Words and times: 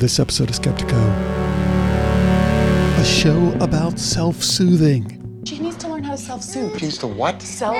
this 0.00 0.18
episode 0.18 0.48
of 0.48 0.56
Skeptiko, 0.56 0.98
a 2.98 3.04
show 3.04 3.52
about 3.60 3.98
self 3.98 4.42
soothing. 4.42 5.42
She 5.44 5.58
needs 5.58 5.76
to 5.76 5.88
learn 5.88 6.04
how 6.04 6.12
to 6.12 6.18
self 6.18 6.42
soothe. 6.42 6.78
She 6.78 6.86
needs 6.86 6.98
to 6.98 7.06
what? 7.06 7.42
Self 7.42 7.76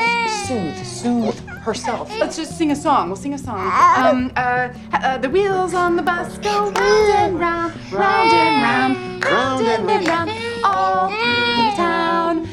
soothe. 0.46 0.84
Soothe 0.84 1.38
herself. 1.60 2.10
Let's 2.18 2.36
just 2.36 2.58
sing 2.58 2.72
a 2.72 2.76
song. 2.76 3.08
We'll 3.08 3.16
sing 3.16 3.32
a 3.32 3.38
song. 3.38 3.60
Um, 3.96 4.32
uh, 4.36 4.68
uh, 4.92 5.16
the 5.16 5.30
wheels 5.30 5.72
on 5.72 5.96
the 5.96 6.02
bus 6.02 6.36
go 6.38 6.70
round 6.70 6.76
and 6.76 7.40
round, 7.40 7.72
round 7.90 8.32
and 8.32 8.62
round, 8.62 9.24
round 9.24 9.66
and 9.66 10.06
round, 10.06 10.30
all 10.62 11.08
through 11.08 11.56
the 11.56 11.72
town. 11.76 12.48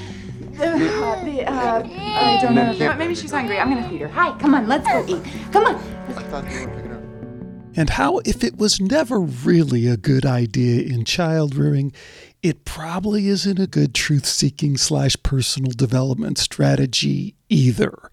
Uh, 0.59 1.23
the, 1.25 1.43
uh, 1.45 1.84
I 1.86 2.39
don't 2.41 2.55
know. 2.55 2.95
Maybe 2.95 3.15
she's 3.15 3.31
hungry. 3.31 3.59
I'm 3.59 3.70
gonna 3.70 3.88
feed 3.89 3.99
her. 3.99 4.07
Hi, 4.07 4.38
come 4.39 4.55
on, 4.55 4.68
let's 4.70 4.88
go 4.88 5.04
eat. 5.09 5.23
Come 5.52 5.65
on. 5.65 6.86
And 7.78 7.91
how, 7.91 8.18
if 8.25 8.44
it 8.44 8.57
was 8.57 8.82
never 8.82 9.20
really 9.20 9.86
a 9.86 9.98
good 9.98 10.26
idea 10.26 10.81
in 10.81 11.05
child 11.05 11.54
rearing, 11.54 11.94
it 12.41 12.66
probably 12.66 13.27
isn't 13.27 13.59
a 13.59 13.67
good 13.67 13.94
truth 13.94 14.26
seeking 14.26 14.77
slash 14.77 15.16
personal 15.22 15.72
development 15.72 16.40
strategy 16.40 17.36
either. 17.50 18.09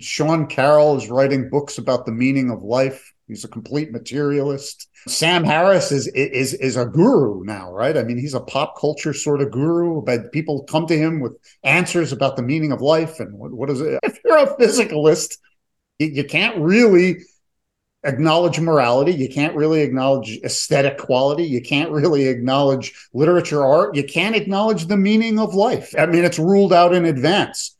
Sean 0.00 0.46
Carroll 0.46 0.96
is 0.96 1.10
writing 1.10 1.50
books 1.50 1.76
about 1.76 2.06
the 2.06 2.12
meaning 2.12 2.50
of 2.50 2.62
life. 2.62 3.12
He's 3.28 3.44
a 3.44 3.48
complete 3.48 3.92
materialist. 3.92 4.88
Sam 5.06 5.44
Harris 5.44 5.92
is 5.92 6.06
is 6.08 6.54
is 6.54 6.76
a 6.76 6.86
guru 6.86 7.44
now, 7.44 7.70
right? 7.70 7.96
I 7.96 8.04
mean, 8.04 8.18
he's 8.18 8.34
a 8.34 8.40
pop 8.40 8.78
culture 8.78 9.12
sort 9.12 9.42
of 9.42 9.50
guru, 9.50 10.00
but 10.00 10.32
people 10.32 10.64
come 10.64 10.86
to 10.86 10.96
him 10.96 11.20
with 11.20 11.32
answers 11.64 12.12
about 12.12 12.36
the 12.36 12.42
meaning 12.42 12.72
of 12.72 12.80
life 12.80 13.20
and 13.20 13.34
what, 13.34 13.52
what 13.52 13.68
is 13.68 13.80
it? 13.82 14.00
If 14.04 14.18
you're 14.24 14.38
a 14.38 14.56
physicalist, 14.56 15.36
you, 15.98 16.08
you 16.08 16.24
can't 16.24 16.56
really 16.58 17.18
acknowledge 18.04 18.58
morality. 18.60 19.12
You 19.12 19.28
can't 19.28 19.54
really 19.54 19.82
acknowledge 19.82 20.38
aesthetic 20.44 20.98
quality. 20.98 21.44
You 21.44 21.62
can't 21.62 21.90
really 21.90 22.26
acknowledge 22.26 22.94
literature, 23.12 23.64
art. 23.64 23.94
You 23.94 24.04
can't 24.04 24.36
acknowledge 24.36 24.86
the 24.86 24.96
meaning 24.96 25.38
of 25.38 25.54
life. 25.54 25.94
I 25.98 26.06
mean, 26.06 26.24
it's 26.24 26.38
ruled 26.38 26.72
out 26.72 26.94
in 26.94 27.04
advance. 27.04 27.76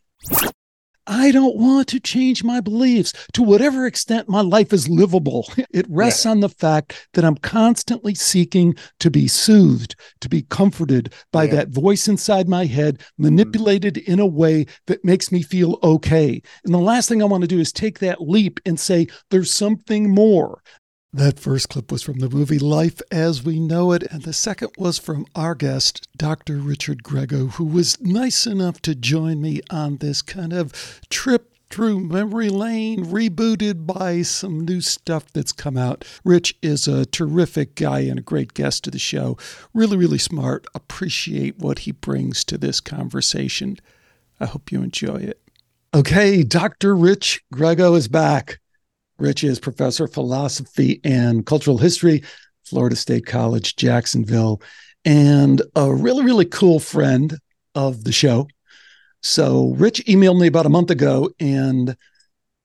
I 1.07 1.33
don't 1.33 1.57
want 1.57 1.89
to 1.89 2.01
change 2.01 2.45
my 2.45 2.61
beliefs 2.61 3.13
to 3.33 3.43
whatever 3.43 3.87
extent 3.87 4.29
my 4.29 4.41
life 4.41 4.73
is 4.73 4.89
livable. 4.89 5.51
It 5.73 5.87
rests 5.89 6.27
on 6.27 6.41
the 6.41 6.51
fact 6.51 7.09
that 7.15 7.25
I'm 7.25 7.37
constantly 7.37 8.15
seeking 8.15 8.75
to 9.01 9.11
be 9.11 9.27
soothed, 9.27 9.97
to 10.21 10.29
be 10.29 10.43
comforted 10.43 11.13
by 11.33 11.45
Yeah. 11.45 11.53
that 11.53 11.69
voice 11.71 12.09
inside 12.09 12.47
my 12.49 12.67
head, 12.67 12.99
mm-hmm. 12.99 13.25
manipulated 13.25 13.97
in 13.97 14.21
a 14.21 14.27
way 14.27 14.67
that 14.87 15.05
makes 15.05 15.33
me 15.33 15.43
feel 15.43 15.79
okay. 15.83 16.43
And 16.65 16.75
the 16.75 16.79
last 16.79 17.09
thing 17.09 17.23
I 17.23 17.27
want 17.27 17.43
to 17.43 17.49
do 17.49 17.59
is 17.59 17.73
take 17.73 18.01
that 18.01 18.21
leap 18.21 18.61
and 18.67 18.79
say, 18.79 19.07
there's 19.31 19.51
something 19.53 20.11
more. 20.11 20.63
That 21.15 21.39
first 21.39 21.69
clip 21.69 21.93
was 21.93 22.03
from 22.03 22.21
the 22.21 22.31
movie 22.31 22.59
Life 22.59 23.03
as 23.11 23.45
We 23.45 23.61
Know 23.61 23.93
It, 23.93 24.03
and 24.05 24.23
the 24.23 24.33
second 24.33 24.71
was 24.79 24.99
from 24.99 25.27
our 25.35 25.55
guest, 25.55 26.09
Dr. 26.17 26.57
Richard 26.57 27.03
Grego, 27.03 27.49
who 27.49 27.67
was 27.67 28.01
nice 28.01 28.47
enough 28.47 28.81
to 28.81 28.95
join 28.95 29.43
me 29.43 29.61
on 29.69 29.99
this 29.99 30.23
kind 30.23 30.55
of 30.55 30.73
trip 31.11 31.55
through 31.69 32.01
memory 32.01 32.49
lane, 32.49 33.05
rebooted 33.05 33.87
by 33.87 34.23
some 34.23 34.65
new 34.65 34.81
stuff 34.81 35.31
that's 35.35 35.53
come 35.53 35.77
out. 35.77 36.03
Rich 36.25 36.57
is 36.63 36.89
a 36.89 37.05
terrific 37.05 37.75
guy 37.75 38.01
and 38.01 38.19
a 38.19 38.23
great 38.23 38.55
guest 38.55 38.85
to 38.85 38.91
the 38.91 38.99
show. 38.99 39.37
Really, 39.75 39.99
really 39.99 40.17
smart. 40.17 40.67
Appreciate 40.75 41.59
what 41.59 41.81
he 41.81 41.93
brings 41.93 42.43
to 42.45 42.57
this 42.57 42.81
conversation. 42.81 43.77
I 44.41 44.47
hope 44.47 44.73
you 44.73 44.83
enjoy 44.83 45.17
it. 45.17 45.43
Okay, 45.93 46.43
Dr. 46.43 46.97
Rich 46.97 47.45
Grego 47.53 47.93
is 47.97 48.09
back. 48.09 48.61
Rich 49.23 49.45
is 49.45 49.61
professor 49.61 50.05
of 50.05 50.13
philosophy 50.13 51.01
and 51.05 51.47
cultural 51.47 51.79
history, 51.79 52.25
Florida 52.65 52.97
State 52.97 53.25
College, 53.25 53.77
Jacksonville, 53.77 54.61
and 55.05 55.63
a 55.77 55.95
really, 55.95 56.25
really 56.25 56.45
cool 56.45 56.81
friend 56.81 57.39
of 57.75 58.05
the 58.05 58.13
show. 58.13 58.49
So 59.23 59.75
Rich 59.77 60.05
emailed 60.07 60.41
me 60.41 60.49
about 60.49 60.67
a 60.67 60.71
month 60.71 60.91
ago, 60.91 61.31
and 61.39 61.97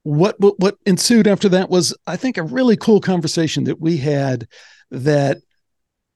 what 0.01 0.39
what, 0.39 0.59
what 0.59 0.77
ensued 0.85 1.27
after 1.27 1.47
that 1.49 1.69
was, 1.69 1.95
I 2.07 2.17
think, 2.17 2.37
a 2.37 2.43
really 2.43 2.75
cool 2.75 2.99
conversation 2.99 3.65
that 3.65 3.79
we 3.79 3.97
had 3.97 4.47
that 4.89 5.37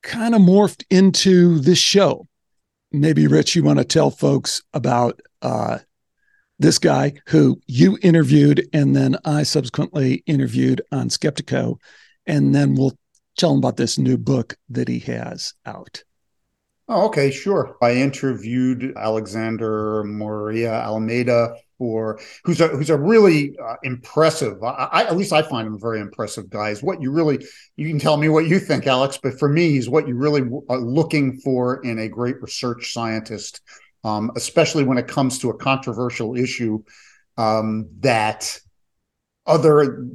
kind 0.02 0.34
of 0.34 0.42
morphed 0.42 0.84
into 0.90 1.60
this 1.60 1.78
show. 1.78 2.28
Maybe 2.92 3.28
Rich, 3.28 3.56
you 3.56 3.64
want 3.64 3.78
to 3.78 3.86
tell 3.86 4.10
folks 4.10 4.64
about 4.74 5.22
uh, 5.44 5.78
this 6.62 6.80
guy 6.80 7.14
who 7.28 7.60
you 7.68 7.98
interviewed 8.02 8.68
and 8.72 8.96
then 8.96 9.18
I 9.26 9.44
subsequently 9.44 10.24
interviewed 10.26 10.82
on 10.92 11.10
Skeptiko. 11.10 11.78
And 12.28 12.54
then 12.54 12.76
we'll 12.76 12.98
tell 13.38 13.54
him 13.54 13.58
about 13.58 13.78
this 13.78 13.98
new 13.98 14.18
book 14.18 14.56
that 14.70 14.88
he 14.88 15.00
has 15.00 15.54
out. 15.66 16.04
Oh, 16.88 17.08
okay, 17.08 17.32
sure. 17.32 17.78
I 17.82 17.96
interviewed 17.96 18.94
Alexander 18.98 20.04
Moreira-Almeida 20.04 21.56
for 21.78 22.20
who's 22.44 22.62
a 22.62 22.68
who's 22.68 22.90
a 22.90 22.98
really 22.98 23.58
uh, 23.58 23.78
impressive. 23.82 24.62
I, 24.62 24.90
I 24.92 25.04
at 25.06 25.18
least 25.18 25.34
I 25.34 25.42
find 25.42 25.66
him 25.66 25.76
a 25.76 25.80
very 25.80 26.00
impressive 26.00 26.50
guy. 26.50 26.70
Is 26.70 26.84
what 26.84 27.02
you 27.02 27.12
really 27.12 27.44
you 27.76 27.88
can 27.88 27.98
tell 27.98 28.18
me 28.18 28.30
what 28.30 28.48
you 28.48 28.60
think, 28.60 28.86
Alex, 28.86 29.18
but 29.18 29.40
for 29.40 29.50
me, 29.50 29.70
he's 29.72 29.90
what 29.90 30.08
you 30.08 30.16
really 30.16 30.42
are 30.70 30.80
looking 30.80 31.40
for 31.40 31.82
in 31.84 31.98
a 31.98 32.10
great 32.10 32.42
research 32.42 32.94
scientist, 32.94 33.62
um, 34.04 34.32
especially 34.36 34.84
when 34.84 34.98
it 34.98 35.08
comes 35.08 35.40
to 35.40 35.50
a 35.50 35.58
controversial 35.58 36.36
issue 36.36 36.84
um, 37.38 37.90
that 38.00 38.60
other 39.46 40.06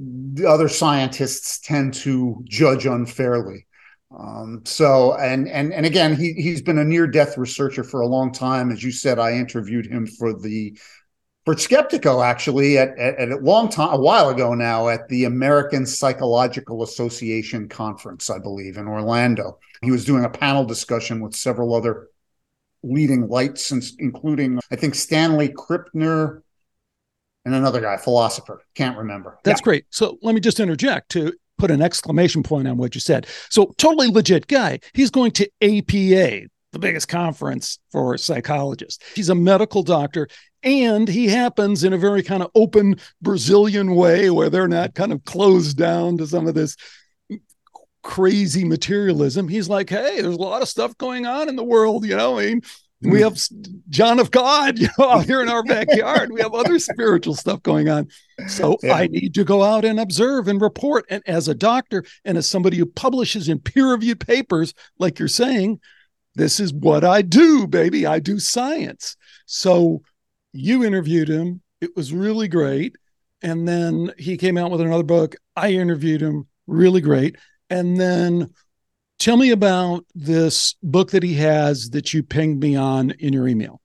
other 0.46 0.68
scientists 0.68 1.58
tend 1.60 1.94
to 1.94 2.42
judge 2.44 2.86
unfairly. 2.86 3.66
Um, 4.16 4.62
so 4.64 5.14
and 5.14 5.48
and 5.48 5.72
and 5.72 5.84
again, 5.84 6.14
he 6.14 6.32
he's 6.34 6.62
been 6.62 6.78
a 6.78 6.84
near 6.84 7.06
death 7.06 7.36
researcher 7.36 7.82
for 7.82 8.00
a 8.00 8.06
long 8.06 8.32
time. 8.32 8.70
As 8.70 8.82
you 8.82 8.92
said, 8.92 9.18
I 9.18 9.32
interviewed 9.32 9.86
him 9.86 10.06
for 10.06 10.32
the 10.32 10.78
for 11.44 11.54
Skeptiko 11.54 12.24
actually 12.24 12.76
at, 12.76 12.98
at, 12.98 13.18
at 13.18 13.30
a 13.30 13.36
long 13.36 13.68
time 13.68 13.94
a 13.94 14.00
while 14.00 14.28
ago 14.30 14.52
now 14.54 14.88
at 14.88 15.08
the 15.08 15.24
American 15.24 15.86
Psychological 15.86 16.82
Association 16.82 17.68
conference, 17.68 18.28
I 18.28 18.40
believe, 18.40 18.76
in 18.76 18.88
Orlando. 18.88 19.58
He 19.80 19.92
was 19.92 20.04
doing 20.04 20.24
a 20.24 20.30
panel 20.30 20.64
discussion 20.64 21.20
with 21.20 21.36
several 21.36 21.74
other 21.74 22.08
leading 22.86 23.28
lights, 23.28 23.72
including 23.98 24.60
I 24.70 24.76
think 24.76 24.94
Stanley 24.94 25.48
Krippner 25.48 26.42
and 27.44 27.54
another 27.54 27.80
guy, 27.80 27.96
philosopher. 27.96 28.62
Can't 28.74 28.98
remember. 28.98 29.38
That's 29.44 29.60
great. 29.60 29.86
So 29.90 30.18
let 30.22 30.34
me 30.34 30.40
just 30.40 30.58
interject 30.60 31.10
to 31.10 31.32
put 31.58 31.70
an 31.70 31.80
exclamation 31.80 32.42
point 32.42 32.68
on 32.68 32.76
what 32.76 32.94
you 32.94 33.00
said. 33.00 33.26
So 33.50 33.74
totally 33.78 34.08
legit 34.08 34.46
guy. 34.46 34.80
He's 34.92 35.10
going 35.10 35.30
to 35.32 35.48
APA, 35.62 36.48
the 36.72 36.78
biggest 36.78 37.08
conference 37.08 37.78
for 37.90 38.18
psychologists. 38.18 39.02
He's 39.14 39.28
a 39.28 39.34
medical 39.34 39.82
doctor 39.82 40.28
and 40.62 41.08
he 41.08 41.28
happens 41.28 41.84
in 41.84 41.92
a 41.92 41.98
very 41.98 42.22
kind 42.22 42.42
of 42.42 42.50
open 42.54 42.96
Brazilian 43.22 43.94
way 43.94 44.30
where 44.30 44.50
they're 44.50 44.68
not 44.68 44.94
kind 44.94 45.12
of 45.12 45.24
closed 45.24 45.78
down 45.78 46.18
to 46.18 46.26
some 46.26 46.48
of 46.48 46.54
this 46.54 46.76
crazy 48.06 48.64
materialism. 48.64 49.48
He's 49.48 49.68
like, 49.68 49.90
hey, 49.90 50.20
there's 50.22 50.36
a 50.36 50.38
lot 50.38 50.62
of 50.62 50.68
stuff 50.68 50.96
going 50.96 51.26
on 51.26 51.48
in 51.48 51.56
the 51.56 51.64
world, 51.64 52.06
you 52.06 52.16
know. 52.16 52.38
I 52.38 52.46
mean, 52.46 52.62
we 53.02 53.20
have 53.20 53.36
John 53.88 54.20
of 54.20 54.30
God, 54.30 54.78
you 54.78 54.88
know, 54.96 55.10
out 55.10 55.26
here 55.26 55.42
in 55.42 55.48
our 55.48 55.64
backyard. 55.64 56.30
We 56.30 56.40
have 56.40 56.54
other 56.54 56.78
spiritual 56.78 57.34
stuff 57.34 57.62
going 57.64 57.88
on. 57.88 58.08
So 58.46 58.78
Yeah. 58.82 58.94
I 58.94 59.08
need 59.08 59.34
to 59.34 59.44
go 59.44 59.64
out 59.64 59.84
and 59.84 59.98
observe 59.98 60.46
and 60.46 60.60
report. 60.60 61.04
And 61.10 61.20
as 61.26 61.48
a 61.48 61.54
doctor 61.54 62.04
and 62.24 62.38
as 62.38 62.48
somebody 62.48 62.76
who 62.76 62.86
publishes 62.86 63.48
in 63.48 63.58
peer-reviewed 63.58 64.20
papers, 64.20 64.72
like 65.00 65.18
you're 65.18 65.26
saying, 65.26 65.80
this 66.36 66.60
is 66.60 66.72
what 66.72 67.02
I 67.02 67.22
do, 67.22 67.66
baby. 67.66 68.06
I 68.06 68.20
do 68.20 68.38
science. 68.38 69.16
So 69.46 70.02
you 70.52 70.84
interviewed 70.84 71.28
him. 71.28 71.60
It 71.80 71.96
was 71.96 72.12
really 72.12 72.46
great. 72.46 72.96
And 73.42 73.66
then 73.66 74.12
he 74.16 74.36
came 74.36 74.56
out 74.56 74.70
with 74.70 74.80
another 74.80 75.02
book. 75.02 75.34
I 75.56 75.72
interviewed 75.72 76.20
him. 76.20 76.46
Really 76.68 77.00
great. 77.00 77.36
And 77.70 78.00
then 78.00 78.50
tell 79.18 79.36
me 79.36 79.50
about 79.50 80.04
this 80.14 80.74
book 80.82 81.10
that 81.10 81.22
he 81.22 81.34
has 81.34 81.90
that 81.90 82.14
you 82.14 82.22
pinged 82.22 82.60
me 82.60 82.76
on 82.76 83.10
in 83.12 83.32
your 83.32 83.48
email. 83.48 83.80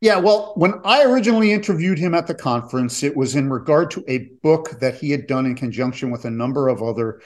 Yeah, 0.00 0.16
well, 0.16 0.54
when 0.56 0.74
I 0.84 1.04
originally 1.04 1.52
interviewed 1.52 1.98
him 1.98 2.14
at 2.14 2.26
the 2.26 2.34
conference, 2.34 3.02
it 3.02 3.14
was 3.14 3.36
in 3.36 3.50
regard 3.50 3.90
to 3.92 4.04
a 4.08 4.30
book 4.42 4.80
that 4.80 4.94
he 4.94 5.10
had 5.10 5.26
done 5.26 5.44
in 5.44 5.54
conjunction 5.54 6.10
with 6.10 6.24
a 6.24 6.30
number 6.30 6.68
of 6.68 6.82
other 6.82 7.20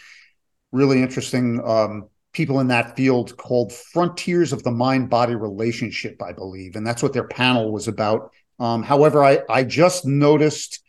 really 0.72 1.00
interesting 1.00 1.62
um, 1.64 2.08
people 2.32 2.58
in 2.58 2.66
that 2.68 2.96
field 2.96 3.36
called 3.36 3.72
Frontiers 3.72 4.52
of 4.52 4.64
the 4.64 4.72
Mind 4.72 5.08
Body 5.08 5.36
Relationship, 5.36 6.20
I 6.20 6.32
believe. 6.32 6.74
And 6.74 6.84
that's 6.84 7.02
what 7.02 7.12
their 7.12 7.28
panel 7.28 7.72
was 7.72 7.86
about. 7.86 8.32
Um, 8.58 8.82
however, 8.82 9.24
I, 9.24 9.40
I 9.48 9.62
just 9.62 10.04
noticed 10.04 10.83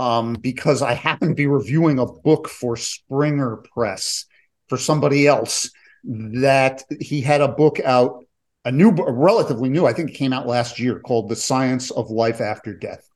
um, 0.00 0.32
because 0.32 0.80
I 0.80 0.94
happened 0.94 1.32
to 1.32 1.34
be 1.34 1.46
reviewing 1.46 1.98
a 1.98 2.06
book 2.06 2.48
for 2.48 2.74
Springer 2.74 3.58
Press 3.74 4.24
for 4.66 4.78
somebody 4.78 5.26
else 5.26 5.70
that 6.04 6.84
he 7.00 7.20
had 7.20 7.42
a 7.42 7.48
book 7.48 7.80
out 7.80 8.24
a 8.64 8.72
new, 8.72 8.92
relatively 8.92 9.68
new, 9.68 9.86
I 9.86 9.92
think 9.92 10.10
it 10.10 10.14
came 10.14 10.32
out 10.32 10.46
last 10.46 10.78
year, 10.80 11.00
called 11.00 11.28
"The 11.28 11.36
Science 11.36 11.90
of 11.90 12.10
Life 12.10 12.40
After 12.40 12.74
Death," 12.74 13.06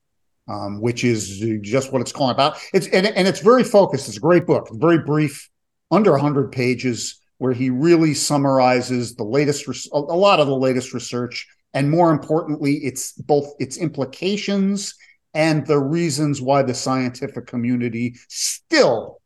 um, 0.46 0.80
which 0.82 1.04
is 1.04 1.38
just 1.62 1.90
what 1.90 2.02
it's 2.02 2.12
calling 2.12 2.34
about. 2.34 2.58
It's 2.74 2.86
and, 2.88 3.06
and 3.06 3.26
it's 3.26 3.40
very 3.40 3.64
focused. 3.64 4.08
It's 4.08 4.18
a 4.18 4.20
great 4.20 4.46
book, 4.46 4.68
very 4.72 4.98
brief, 4.98 5.48
under 5.90 6.16
hundred 6.18 6.52
pages, 6.52 7.18
where 7.38 7.54
he 7.54 7.70
really 7.70 8.12
summarizes 8.12 9.14
the 9.14 9.24
latest, 9.24 9.66
a 9.92 9.98
lot 9.98 10.40
of 10.40 10.48
the 10.48 10.56
latest 10.56 10.92
research, 10.92 11.46
and 11.72 11.90
more 11.90 12.10
importantly, 12.10 12.74
it's 12.76 13.12
both 13.12 13.54
its 13.58 13.78
implications 13.78 14.94
and 15.34 15.66
the 15.66 15.78
reasons 15.78 16.40
why 16.40 16.62
the 16.62 16.74
scientific 16.74 17.46
community 17.46 18.16
still 18.28 19.20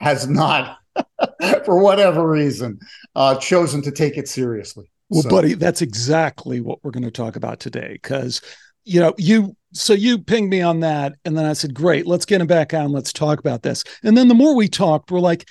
has 0.00 0.28
not, 0.28 0.78
for 1.64 1.82
whatever 1.82 2.28
reason, 2.28 2.78
uh, 3.16 3.34
chosen 3.36 3.82
to 3.82 3.90
take 3.90 4.16
it 4.16 4.28
seriously. 4.28 4.90
Well, 5.10 5.22
so. 5.22 5.28
buddy, 5.28 5.54
that's 5.54 5.82
exactly 5.82 6.60
what 6.60 6.82
we're 6.82 6.90
going 6.90 7.04
to 7.04 7.10
talk 7.10 7.36
about 7.36 7.60
today. 7.60 7.98
Because, 8.00 8.40
you 8.84 9.00
know, 9.00 9.14
you 9.18 9.56
so 9.72 9.92
you 9.92 10.18
pinged 10.18 10.50
me 10.50 10.62
on 10.62 10.80
that, 10.80 11.14
and 11.24 11.36
then 11.36 11.44
I 11.44 11.52
said, 11.52 11.74
"Great, 11.74 12.06
let's 12.06 12.24
get 12.24 12.40
him 12.40 12.46
back 12.46 12.72
on. 12.72 12.92
Let's 12.92 13.12
talk 13.12 13.38
about 13.38 13.62
this." 13.62 13.84
And 14.02 14.16
then 14.16 14.28
the 14.28 14.34
more 14.34 14.54
we 14.54 14.68
talked, 14.68 15.10
we're 15.10 15.20
like, 15.20 15.46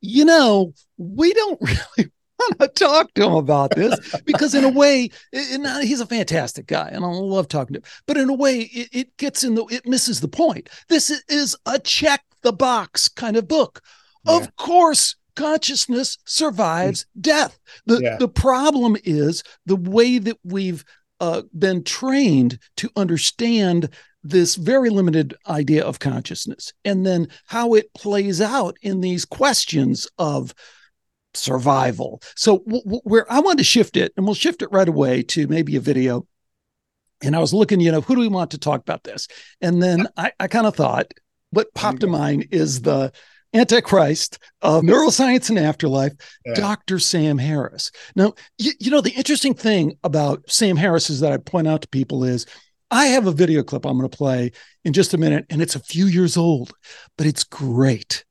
you 0.00 0.24
know, 0.24 0.72
we 0.96 1.32
don't 1.32 1.60
really 1.98 2.10
to 2.60 2.68
talk 2.68 3.12
to 3.14 3.24
him 3.24 3.34
about 3.34 3.74
this 3.74 3.98
because 4.24 4.54
in 4.54 4.64
a 4.64 4.70
way 4.70 5.10
he's 5.32 6.00
a 6.00 6.06
fantastic 6.06 6.66
guy 6.66 6.88
and 6.92 7.04
i 7.04 7.08
love 7.08 7.48
talking 7.48 7.74
to 7.74 7.80
him 7.80 7.84
but 8.06 8.16
in 8.16 8.28
a 8.28 8.34
way 8.34 8.60
it, 8.60 8.88
it, 8.92 9.16
gets 9.16 9.44
in 9.44 9.54
the 9.54 9.64
it 9.66 9.86
misses 9.86 10.20
the 10.20 10.28
point 10.28 10.68
this 10.88 11.10
is 11.28 11.56
a 11.66 11.78
check 11.78 12.22
the 12.42 12.52
box 12.52 13.08
kind 13.08 13.36
of 13.36 13.48
book 13.48 13.80
yeah. 14.26 14.36
of 14.36 14.54
course 14.56 15.16
consciousness 15.34 16.18
survives 16.24 17.04
mm. 17.04 17.22
death 17.22 17.58
the 17.86 18.00
yeah. 18.02 18.16
the 18.18 18.28
problem 18.28 18.96
is 19.04 19.42
the 19.66 19.76
way 19.76 20.18
that 20.18 20.38
we've 20.44 20.84
uh, 21.20 21.42
been 21.58 21.82
trained 21.82 22.58
to 22.76 22.90
understand 22.96 23.88
this 24.22 24.56
very 24.56 24.90
limited 24.90 25.34
idea 25.48 25.84
of 25.84 25.98
consciousness 25.98 26.72
and 26.84 27.06
then 27.06 27.28
how 27.46 27.74
it 27.74 27.92
plays 27.94 28.40
out 28.40 28.76
in 28.82 29.00
these 29.00 29.24
questions 29.24 30.08
of 30.18 30.52
survival. 31.36 32.22
So 32.36 32.58
w- 32.58 32.82
w- 32.82 33.00
where 33.04 33.30
I 33.30 33.40
want 33.40 33.58
to 33.58 33.64
shift 33.64 33.96
it, 33.96 34.12
and 34.16 34.26
we'll 34.26 34.34
shift 34.34 34.62
it 34.62 34.72
right 34.72 34.88
away 34.88 35.22
to 35.24 35.46
maybe 35.48 35.76
a 35.76 35.80
video. 35.80 36.26
And 37.22 37.34
I 37.34 37.38
was 37.38 37.54
looking, 37.54 37.80
you 37.80 37.92
know, 37.92 38.00
who 38.00 38.14
do 38.14 38.20
we 38.20 38.28
want 38.28 38.50
to 38.52 38.58
talk 38.58 38.80
about 38.80 39.04
this? 39.04 39.28
And 39.60 39.82
then 39.82 40.08
I, 40.16 40.32
I 40.38 40.48
kind 40.48 40.66
of 40.66 40.76
thought 40.76 41.12
what 41.50 41.72
popped 41.74 42.00
to 42.00 42.06
mind 42.06 42.48
is 42.50 42.82
the 42.82 43.12
Antichrist 43.54 44.38
of 44.60 44.82
neuroscience 44.82 45.48
and 45.48 45.58
afterlife, 45.58 46.12
yeah. 46.44 46.54
Dr. 46.54 46.98
Sam 46.98 47.38
Harris. 47.38 47.90
Now, 48.14 48.34
you, 48.58 48.72
you 48.78 48.90
know, 48.90 49.00
the 49.00 49.12
interesting 49.12 49.54
thing 49.54 49.96
about 50.04 50.42
Sam 50.50 50.76
Harris 50.76 51.08
is 51.08 51.20
that 51.20 51.32
I 51.32 51.38
point 51.38 51.66
out 51.66 51.82
to 51.82 51.88
people 51.88 52.24
is 52.24 52.44
I 52.90 53.06
have 53.06 53.26
a 53.26 53.32
video 53.32 53.62
clip 53.62 53.86
I'm 53.86 53.98
going 53.98 54.10
to 54.10 54.16
play 54.16 54.52
in 54.84 54.92
just 54.92 55.14
a 55.14 55.18
minute, 55.18 55.46
and 55.48 55.62
it's 55.62 55.74
a 55.74 55.80
few 55.80 56.06
years 56.06 56.36
old, 56.36 56.72
but 57.16 57.26
it's 57.26 57.44
great 57.44 58.24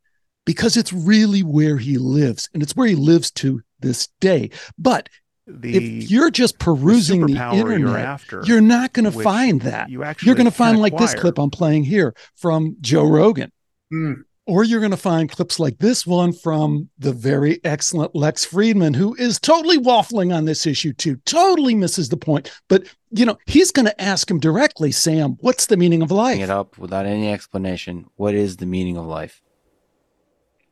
because 0.46 0.78
it's 0.78 0.94
really 0.94 1.42
where 1.42 1.78
he 1.78 1.98
lives, 1.98 2.50
and 2.54 2.64
it's 2.64 2.76
where 2.76 2.88
he 2.88 2.96
lives 2.96 3.32
to 3.32 3.62
this 3.80 4.08
day. 4.20 4.50
But 4.78 5.10
the, 5.48 5.76
if 5.76 6.12
you're 6.12 6.32
just 6.32 6.58
perusing 6.60 7.22
the, 7.22 7.34
the 7.34 7.52
internet, 7.54 7.80
you're, 7.80 7.98
after, 7.98 8.44
you're 8.46 8.62
not 8.62 8.94
going 8.94 9.06
to 9.06 9.12
find 9.12 9.62
that. 9.62 9.90
You 9.90 10.04
actually 10.04 10.28
you're 10.28 10.36
going 10.36 10.46
to 10.46 10.52
find 10.52 10.80
like 10.80 10.98
this 10.98 11.14
clip 11.14 11.38
I'm 11.38 11.52
playing 11.52 11.84
here 11.84 12.16
from 12.36 12.78
Joe 12.82 13.08
Rogan. 13.08 13.52
Mm. 13.94 14.24
Or 14.48 14.64
you're 14.64 14.80
going 14.80 14.92
to 14.92 14.98
find 14.98 15.30
clips 15.30 15.60
like 15.60 15.80
this 15.80 16.06
one 16.06 16.32
from 16.32 16.90
the 17.00 17.12
very 17.12 17.60
excellent 17.64 18.16
Lex 18.16 18.46
Fridman, 18.46 18.96
who 18.96 19.16
is 19.16 19.40
totally 19.40 19.80
waffling 19.80 20.36
on 20.36 20.46
this 20.46 20.68
issue 20.68 20.94
too, 20.94 21.16
totally 21.26 21.74
misses 21.74 22.10
the 22.10 22.18
point. 22.18 22.52
But, 22.68 22.84
you 23.10 23.26
know, 23.26 23.40
he's 23.48 23.72
going 23.72 23.88
to 23.88 24.02
ask 24.02 24.30
him 24.30 24.40
directly, 24.40 24.92
Sam, 24.92 25.38
what's 25.40 25.66
the 25.66 25.78
meaning 25.78 26.04
of 26.04 26.12
life? 26.12 26.40
it 26.40 26.52
up 26.52 26.78
without 26.78 27.08
any 27.08 27.32
explanation. 27.32 28.06
What 28.18 28.36
is 28.36 28.58
the 28.58 28.68
meaning 28.68 28.98
of 28.98 29.08
life? 29.08 29.42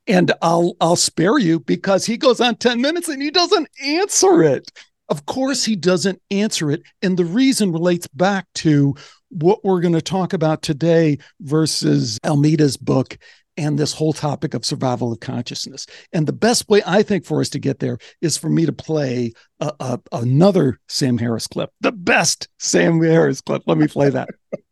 And 0.07 0.31
I'll 0.41 0.75
I'll 0.81 0.95
spare 0.95 1.37
you 1.37 1.59
because 1.59 2.05
he 2.05 2.17
goes 2.17 2.41
on 2.41 2.55
10 2.55 2.81
minutes 2.81 3.07
and 3.07 3.21
he 3.21 3.31
doesn't 3.31 3.69
answer 3.83 4.43
it. 4.43 4.69
Of 5.09 5.25
course 5.25 5.63
he 5.63 5.75
doesn't 5.75 6.21
answer 6.31 6.71
it. 6.71 6.81
And 7.01 7.17
the 7.17 7.25
reason 7.25 7.71
relates 7.71 8.07
back 8.07 8.47
to 8.55 8.95
what 9.29 9.63
we're 9.63 9.81
going 9.81 9.93
to 9.93 10.01
talk 10.01 10.33
about 10.33 10.61
today 10.61 11.17
versus 11.41 12.19
Almeida's 12.25 12.77
book 12.77 13.17
and 13.57 13.77
this 13.77 13.93
whole 13.93 14.13
topic 14.13 14.53
of 14.53 14.65
survival 14.65 15.11
of 15.11 15.19
consciousness. 15.19 15.85
And 16.11 16.25
the 16.25 16.33
best 16.33 16.67
way 16.69 16.81
I 16.85 17.03
think 17.03 17.25
for 17.25 17.39
us 17.39 17.49
to 17.49 17.59
get 17.59 17.79
there 17.79 17.97
is 18.21 18.37
for 18.37 18.49
me 18.49 18.65
to 18.65 18.73
play 18.73 19.33
a, 19.59 19.71
a, 19.79 19.99
another 20.11 20.79
Sam 20.87 21.17
Harris 21.17 21.47
clip, 21.47 21.69
the 21.81 21.91
best 21.91 22.47
Sam 22.59 23.01
Harris 23.01 23.41
clip. 23.41 23.63
Let 23.67 23.77
me 23.77 23.87
play 23.87 24.09
that. 24.09 24.29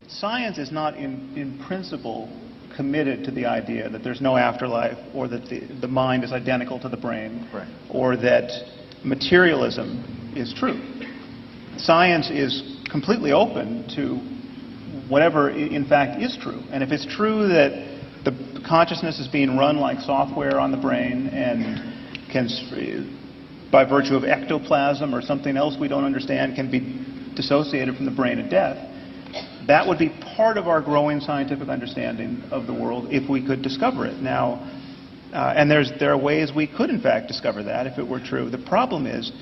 Science 0.08 0.58
is 0.58 0.72
not 0.72 0.96
in, 0.96 1.32
in 1.36 1.58
principle 1.58 2.28
committed 2.76 3.24
to 3.24 3.30
the 3.30 3.46
idea 3.46 3.88
that 3.88 4.02
there's 4.02 4.20
no 4.20 4.36
afterlife 4.36 4.98
or 5.14 5.28
that 5.28 5.48
the, 5.48 5.60
the 5.80 5.88
mind 5.88 6.24
is 6.24 6.32
identical 6.32 6.78
to 6.80 6.88
the 6.88 6.96
brain 6.96 7.48
right. 7.52 7.68
or 7.90 8.16
that 8.16 8.50
materialism 9.04 10.32
is 10.36 10.54
true. 10.54 10.80
Science 11.78 12.30
is 12.30 12.80
completely 12.90 13.32
open 13.32 13.88
to 13.96 14.16
whatever 15.08 15.50
in 15.50 15.86
fact 15.86 16.22
is 16.22 16.36
true. 16.40 16.62
And 16.70 16.82
if 16.82 16.90
it's 16.90 17.06
true 17.06 17.48
that 17.48 17.92
the 18.24 18.62
consciousness 18.66 19.18
is 19.18 19.28
being 19.28 19.56
run 19.56 19.78
like 19.78 19.98
software 20.00 20.60
on 20.60 20.70
the 20.70 20.78
brain 20.78 21.28
and 21.28 22.30
can, 22.30 22.48
by 23.70 23.84
virtue 23.84 24.14
of 24.14 24.24
ectoplasm 24.24 25.14
or 25.14 25.22
something 25.22 25.56
else 25.56 25.76
we 25.78 25.88
don't 25.88 26.04
understand, 26.04 26.54
can 26.54 26.70
be 26.70 27.34
dissociated 27.34 27.96
from 27.96 28.04
the 28.04 28.10
brain 28.10 28.38
at 28.38 28.50
death. 28.50 28.91
That 29.66 29.86
would 29.86 29.98
be 29.98 30.10
part 30.36 30.56
of 30.58 30.66
our 30.66 30.80
growing 30.80 31.20
scientific 31.20 31.68
understanding 31.68 32.42
of 32.50 32.66
the 32.66 32.74
world 32.74 33.08
if 33.10 33.28
we 33.28 33.44
could 33.44 33.62
discover 33.62 34.06
it. 34.06 34.20
Now, 34.20 34.54
uh, 35.32 35.54
and 35.56 35.70
there 35.70 36.12
are 36.12 36.18
ways 36.18 36.52
we 36.54 36.66
could, 36.66 36.90
in 36.90 37.00
fact, 37.00 37.28
discover 37.28 37.62
that 37.62 37.86
if 37.86 37.98
it 37.98 38.06
were 38.06 38.20
true. 38.20 38.50
The 38.50 38.58
problem 38.58 39.06
is 39.06 39.32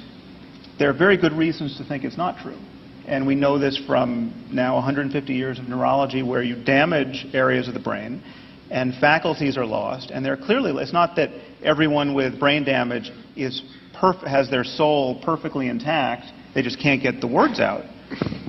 there 0.78 0.88
are 0.90 0.96
very 0.96 1.16
good 1.16 1.32
reasons 1.32 1.76
to 1.78 1.84
think 1.84 2.04
it's 2.04 2.16
not 2.16 2.38
true. 2.38 2.58
And 3.06 3.26
we 3.26 3.34
know 3.34 3.58
this 3.58 3.76
from 3.86 4.48
now 4.52 4.76
150 4.76 5.32
years 5.32 5.58
of 5.58 5.68
neurology 5.68 6.22
where 6.22 6.42
you 6.42 6.62
damage 6.62 7.26
areas 7.32 7.66
of 7.66 7.74
the 7.74 7.80
brain 7.80 8.22
and 8.70 8.94
faculties 8.94 9.56
are 9.56 9.66
lost. 9.66 10.10
And 10.10 10.24
they're 10.24 10.36
clearly, 10.36 10.72
it's 10.80 10.92
not 10.92 11.16
that 11.16 11.30
everyone 11.62 12.14
with 12.14 12.38
brain 12.38 12.64
damage 12.64 13.10
is 13.36 13.62
perf- 13.94 14.26
has 14.26 14.48
their 14.48 14.64
soul 14.64 15.20
perfectly 15.24 15.68
intact, 15.68 16.26
they 16.54 16.62
just 16.62 16.80
can't 16.80 17.02
get 17.02 17.20
the 17.20 17.26
words 17.26 17.58
out. 17.58 17.84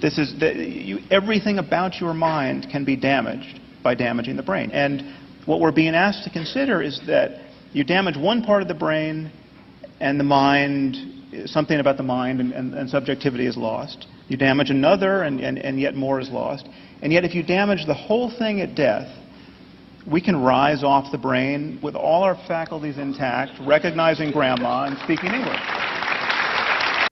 This 0.01 0.17
is 0.17 0.39
the, 0.39 0.53
you, 0.53 0.99
everything 1.11 1.59
about 1.59 1.99
your 1.99 2.13
mind 2.13 2.67
can 2.71 2.83
be 2.85 2.95
damaged 2.95 3.59
by 3.83 3.95
damaging 3.95 4.35
the 4.35 4.43
brain. 4.43 4.71
And 4.71 5.15
what 5.45 5.59
we're 5.59 5.71
being 5.71 5.95
asked 5.95 6.23
to 6.23 6.29
consider 6.29 6.81
is 6.81 6.99
that 7.07 7.41
you 7.73 7.83
damage 7.83 8.17
one 8.17 8.43
part 8.43 8.61
of 8.61 8.67
the 8.67 8.73
brain 8.73 9.31
and 9.99 10.19
the 10.19 10.23
mind, 10.23 10.95
something 11.45 11.80
about 11.80 11.97
the 11.97 12.03
mind 12.03 12.39
and, 12.39 12.51
and, 12.51 12.73
and 12.73 12.89
subjectivity 12.89 13.45
is 13.45 13.56
lost. 13.56 14.07
You 14.27 14.37
damage 14.37 14.69
another 14.69 15.23
and, 15.23 15.39
and, 15.39 15.57
and 15.59 15.80
yet 15.80 15.95
more 15.95 16.19
is 16.19 16.30
lost. 16.30 16.68
And 17.01 17.13
yet 17.13 17.25
if 17.25 17.35
you 17.35 17.44
damage 17.44 17.85
the 17.85 17.94
whole 17.94 18.31
thing 18.37 18.61
at 18.61 18.75
death, 18.75 19.07
we 20.07 20.21
can 20.21 20.41
rise 20.41 20.83
off 20.83 21.11
the 21.11 21.18
brain 21.18 21.80
with 21.83 21.95
all 21.95 22.23
our 22.23 22.35
faculties 22.47 22.97
intact, 22.97 23.51
recognizing 23.61 24.31
grandma 24.31 24.85
and 24.85 24.97
speaking 25.03 25.31
English. 25.31 25.59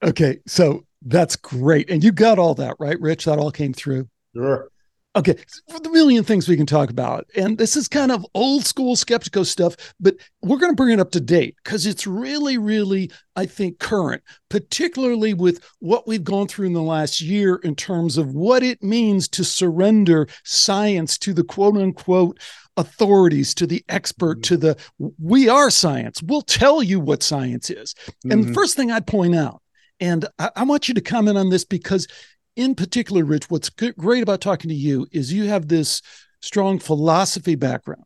Okay, 0.04 0.40
so 0.48 0.84
that's 1.02 1.36
great. 1.36 1.90
And 1.90 2.04
you 2.04 2.12
got 2.12 2.40
all 2.40 2.56
that, 2.56 2.76
right, 2.80 3.00
Rich? 3.00 3.26
That 3.26 3.40
all 3.40 3.52
came 3.52 3.74
through. 3.74 4.08
Sure. 4.36 4.70
Okay, 5.16 5.36
the 5.68 5.90
million 5.90 6.24
things 6.24 6.48
we 6.48 6.56
can 6.56 6.68
talk 6.68 6.92
about. 6.92 7.26
And 7.36 7.58
this 7.58 7.76
is 7.76 7.88
kind 7.88 8.12
of 8.12 8.26
old 8.36 8.64
school 8.64 8.96
skeptical 8.96 9.44
stuff, 9.44 9.76
but 10.00 10.16
we're 10.44 10.60
going 10.60 10.72
to 10.72 10.76
bring 10.76 10.94
it 10.94 11.00
up 11.00 11.10
to 11.12 11.20
date 11.20 11.56
because 11.64 11.88
it's 11.88 12.06
really, 12.06 12.60
really, 12.60 13.10
I 13.36 13.48
think, 13.48 13.80
current, 13.80 14.22
particularly 14.50 15.34
with 15.34 15.66
what 15.80 16.08
we've 16.08 16.24
gone 16.24 16.48
through 16.48 16.68
in 16.68 16.74
the 16.74 16.84
last 16.84 17.22
year 17.22 17.56
in 17.64 17.76
terms 17.76 18.18
of 18.18 18.36
what 18.36 18.62
it 18.62 18.84
means 18.84 19.28
to 19.30 19.44
surrender 19.44 20.28
science 20.44 21.18
to 21.18 21.34
the 21.34 21.44
quote 21.44 21.76
unquote 21.76 22.40
authorities, 22.78 23.56
to 23.56 23.66
the 23.66 23.84
expert, 23.90 24.38
mm-hmm. 24.38 24.42
to 24.42 24.58
the 24.58 24.78
we 25.20 25.50
are 25.50 25.72
science. 25.72 26.22
We'll 26.22 26.44
tell 26.44 26.84
you 26.84 27.00
what 27.00 27.24
science 27.24 27.72
is. 27.72 27.94
Mm-hmm. 27.94 28.32
And 28.32 28.44
the 28.44 28.46
mm-hmm. 28.46 28.54
first 28.54 28.76
thing 28.76 28.92
I'd 28.92 29.08
point 29.08 29.36
out, 29.36 29.64
and 30.00 30.26
I, 30.38 30.50
I 30.58 30.64
want 30.64 30.88
you 30.88 30.94
to 30.94 31.02
comment 31.02 31.38
on 31.38 31.50
this 31.50 31.66
because, 31.66 32.08
in 32.56 32.76
particular, 32.76 33.24
Rich, 33.24 33.50
what's 33.50 33.70
great 33.70 34.24
about 34.24 34.42
talking 34.42 34.70
to 34.70 34.76
you 34.76 35.08
is 35.12 35.34
you 35.34 35.46
have 35.46 35.68
this 35.68 36.02
strong 36.42 36.80
philosophy 36.80 37.56
background 37.56 38.04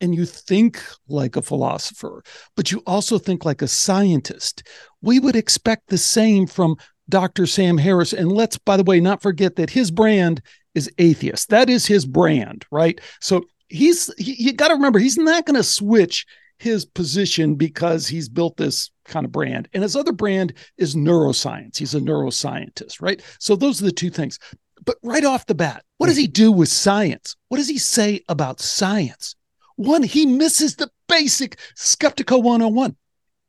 and 0.00 0.14
you 0.14 0.26
think 0.26 0.82
like 1.08 1.36
a 1.36 1.42
philosopher, 1.42 2.22
but 2.54 2.70
you 2.70 2.82
also 2.86 3.18
think 3.18 3.44
like 3.44 3.62
a 3.62 3.68
scientist. 3.68 4.62
We 5.00 5.18
would 5.18 5.36
expect 5.36 5.88
the 5.88 5.98
same 5.98 6.46
from 6.46 6.76
Dr. 7.08 7.46
Sam 7.46 7.78
Harris. 7.78 8.12
And 8.12 8.30
let's, 8.30 8.58
by 8.58 8.76
the 8.76 8.84
way, 8.84 9.00
not 9.00 9.22
forget 9.22 9.56
that 9.56 9.70
his 9.70 9.90
brand 9.90 10.42
is 10.74 10.90
atheist. 10.98 11.48
That 11.48 11.70
is 11.70 11.86
his 11.86 12.04
brand, 12.04 12.66
right? 12.70 13.00
So 13.20 13.44
he's 13.68 14.12
he, 14.18 14.34
you 14.38 14.52
got 14.52 14.68
to 14.68 14.74
remember 14.74 14.98
he's 14.98 15.16
not 15.16 15.46
going 15.46 15.56
to 15.56 15.62
switch 15.62 16.26
his 16.58 16.84
position 16.84 17.54
because 17.54 18.06
he's 18.06 18.28
built 18.28 18.56
this 18.56 18.90
kind 19.04 19.26
of 19.26 19.32
brand 19.32 19.68
and 19.72 19.82
his 19.82 19.96
other 19.96 20.12
brand 20.12 20.52
is 20.78 20.94
neuroscience 20.94 21.76
he's 21.76 21.94
a 21.94 22.00
neuroscientist 22.00 23.00
right 23.00 23.22
so 23.38 23.54
those 23.54 23.80
are 23.80 23.86
the 23.86 23.92
two 23.92 24.10
things 24.10 24.38
but 24.84 24.96
right 25.02 25.24
off 25.24 25.46
the 25.46 25.54
bat 25.54 25.84
what 25.98 26.06
does 26.06 26.16
he 26.16 26.26
do 26.26 26.50
with 26.50 26.68
science 26.68 27.36
what 27.48 27.58
does 27.58 27.68
he 27.68 27.78
say 27.78 28.20
about 28.28 28.60
science 28.60 29.36
one 29.76 30.02
he 30.02 30.24
misses 30.24 30.76
the 30.76 30.90
basic 31.08 31.58
skeptical 31.74 32.42
101 32.42 32.96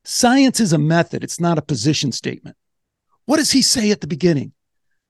Science 0.09 0.61
is 0.61 0.71
a 0.71 0.77
method, 0.77 1.21
it's 1.21 1.37
not 1.37 1.57
a 1.57 1.61
position 1.61 2.13
statement. 2.13 2.55
What 3.25 3.37
does 3.37 3.51
he 3.51 3.61
say 3.61 3.91
at 3.91 3.99
the 3.99 4.07
beginning? 4.07 4.53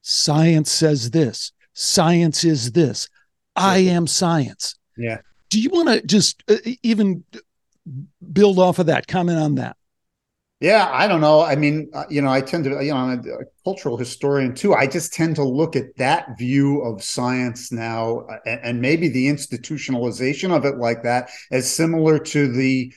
Science 0.02 0.72
says 0.72 1.12
this. 1.12 1.52
Science 1.74 2.44
is 2.44 2.72
this. 2.72 3.08
I 3.56 3.78
am 3.78 4.08
science. 4.08 4.74
Yeah. 4.98 5.20
Do 5.52 5.62
you 5.62 5.70
want 5.70 5.90
to 5.90 6.02
just 6.02 6.44
uh, 6.50 6.56
even 6.82 7.24
build 8.34 8.60
off 8.60 8.80
of 8.80 8.88
that? 8.88 9.08
Comment 9.08 9.40
on 9.40 9.56
that. 9.56 9.78
Yeah, 10.60 10.90
I 10.92 11.08
don't 11.08 11.22
know. 11.22 11.42
I 11.42 11.56
mean, 11.56 11.92
uh, 11.94 12.06
you 12.10 12.20
know, 12.20 12.32
I 12.32 12.42
tend 12.42 12.64
to, 12.64 12.84
you 12.84 12.92
know, 12.92 12.98
I'm 12.98 13.20
a, 13.20 13.46
cultural 13.64 13.96
historian 13.96 14.56
too. 14.56 14.74
I 14.74 14.88
just 14.88 15.14
tend 15.14 15.36
to 15.36 15.44
look 15.44 15.76
at 15.76 15.96
that 15.98 16.36
view 16.40 16.82
of 16.82 17.04
science 17.04 17.72
now, 17.72 18.22
uh, 18.22 18.38
and, 18.46 18.60
and, 18.64 18.82
maybe 18.82 19.08
the 19.08 19.28
institutionalization 19.28 20.56
of 20.56 20.66
it 20.66 20.78
like 20.78 21.04
that, 21.04 21.30
as 21.52 21.72
similar 21.72 22.18
to 22.18 22.52
the, 22.52 22.92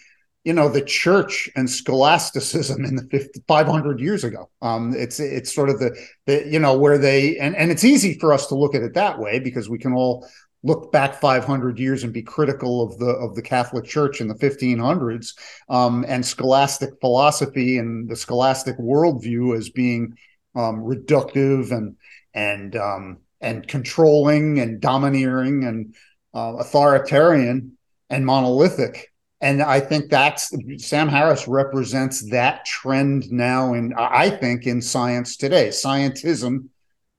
you 0.44 0.54
know, 0.54 0.70
the 0.70 0.80
church 0.80 1.50
and 1.54 1.68
scholasticism 1.68 2.82
in 2.82 2.97
the 2.97 3.06
50, 3.11 3.42
500 3.47 4.00
years 4.00 4.25
ago. 4.25 4.49
Um, 4.62 4.94
it's 4.97 5.20
it's 5.20 5.54
sort 5.54 5.68
of 5.68 5.80
the, 5.80 5.94
the, 6.25 6.49
you 6.49 6.61
know, 6.61 6.78
where 6.78 6.97
they 6.97 7.37
and 7.37 7.54
and 7.56 7.70
it's 7.70 7.85
easy 7.85 8.18
for 8.18 8.32
us 8.32 8.47
to 8.47 8.54
look 8.54 8.75
at 8.75 8.82
it 8.82 8.94
that 8.94 9.18
way 9.18 9.38
because 9.38 9.68
we 9.68 9.78
can 9.78 9.92
all 9.92 10.26
look 10.62 10.93
back 10.93 11.21
500 11.21 11.79
years 11.79 12.05
and 12.05 12.12
be 12.12 12.23
critical 12.23 12.83
of 12.83 12.99
the 12.99 13.11
of 13.11 13.35
the 13.35 13.43
Catholic 13.43 13.85
Church 13.85 14.21
in 14.21 14.29
the 14.29 14.35
1500s 14.35 15.35
um, 15.69 16.05
and 16.07 16.25
scholastic 16.25 16.90
philosophy 17.00 17.79
and 17.79 18.09
the 18.09 18.17
scholastic 18.17 18.79
worldview 18.79 19.57
as 19.57 19.71
being 19.71 20.17
um, 20.55 20.81
reductive 20.81 21.73
and 21.73 21.97
and 22.35 22.76
um, 22.76 23.19
and 23.40 23.67
controlling 23.67 24.61
and 24.61 24.81
domineering 24.81 25.64
and 25.64 25.95
uh, 26.35 26.57
authoritarian 26.59 27.76
and 28.11 28.26
monolithic. 28.26 29.07
And 29.40 29.62
I 29.62 29.81
think 29.81 30.11
that's 30.11 30.52
Sam 30.76 31.09
Harris 31.09 31.49
represents 31.49 32.29
that 32.31 32.67
trend 32.67 33.33
now 33.33 33.73
in 33.73 33.95
I 33.97 34.29
think 34.29 34.67
in 34.67 34.83
science 34.83 35.38
today. 35.38 35.69
Scientism 35.69 36.69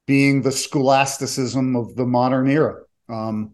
being 0.06 0.42
the 0.42 0.52
scholasticism 0.52 1.76
of 1.76 1.96
the 1.96 2.06
modern 2.06 2.50
era. 2.50 2.82
Um, 3.12 3.54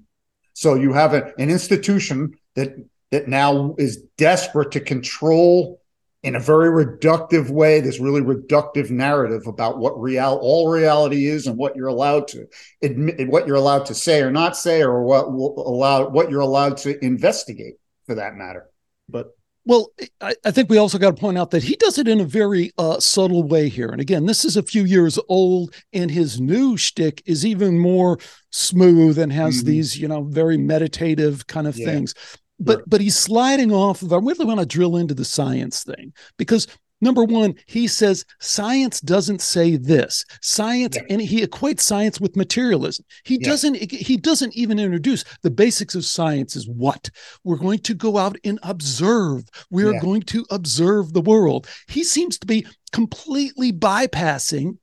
so 0.54 0.76
you 0.76 0.94
have 0.94 1.14
a, 1.14 1.34
an 1.38 1.50
institution 1.50 2.38
that 2.56 2.76
that 3.12 3.28
now 3.28 3.76
is 3.78 4.04
desperate 4.18 4.72
to 4.72 4.80
control 4.82 5.80
in 6.24 6.36
a 6.36 6.40
very 6.40 6.70
reductive 6.86 7.50
way 7.50 7.80
this 7.80 8.00
really 8.00 8.22
reductive 8.22 8.90
narrative 8.90 9.48
about 9.48 9.78
what 9.78 10.02
real 10.02 10.38
all 10.42 10.70
reality 10.70 11.28
is 11.28 11.48
and 11.48 11.58
what 11.58 11.76
you're 11.76 11.88
allowed 11.88 12.28
to 12.28 12.46
admit 12.82 13.30
what 13.30 13.48
you're 13.48 13.56
allowed 13.56 13.86
to 13.86 13.94
say 13.94 14.22
or 14.22 14.32
not 14.32 14.58
say 14.58 14.82
or 14.82 15.04
what 15.04 15.26
allow 15.26 16.10
what 16.10 16.30
you're 16.30 16.42
allowed 16.42 16.76
to 16.78 17.04
investigate 17.06 17.76
for 18.06 18.16
that 18.16 18.36
matter. 18.36 18.68
But 19.08 19.37
well, 19.68 19.92
I, 20.22 20.34
I, 20.46 20.52
think 20.52 20.70
we 20.70 20.78
also 20.78 20.98
got 20.98 21.16
to 21.16 21.20
point 21.20 21.38
out 21.38 21.52
that 21.52 21.62
he 21.62 21.76
does 21.76 21.98
it 21.98 22.08
in 22.08 22.22
a 22.22 22.26
very 22.26 22.72
uh, 22.78 23.02
subtle 23.02 23.44
way 23.44 23.68
here. 23.68 23.90
And 23.90 24.00
again, 24.00 24.26
this 24.26 24.46
is 24.46 24.56
a 24.56 24.64
few 24.64 24.86
years 24.86 25.20
old, 25.28 25.76
and 25.92 26.10
his 26.10 26.40
new 26.40 26.78
shtick 26.78 27.22
is 27.26 27.46
even 27.46 27.78
more 27.78 28.18
smooth 28.50 29.20
and 29.20 29.32
has 29.34 29.58
mm-hmm. 29.58 29.68
these, 29.68 30.00
you 30.00 30.08
know, 30.08 30.24
very 30.24 30.58
meditative 30.58 31.48
kind 31.48 31.68
of 31.68 31.78
yeah. 31.78 31.86
things. 31.86 32.14
But 32.60 32.78
sure. 32.78 32.84
but 32.88 33.02
he's 33.02 33.18
sliding 33.18 33.74
off 33.74 34.02
of. 34.02 34.14
I 34.14 34.18
really 34.18 34.46
want 34.46 34.62
to 34.62 34.66
drill 34.66 34.96
into 34.96 35.14
the 35.14 35.26
science 35.26 35.84
thing 35.84 36.14
because 36.38 36.66
Number 37.00 37.24
one, 37.24 37.56
he 37.68 37.88
says 37.88 38.26
science 38.40 39.00
doesn't 39.02 39.42
say 39.42 39.78
this. 39.78 40.26
Science, 40.42 40.96
yeah. 40.96 41.04
and 41.10 41.22
he 41.22 41.46
equates 41.46 41.82
science 41.82 42.20
with 42.20 42.36
materialism. 42.36 43.06
He 43.24 43.38
yeah. 43.40 43.50
doesn't. 43.50 43.92
He 43.92 44.18
doesn't 44.18 44.56
even 44.56 44.80
introduce 44.80 45.24
the 45.44 45.52
basics 45.52 45.94
of 45.94 46.06
science. 46.06 46.56
Is 46.56 46.68
what 46.68 47.10
we're 47.44 47.58
going 47.58 47.80
to 47.80 47.94
go 47.94 48.18
out 48.18 48.38
and 48.44 48.60
observe. 48.64 49.44
We 49.70 49.84
are 49.84 49.94
yeah. 49.94 50.02
going 50.02 50.24
to 50.24 50.46
observe 50.50 51.14
the 51.14 51.22
world. 51.22 51.68
He 51.88 52.04
seems 52.04 52.40
to 52.40 52.48
be 52.48 52.66
completely 52.92 53.72
bypassing 53.72 54.78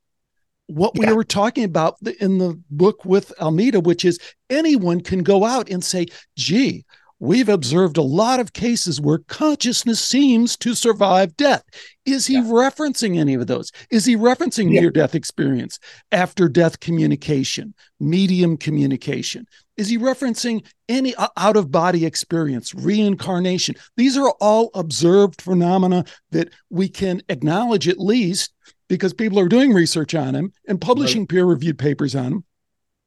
what 0.67 0.97
we 0.97 1.11
were 1.11 1.23
talking 1.23 1.63
about 1.65 1.97
in 2.21 2.37
the 2.37 2.59
book 2.71 3.03
with 3.05 3.33
Almeida, 3.41 3.79
which 3.81 4.05
is 4.05 4.19
anyone 4.49 5.01
can 5.01 5.21
go 5.21 5.43
out 5.43 5.69
and 5.69 5.83
say, 5.83 6.05
"Gee." 6.37 6.85
We've 7.25 7.49
observed 7.49 7.97
a 7.97 8.03
lot 8.03 8.39
of 8.39 8.53
cases 8.53 9.01
where 9.01 9.17
consciousness 9.17 9.99
seems 9.99 10.55
to 10.57 10.75
survive 10.75 11.35
death. 11.35 11.63
Is 12.05 12.27
he 12.27 12.35
yeah. 12.35 12.43
referencing 12.43 13.17
any 13.17 13.33
of 13.33 13.47
those? 13.47 13.71
Is 13.89 14.05
he 14.05 14.15
referencing 14.15 14.71
yeah. 14.71 14.81
near 14.81 14.91
death 14.91 15.15
experience, 15.15 15.79
after 16.11 16.47
death 16.47 16.79
communication, 16.79 17.73
medium 17.99 18.57
communication? 18.57 19.47
Is 19.75 19.89
he 19.89 19.97
referencing 19.97 20.65
any 20.87 21.15
out 21.35 21.57
of 21.57 21.71
body 21.71 22.05
experience, 22.05 22.75
reincarnation? 22.75 23.73
These 23.97 24.17
are 24.17 24.33
all 24.39 24.69
observed 24.75 25.41
phenomena 25.41 26.05
that 26.29 26.49
we 26.69 26.87
can 26.87 27.23
acknowledge 27.27 27.87
at 27.87 27.99
least 27.99 28.53
because 28.87 29.15
people 29.15 29.39
are 29.39 29.49
doing 29.49 29.73
research 29.73 30.13
on 30.13 30.35
him 30.35 30.53
and 30.67 30.79
publishing 30.79 31.23
right. 31.23 31.29
peer 31.29 31.45
reviewed 31.45 31.79
papers 31.79 32.15
on 32.15 32.33
him. 32.33 32.43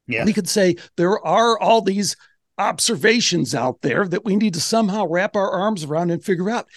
Yeah. 0.07 0.25
We 0.25 0.33
could 0.33 0.49
say 0.49 0.75
there 0.97 1.25
are 1.25 1.57
all 1.59 1.81
these 1.81 2.17
observations 2.59 3.55
out 3.55 3.81
there 3.81 4.07
that 4.07 4.25
we 4.25 4.35
need 4.35 4.53
to 4.53 4.61
somehow 4.61 5.07
wrap 5.07 5.35
our 5.35 5.49
arms 5.49 5.83
around 5.83 6.11
and 6.11 6.23
figure 6.23 6.49
out. 6.49 6.67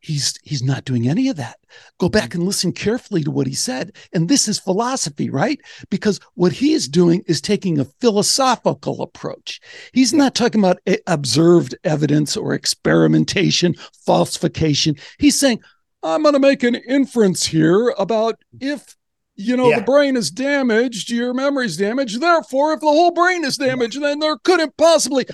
He's 0.00 0.34
he's 0.44 0.62
not 0.62 0.84
doing 0.84 1.08
any 1.08 1.28
of 1.28 1.36
that. 1.36 1.58
Go 1.98 2.08
back 2.08 2.34
and 2.34 2.44
listen 2.44 2.72
carefully 2.72 3.24
to 3.24 3.30
what 3.30 3.48
he 3.48 3.54
said. 3.54 3.96
And 4.12 4.28
this 4.28 4.46
is 4.46 4.58
philosophy, 4.58 5.30
right? 5.30 5.60
Because 5.90 6.20
what 6.34 6.52
he 6.52 6.74
is 6.74 6.88
doing 6.88 7.22
is 7.26 7.40
taking 7.40 7.78
a 7.78 7.86
philosophical 8.00 9.02
approach. 9.02 9.60
He's 9.92 10.12
not 10.12 10.34
talking 10.34 10.60
about 10.60 10.78
eh, 10.86 10.98
observed 11.08 11.74
evidence 11.82 12.36
or 12.36 12.54
experimentation, 12.54 13.74
falsification. 14.04 14.96
He's 15.18 15.38
saying, 15.40 15.60
I'm 16.02 16.22
going 16.22 16.34
to 16.34 16.40
make 16.40 16.62
an 16.62 16.76
inference 16.76 17.44
here 17.44 17.92
about 17.98 18.36
if 18.60 18.95
you 19.36 19.56
know, 19.56 19.68
yeah. 19.68 19.78
the 19.78 19.84
brain 19.84 20.16
is 20.16 20.30
damaged, 20.30 21.10
your 21.10 21.34
memory's 21.34 21.76
damaged. 21.76 22.20
Therefore, 22.20 22.72
if 22.72 22.80
the 22.80 22.86
whole 22.86 23.10
brain 23.10 23.44
is 23.44 23.56
damaged, 23.56 24.00
then 24.00 24.18
there 24.18 24.36
couldn't 24.38 24.76
possibly. 24.76 25.26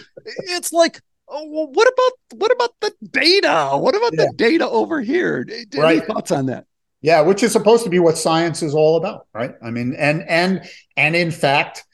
It's 0.44 0.72
like, 0.72 1.00
oh, 1.28 1.48
well, 1.48 1.68
what 1.72 1.88
about 1.88 2.38
what 2.38 2.52
about 2.52 2.70
the 2.80 2.92
data? 3.10 3.70
What 3.78 3.94
about 3.94 4.12
yeah. 4.14 4.26
the 4.26 4.34
data 4.36 4.68
over 4.68 5.00
here? 5.00 5.46
Any 5.48 5.66
right. 5.74 6.04
thoughts 6.04 6.30
on 6.30 6.46
that? 6.46 6.66
Yeah, 7.00 7.20
which 7.22 7.42
is 7.42 7.52
supposed 7.52 7.84
to 7.84 7.90
be 7.90 7.98
what 7.98 8.16
science 8.16 8.62
is 8.62 8.74
all 8.74 8.96
about, 8.96 9.26
right? 9.34 9.54
I 9.62 9.70
mean, 9.70 9.94
and 9.96 10.22
and 10.28 10.64
and 10.96 11.16
in 11.16 11.30
fact, 11.30 11.84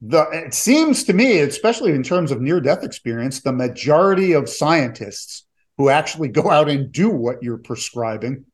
the 0.00 0.22
it 0.32 0.54
seems 0.54 1.04
to 1.04 1.12
me, 1.12 1.38
especially 1.38 1.92
in 1.92 2.02
terms 2.02 2.30
of 2.30 2.40
near 2.40 2.60
death 2.60 2.84
experience, 2.84 3.40
the 3.40 3.52
majority 3.52 4.32
of 4.32 4.48
scientists 4.48 5.46
who 5.78 5.88
actually 5.88 6.28
go 6.28 6.50
out 6.50 6.68
and 6.68 6.90
do 6.90 7.10
what 7.10 7.42
you're 7.42 7.58
prescribing 7.58 8.44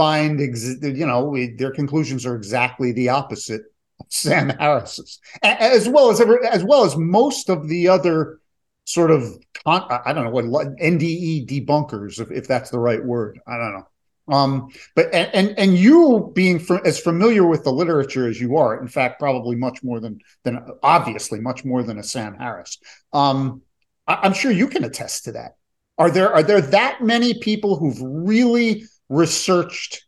find 0.00 0.40
ex- 0.40 0.82
you 0.82 1.06
know 1.06 1.24
we, 1.24 1.50
their 1.50 1.70
conclusions 1.70 2.24
are 2.24 2.34
exactly 2.34 2.90
the 2.92 3.10
opposite 3.10 3.60
of 4.00 4.06
Sam 4.08 4.48
Harris's, 4.48 5.20
as 5.42 5.90
well 5.90 6.10
as 6.10 6.22
ever, 6.22 6.42
as 6.46 6.64
well 6.64 6.84
as 6.84 6.96
most 6.96 7.50
of 7.50 7.68
the 7.68 7.88
other 7.88 8.40
sort 8.84 9.10
of 9.10 9.22
con- 9.62 9.86
I 10.06 10.14
don't 10.14 10.24
know 10.24 10.30
what 10.30 10.46
NDE 10.78 11.46
debunkers, 11.46 12.18
if, 12.18 12.30
if 12.30 12.48
that's 12.48 12.70
the 12.70 12.78
right 12.78 13.04
word. 13.04 13.40
I 13.46 13.58
don't 13.58 13.74
know. 13.74 14.34
Um, 14.34 14.68
but 14.94 15.12
and, 15.12 15.58
and 15.58 15.76
you 15.76 16.32
being 16.34 16.58
for, 16.60 16.86
as 16.86 16.98
familiar 16.98 17.46
with 17.46 17.64
the 17.64 17.72
literature 17.72 18.26
as 18.26 18.40
you 18.40 18.56
are, 18.56 18.80
in 18.80 18.88
fact, 18.88 19.18
probably 19.18 19.56
much 19.56 19.82
more 19.82 20.00
than 20.00 20.18
than 20.44 20.64
obviously 20.82 21.40
much 21.40 21.62
more 21.62 21.82
than 21.82 21.98
a 21.98 22.02
Sam 22.02 22.36
Harris. 22.38 22.78
Um, 23.12 23.60
I, 24.06 24.14
I'm 24.22 24.32
sure 24.32 24.50
you 24.50 24.68
can 24.68 24.84
attest 24.84 25.24
to 25.24 25.32
that. 25.32 25.56
Are 25.98 26.10
there 26.10 26.32
are 26.32 26.42
there 26.42 26.62
that 26.62 27.02
many 27.02 27.34
people 27.34 27.76
who've 27.76 28.00
really 28.00 28.84
researched 29.10 30.06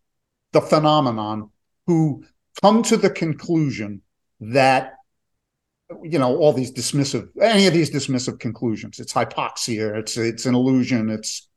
the 0.52 0.60
phenomenon 0.62 1.50
who 1.86 2.24
come 2.62 2.82
to 2.84 2.96
the 2.96 3.10
conclusion 3.10 4.00
that 4.40 4.94
you 6.02 6.18
know 6.18 6.38
all 6.38 6.54
these 6.54 6.72
dismissive 6.72 7.28
any 7.38 7.66
of 7.66 7.74
these 7.74 7.90
dismissive 7.90 8.40
conclusions 8.40 8.98
it's 8.98 9.12
hypoxia 9.12 9.94
it's 9.98 10.16
it's 10.16 10.46
an 10.46 10.54
illusion 10.54 11.10
it's 11.10 11.48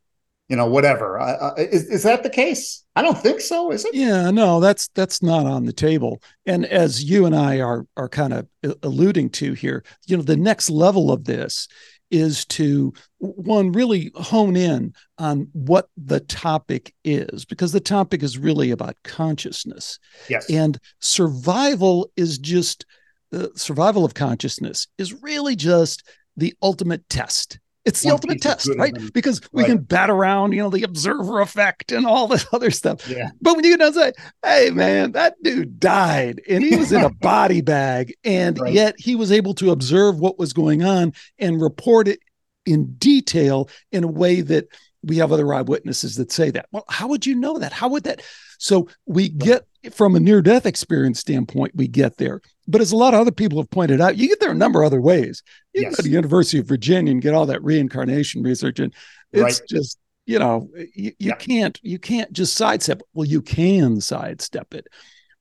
you 0.48 0.56
know 0.56 0.68
whatever. 0.68 1.54
Is, 1.58 1.86
is 1.86 2.04
that 2.04 2.24
the 2.24 2.30
case? 2.30 2.84
I 2.96 3.02
don't 3.02 3.18
think 3.18 3.42
so 3.42 3.72
is 3.72 3.84
it? 3.86 3.96
Yeah 3.96 4.32
no 4.32 4.60
that's 4.60 4.90
that's 4.90 5.24
not 5.24 5.46
on 5.46 5.66
the 5.66 5.74
table. 5.74 6.22
And 6.46 6.66
as 6.66 7.04
you 7.04 7.26
and 7.26 7.36
i 7.36 7.60
are 7.62 7.86
are 7.98 8.10
kind 8.10 8.34
of 8.34 8.48
alluding 8.84 9.30
to 9.32 9.54
here 9.54 9.84
you 10.06 10.18
know 10.18 10.24
the 10.24 10.38
next 10.38 10.70
level 10.70 11.12
of 11.12 11.26
this 11.26 11.68
is 12.12 12.46
to 12.46 12.94
one 13.18 13.72
really 13.72 14.12
hone 14.16 14.56
in 14.56 14.94
on 15.18 15.48
what 15.54 15.90
the 15.98 16.20
topic 16.20 16.94
is 17.04 17.46
because 17.46 17.72
the 17.72 17.80
topic 17.80 18.24
is 18.24 18.38
really 18.38 18.72
about 18.72 18.96
consciousness. 19.04 20.00
Yes. 20.30 20.50
And 20.50 20.80
survival 21.00 22.10
is 22.16 22.38
just 22.38 22.86
the 23.32 23.50
uh, 23.50 23.56
survival 23.56 24.06
of 24.06 24.14
consciousness 24.14 24.88
is 24.98 25.22
really 25.22 25.56
just 25.56 26.08
the 26.38 26.54
ultimate 26.62 27.08
test 27.10 27.60
it's 27.86 28.02
the 28.02 28.08
One 28.08 28.14
ultimate 28.14 28.42
test, 28.42 28.70
right? 28.78 28.94
Because 29.14 29.42
we 29.52 29.62
right. 29.62 29.70
can 29.70 29.78
bat 29.78 30.10
around, 30.10 30.54
you 30.54 30.60
know, 30.60 30.72
the 30.72 30.84
observer 30.84 31.40
effect 31.40 31.92
and 31.92 32.06
all 32.06 32.28
this 32.28 32.46
other 32.54 32.72
stuff. 32.72 33.08
Yeah. 33.08 33.30
But 33.42 33.56
when 33.56 33.64
you 33.64 33.78
know 33.78 33.92
say, 33.92 34.12
hey 34.44 34.72
man, 34.72 35.12
that 35.12 35.36
dude 35.44 35.80
died 35.80 36.42
and 36.50 36.64
he 36.64 36.76
was 36.76 36.92
in 36.92 37.04
a 37.04 37.10
body 37.22 37.62
bag, 37.62 38.14
and 38.24 38.60
right. 38.60 38.74
yet 38.74 38.96
he 38.98 39.16
was 39.16 39.32
able 39.32 39.54
to 39.56 39.72
observe 39.72 40.20
what 40.20 40.40
was 40.40 40.52
going 40.52 40.84
on 40.84 41.14
and 41.38 41.62
report 41.62 42.08
it 42.08 42.20
in 42.66 42.96
detail 42.96 43.70
in 43.92 44.04
a 44.04 44.08
way 44.08 44.42
that 44.42 44.68
we 45.04 45.18
have 45.18 45.32
other 45.32 45.54
eyewitnesses 45.54 46.16
that 46.16 46.32
say 46.32 46.50
that. 46.50 46.66
Well, 46.72 46.86
how 46.90 47.08
would 47.08 47.26
you 47.26 47.36
know 47.36 47.60
that? 47.60 47.72
How 47.72 47.90
would 47.90 48.06
that? 48.06 48.24
So 48.58 48.90
we 49.06 49.30
get 49.30 49.68
from 49.92 50.16
a 50.16 50.20
near 50.20 50.42
death 50.42 50.66
experience 50.66 51.20
standpoint, 51.20 51.76
we 51.76 51.88
get 51.88 52.18
there. 52.18 52.42
But 52.68 52.82
as 52.82 52.92
a 52.92 52.98
lot 52.98 53.14
of 53.14 53.20
other 53.20 53.32
people 53.32 53.60
have 53.60 53.70
pointed 53.70 54.02
out, 54.02 54.18
you 54.18 54.28
get 54.28 54.40
there 54.40 54.52
a 54.52 54.56
number 54.56 54.82
of 54.82 54.88
other 54.88 55.02
ways. 55.02 55.44
You 55.74 55.84
yes. 55.84 55.92
go 55.92 55.96
to 55.98 56.02
the 56.04 56.10
University 56.10 56.60
of 56.60 56.68
Virginia 56.68 57.12
and 57.12 57.22
get 57.22 57.34
all 57.34 57.46
that 57.46 57.64
reincarnation 57.64 58.44
research, 58.44 58.80
and 58.80 58.94
it's 59.32 59.60
right. 59.60 59.70
just 59.70 60.00
you 60.26 60.40
know 60.40 60.70
you, 60.74 61.12
you 61.20 61.30
yeah. 61.30 61.36
can't 61.36 61.80
you 61.84 62.00
can't 62.00 62.32
just 62.34 62.56
sidestep. 62.56 63.02
Well, 63.14 63.28
you 63.28 63.42
can 63.42 64.02
sidestep 64.02 64.74
it, 64.74 64.88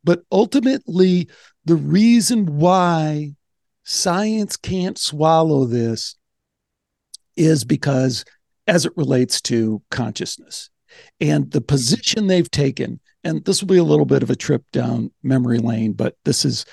but 0.03 0.23
ultimately 0.31 1.29
the 1.65 1.77
reason 1.77 2.59
why 2.59 3.35
science 3.85 4.57
can't 4.57 4.99
swallow 4.99 5.65
this 5.65 6.17
is 7.37 7.65
because 7.65 8.25
as 8.67 8.87
it 8.87 8.93
relates 8.97 9.41
to 9.43 9.83
consciousness 9.91 10.71
and 11.21 11.51
the 11.51 11.61
position 11.61 12.27
they've 12.27 12.51
taken 12.51 13.01
and 13.25 13.45
this 13.45 13.61
will 13.61 13.69
be 13.69 13.79
a 13.79 13.85
little 13.85 14.07
bit 14.07 14.23
of 14.23 14.31
a 14.31 14.37
trip 14.37 14.63
down 14.73 15.11
memory 15.23 15.59
lane 15.59 15.93
but 15.93 16.17
this 16.25 16.45
is 16.45 16.65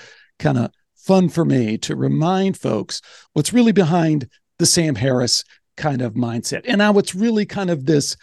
kind 0.42 0.58
of 0.58 0.72
fun 0.96 1.30
for 1.30 1.46
me 1.46 1.78
to 1.78 1.96
remind 1.96 2.58
folks 2.58 3.02
what's 3.34 3.54
really 3.54 3.72
behind 3.72 4.28
the 4.60 4.66
sam 4.66 4.94
harris 4.94 5.44
kind 5.78 6.02
of 6.02 6.14
mindset. 6.14 6.62
And 6.66 6.78
now 6.78 6.98
it's 6.98 7.16
really 7.16 7.46
kind 7.46 7.70
of 7.70 7.86
this 7.86 8.16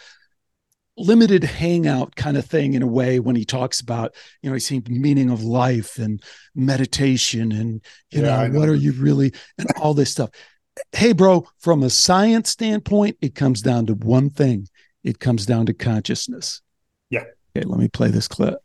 limited 0.97 1.43
hangout 1.43 2.15
kind 2.15 2.35
of 2.35 2.45
thing 2.45 2.73
in 2.73 2.81
a 2.81 2.87
way 2.87 3.19
when 3.19 3.35
he 3.35 3.45
talks 3.45 3.79
about 3.79 4.13
you 4.41 4.49
know 4.49 4.53
he's 4.53 4.67
saying 4.67 4.85
meaning 4.89 5.29
of 5.29 5.41
life 5.43 5.97
and 5.97 6.21
meditation 6.55 7.53
and 7.53 7.81
you 8.11 8.21
yeah, 8.21 8.21
know, 8.21 8.47
know. 8.47 8.59
what 8.59 8.67
are 8.67 8.75
you 8.75 8.91
really 8.93 9.31
and 9.57 9.67
all 9.77 9.93
this 9.93 10.11
stuff. 10.11 10.29
Hey 10.91 11.13
bro 11.13 11.47
from 11.59 11.83
a 11.83 11.89
science 11.89 12.49
standpoint 12.49 13.17
it 13.21 13.35
comes 13.35 13.61
down 13.61 13.85
to 13.87 13.93
one 13.93 14.29
thing. 14.29 14.67
It 15.03 15.19
comes 15.19 15.45
down 15.45 15.65
to 15.67 15.73
consciousness. 15.73 16.61
Yeah. 17.09 17.23
Okay 17.55 17.65
let 17.65 17.79
me 17.79 17.87
play 17.87 18.09
this 18.09 18.27
clip 18.27 18.59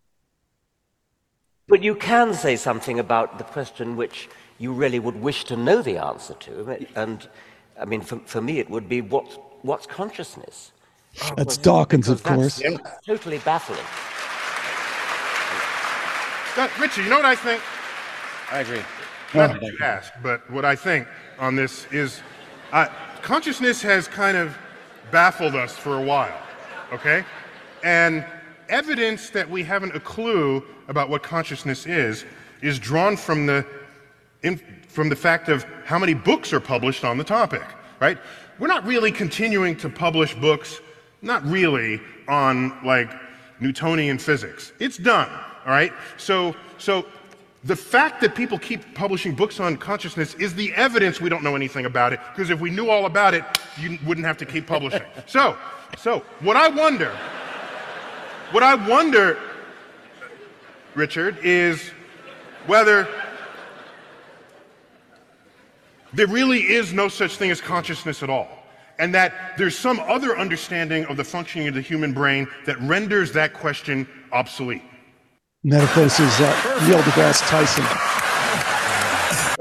but 1.69 1.83
you 1.83 1.95
can 1.95 2.35
say 2.35 2.57
something 2.57 2.99
about 2.99 3.39
the 3.39 3.45
question 3.45 3.97
which 3.97 4.29
you 4.59 4.73
really 4.73 4.99
would 4.99 5.21
wish 5.21 5.45
to 5.45 5.57
know 5.57 5.83
the 5.83 5.97
answer 5.97 6.35
to 6.35 6.79
and 6.95 7.29
i 7.81 7.85
mean 7.85 8.01
for, 8.01 8.19
for 8.27 8.41
me 8.41 8.59
it 8.59 8.69
would 8.71 8.89
be 8.89 9.01
what 9.01 9.27
what's 9.65 9.87
consciousness 9.87 10.73
that's 11.37 11.57
Dawkins, 11.57 12.09
of 12.09 12.23
course. 12.23 12.63
Totally 13.07 13.39
baffling. 13.39 13.79
Richard, 16.81 17.05
you 17.05 17.11
know 17.11 17.17
what 17.17 17.25
I 17.25 17.35
think? 17.35 17.61
I 18.51 18.61
agree. 18.61 18.83
Not 19.35 19.61
that 19.61 19.63
you 19.63 19.79
ask, 19.81 20.13
but 20.23 20.49
what 20.51 20.65
I 20.65 20.77
think 20.77 21.09
on 21.39 21.57
this 21.57 21.87
is 21.93 22.21
uh, 22.73 22.87
consciousness 23.23 23.83
has 23.83 24.07
kind 24.07 24.37
of 24.37 24.57
baffled 25.11 25.57
us 25.57 25.77
for 25.77 25.97
a 25.97 26.03
while, 26.03 26.41
okay? 26.93 27.25
And 27.83 28.25
evidence 28.69 29.31
that 29.31 29.49
we 29.49 29.63
haven't 29.63 29.95
a 29.95 30.01
clue 30.01 30.65
about 30.89 31.09
what 31.09 31.23
consciousness 31.23 31.87
is 31.87 32.25
is 32.63 32.79
drawn 32.79 33.17
from 33.17 33.47
the 33.47 33.67
in, 34.43 34.59
from 34.89 35.09
the 35.09 35.17
fact 35.17 35.49
of 35.49 35.65
how 35.85 35.99
many 35.99 36.15
books 36.15 36.53
are 36.53 36.61
published 36.61 37.05
on 37.05 37.19
the 37.19 37.25
topic, 37.25 37.65
right? 38.01 38.19
We're 38.59 38.69
not 38.69 38.87
really 38.87 39.11
continuing 39.11 39.77
to 39.79 39.89
publish 39.89 40.35
books 40.35 40.81
not 41.23 41.45
really 41.45 42.01
on 42.29 42.79
like 42.85 43.11
Newtonian 43.61 44.19
physics. 44.19 44.73
It's 44.79 44.99
done, 44.99 45.29
all 45.65 45.73
right? 45.73 45.93
So, 46.17 46.55
so 46.79 47.07
the 47.65 47.75
fact 47.75 48.21
that 48.21 48.35
people 48.35 48.59
keep 48.59 48.95
publishing 48.95 49.35
books 49.35 49.59
on 49.59 49.77
consciousness 49.79 50.35
is 50.35 50.55
the 50.55 50.73
evidence 50.75 51.21
we 51.21 51.31
don't 51.31 51.43
know 51.43 51.57
anything 51.57 51.87
about 51.87 52.13
it, 52.13 52.21
because 52.35 52.51
if 52.51 52.61
we 52.61 52.71
knew 52.71 52.91
all 52.91 53.07
about 53.07 53.33
it, 53.35 53.45
you 53.81 53.99
wouldn't 54.07 54.27
have 54.27 54.37
to 54.39 54.47
keep 54.47 54.67
publishing. 54.67 55.03
so, 55.27 55.57
so 55.97 56.21
what 56.41 56.57
I 56.57 56.69
wonder, 56.69 57.17
what 58.55 58.63
I 58.63 58.77
wonder, 58.89 59.37
Richard, 60.95 61.37
is 61.43 61.91
whether 62.69 63.09
there 66.13 66.29
really 66.29 66.61
is 66.61 66.93
no 66.93 67.09
such 67.09 67.37
thing 67.37 67.51
as 67.51 67.61
consciousness 67.61 68.23
at 68.23 68.31
all 68.31 68.47
and 69.01 69.13
that 69.13 69.59
there's 69.59 69.77
some 69.77 69.99
other 69.99 70.39
understanding 70.39 71.05
of 71.07 71.17
the 71.17 71.25
functioning 71.25 71.67
of 71.67 71.75
the 71.75 71.81
human 71.81 72.13
brain 72.13 72.47
that 72.65 72.81
renders 72.83 73.33
that 73.33 73.55
question 73.55 74.07
obsolete. 74.31 74.85
Metaphors 75.65 76.21
is 76.21 76.41
uh, 76.41 76.87
Neil 76.87 77.01
deGrasse 77.01 77.49
Tyson. 77.49 77.83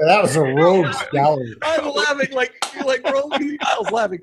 That 0.06 0.21
was 0.21 0.36
a 0.36 0.41
rogues 0.41 0.97
gallery. 1.12 1.56
I'm 1.63 1.89
laughing 1.89 2.32
like 2.32 2.63
like 2.86 3.03
rolling 3.12 3.58
I 3.62 3.75
was 3.79 3.89
laughing. 3.89 4.19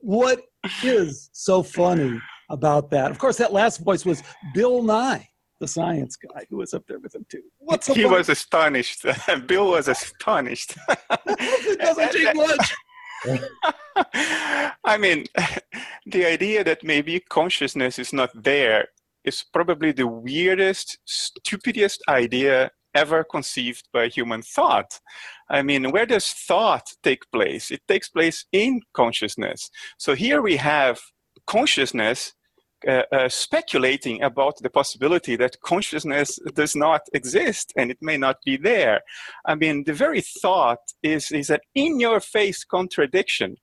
What 0.00 0.42
is 0.82 1.30
so 1.32 1.62
funny 1.62 2.20
about 2.48 2.90
that? 2.90 3.10
Of 3.10 3.18
course, 3.18 3.36
that 3.38 3.52
last 3.52 3.78
voice 3.78 4.04
was 4.04 4.22
Bill 4.54 4.82
Nye, 4.82 5.28
the 5.60 5.68
science 5.68 6.16
guy 6.16 6.46
who 6.50 6.58
was 6.58 6.74
up 6.74 6.84
there 6.86 6.98
with 6.98 7.14
him 7.14 7.26
too. 7.28 7.42
What's 7.58 7.86
he 7.86 8.04
was 8.04 8.28
astonished. 8.28 9.04
Bill 9.46 9.70
was 9.70 9.88
astonished. 9.88 10.76
it 10.88 11.78
doesn't 11.80 12.12
take 12.12 12.36
much. 12.36 12.74
I 14.84 14.98
mean, 14.98 15.24
the 16.06 16.26
idea 16.26 16.62
that 16.64 16.84
maybe 16.84 17.20
consciousness 17.20 17.98
is 17.98 18.12
not 18.12 18.30
there 18.34 18.88
is 19.24 19.44
probably 19.52 19.92
the 19.92 20.06
weirdest, 20.06 20.98
stupidest 21.04 22.02
idea 22.08 22.70
ever 22.94 23.24
conceived 23.24 23.88
by 23.92 24.08
human 24.08 24.40
thought. 24.42 25.00
I 25.50 25.62
mean, 25.62 25.90
where 25.90 26.06
does 26.06 26.28
thought 26.28 26.86
take 27.02 27.30
place? 27.30 27.70
It 27.70 27.82
takes 27.86 28.08
place 28.08 28.46
in 28.52 28.80
consciousness. 28.94 29.70
So 29.98 30.14
here 30.14 30.40
we 30.40 30.56
have 30.56 30.98
consciousness 31.46 32.34
uh, 32.86 33.02
uh, 33.10 33.28
speculating 33.28 34.22
about 34.22 34.58
the 34.62 34.70
possibility 34.70 35.34
that 35.34 35.60
consciousness 35.62 36.38
does 36.54 36.76
not 36.76 37.00
exist 37.14 37.72
and 37.76 37.90
it 37.90 37.98
may 38.00 38.16
not 38.16 38.36
be 38.44 38.56
there. 38.56 39.00
I 39.44 39.54
mean, 39.54 39.84
the 39.84 39.94
very 39.94 40.20
thought 40.20 40.78
is, 41.02 41.32
is 41.32 41.50
an 41.50 41.60
in 41.74 41.98
your 41.98 42.20
face 42.20 42.64
contradiction. 42.64 43.56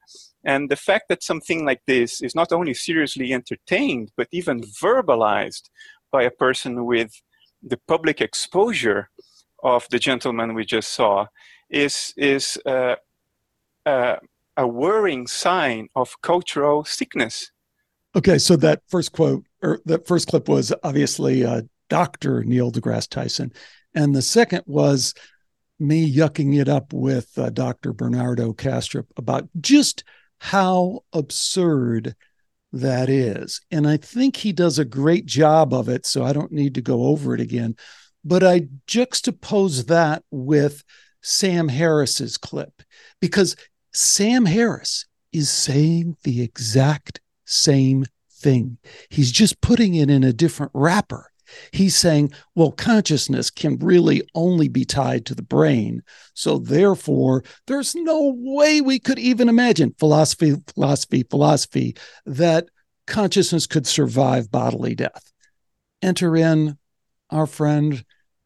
And 0.43 0.69
the 0.69 0.76
fact 0.76 1.06
that 1.10 1.24
something 1.24 1.63
like 1.63 1.82
this 1.88 2.22
is 2.22 2.36
not 2.36 2.52
only 2.52 2.74
seriously 2.74 3.32
entertained, 3.32 4.12
but 4.17 4.28
even 4.32 4.62
verbalized 4.62 5.69
by 6.12 6.24
a 6.24 6.32
person 6.32 6.86
with 6.86 7.22
the 7.62 7.80
public 7.88 8.19
exposure 8.19 9.10
of 9.63 9.88
the 9.89 10.00
gentleman 10.00 10.54
we 10.54 10.65
just 10.65 10.91
saw 10.91 11.28
is, 11.69 12.13
is 12.17 12.60
uh, 12.65 12.96
uh, 13.86 14.17
a 14.58 14.67
worrying 14.67 15.28
sign 15.28 15.88
of 15.96 16.22
cultural 16.22 16.84
sickness 16.84 17.53
Okay, 18.15 18.38
so 18.38 18.56
that 18.58 18.82
first 18.88 19.12
quote 19.12 19.45
or 19.62 19.80
that 19.86 20.08
first 20.08 20.28
clip 20.28 20.47
was 20.47 20.71
obviously 20.84 21.43
uh, 21.43 21.62
Dr. 21.89 22.43
Neil 22.43 22.71
deGrasse 22.71 23.10
Tyson, 23.10 23.52
and 23.95 24.15
the 24.15 24.21
second 24.21 24.63
was 24.65 25.13
me 25.80 26.12
yucking 26.12 26.60
it 26.60 26.69
up 26.69 26.93
with 26.93 27.38
uh, 27.38 27.49
Dr. 27.49 27.91
Bernardo 27.91 28.54
Kastrup 28.54 29.06
about 29.17 29.49
just 29.60 30.04
how 30.39 31.02
absurd 31.12 32.15
that 32.71 33.10
is. 33.10 33.62
And 33.71 33.88
I 33.88 33.97
think 33.97 34.36
he 34.36 34.52
does 34.52 34.80
a 34.80 34.86
great 34.86 35.26
job 35.26 35.73
of 35.73 35.89
it, 35.89 36.06
so 36.06 36.23
I 36.23 36.34
don't 36.34 36.52
need 36.52 36.76
to 36.76 36.82
go 36.82 37.06
over 37.06 37.34
it 37.34 37.41
again. 37.41 37.76
But 38.23 38.43
I 38.43 38.67
juxtapose 38.88 39.88
that 39.88 40.23
with 40.32 40.84
Sam 41.21 41.67
Harris's 41.67 42.38
clip 42.38 42.82
because 43.19 43.56
Sam 43.93 44.45
Harris 44.45 45.06
is 45.32 45.49
saying 45.49 46.17
the 46.23 46.41
exact 46.41 47.21
same 47.46 48.06
thing. 48.32 48.78
He's 49.10 49.32
just 49.32 49.62
putting 49.62 49.96
it 49.96 50.10
in 50.10 50.24
a 50.24 50.34
different 50.34 50.72
wrapper. 50.74 51.30
He's 51.72 51.96
saying, 51.96 52.34
well, 52.56 52.72
consciousness 52.72 53.50
can 53.50 53.78
really 53.78 54.24
only 54.34 54.68
be 54.68 54.86
tied 54.86 55.26
to 55.28 55.36
the 55.36 55.44
brain. 55.44 56.02
So, 56.34 56.58
therefore, 56.58 57.44
there's 57.68 57.96
no 57.96 58.34
way 58.38 58.82
we 58.82 59.00
could 59.00 59.20
even 59.20 59.50
imagine 59.50 59.96
philosophy, 60.00 60.56
philosophy, 60.74 61.24
philosophy 61.30 61.96
that 62.26 62.70
consciousness 63.06 63.68
could 63.68 63.86
survive 63.86 64.52
bodily 64.52 64.96
death. 64.96 65.32
Enter 66.02 66.36
in 66.36 66.78
our 67.30 67.46
friend 67.48 68.04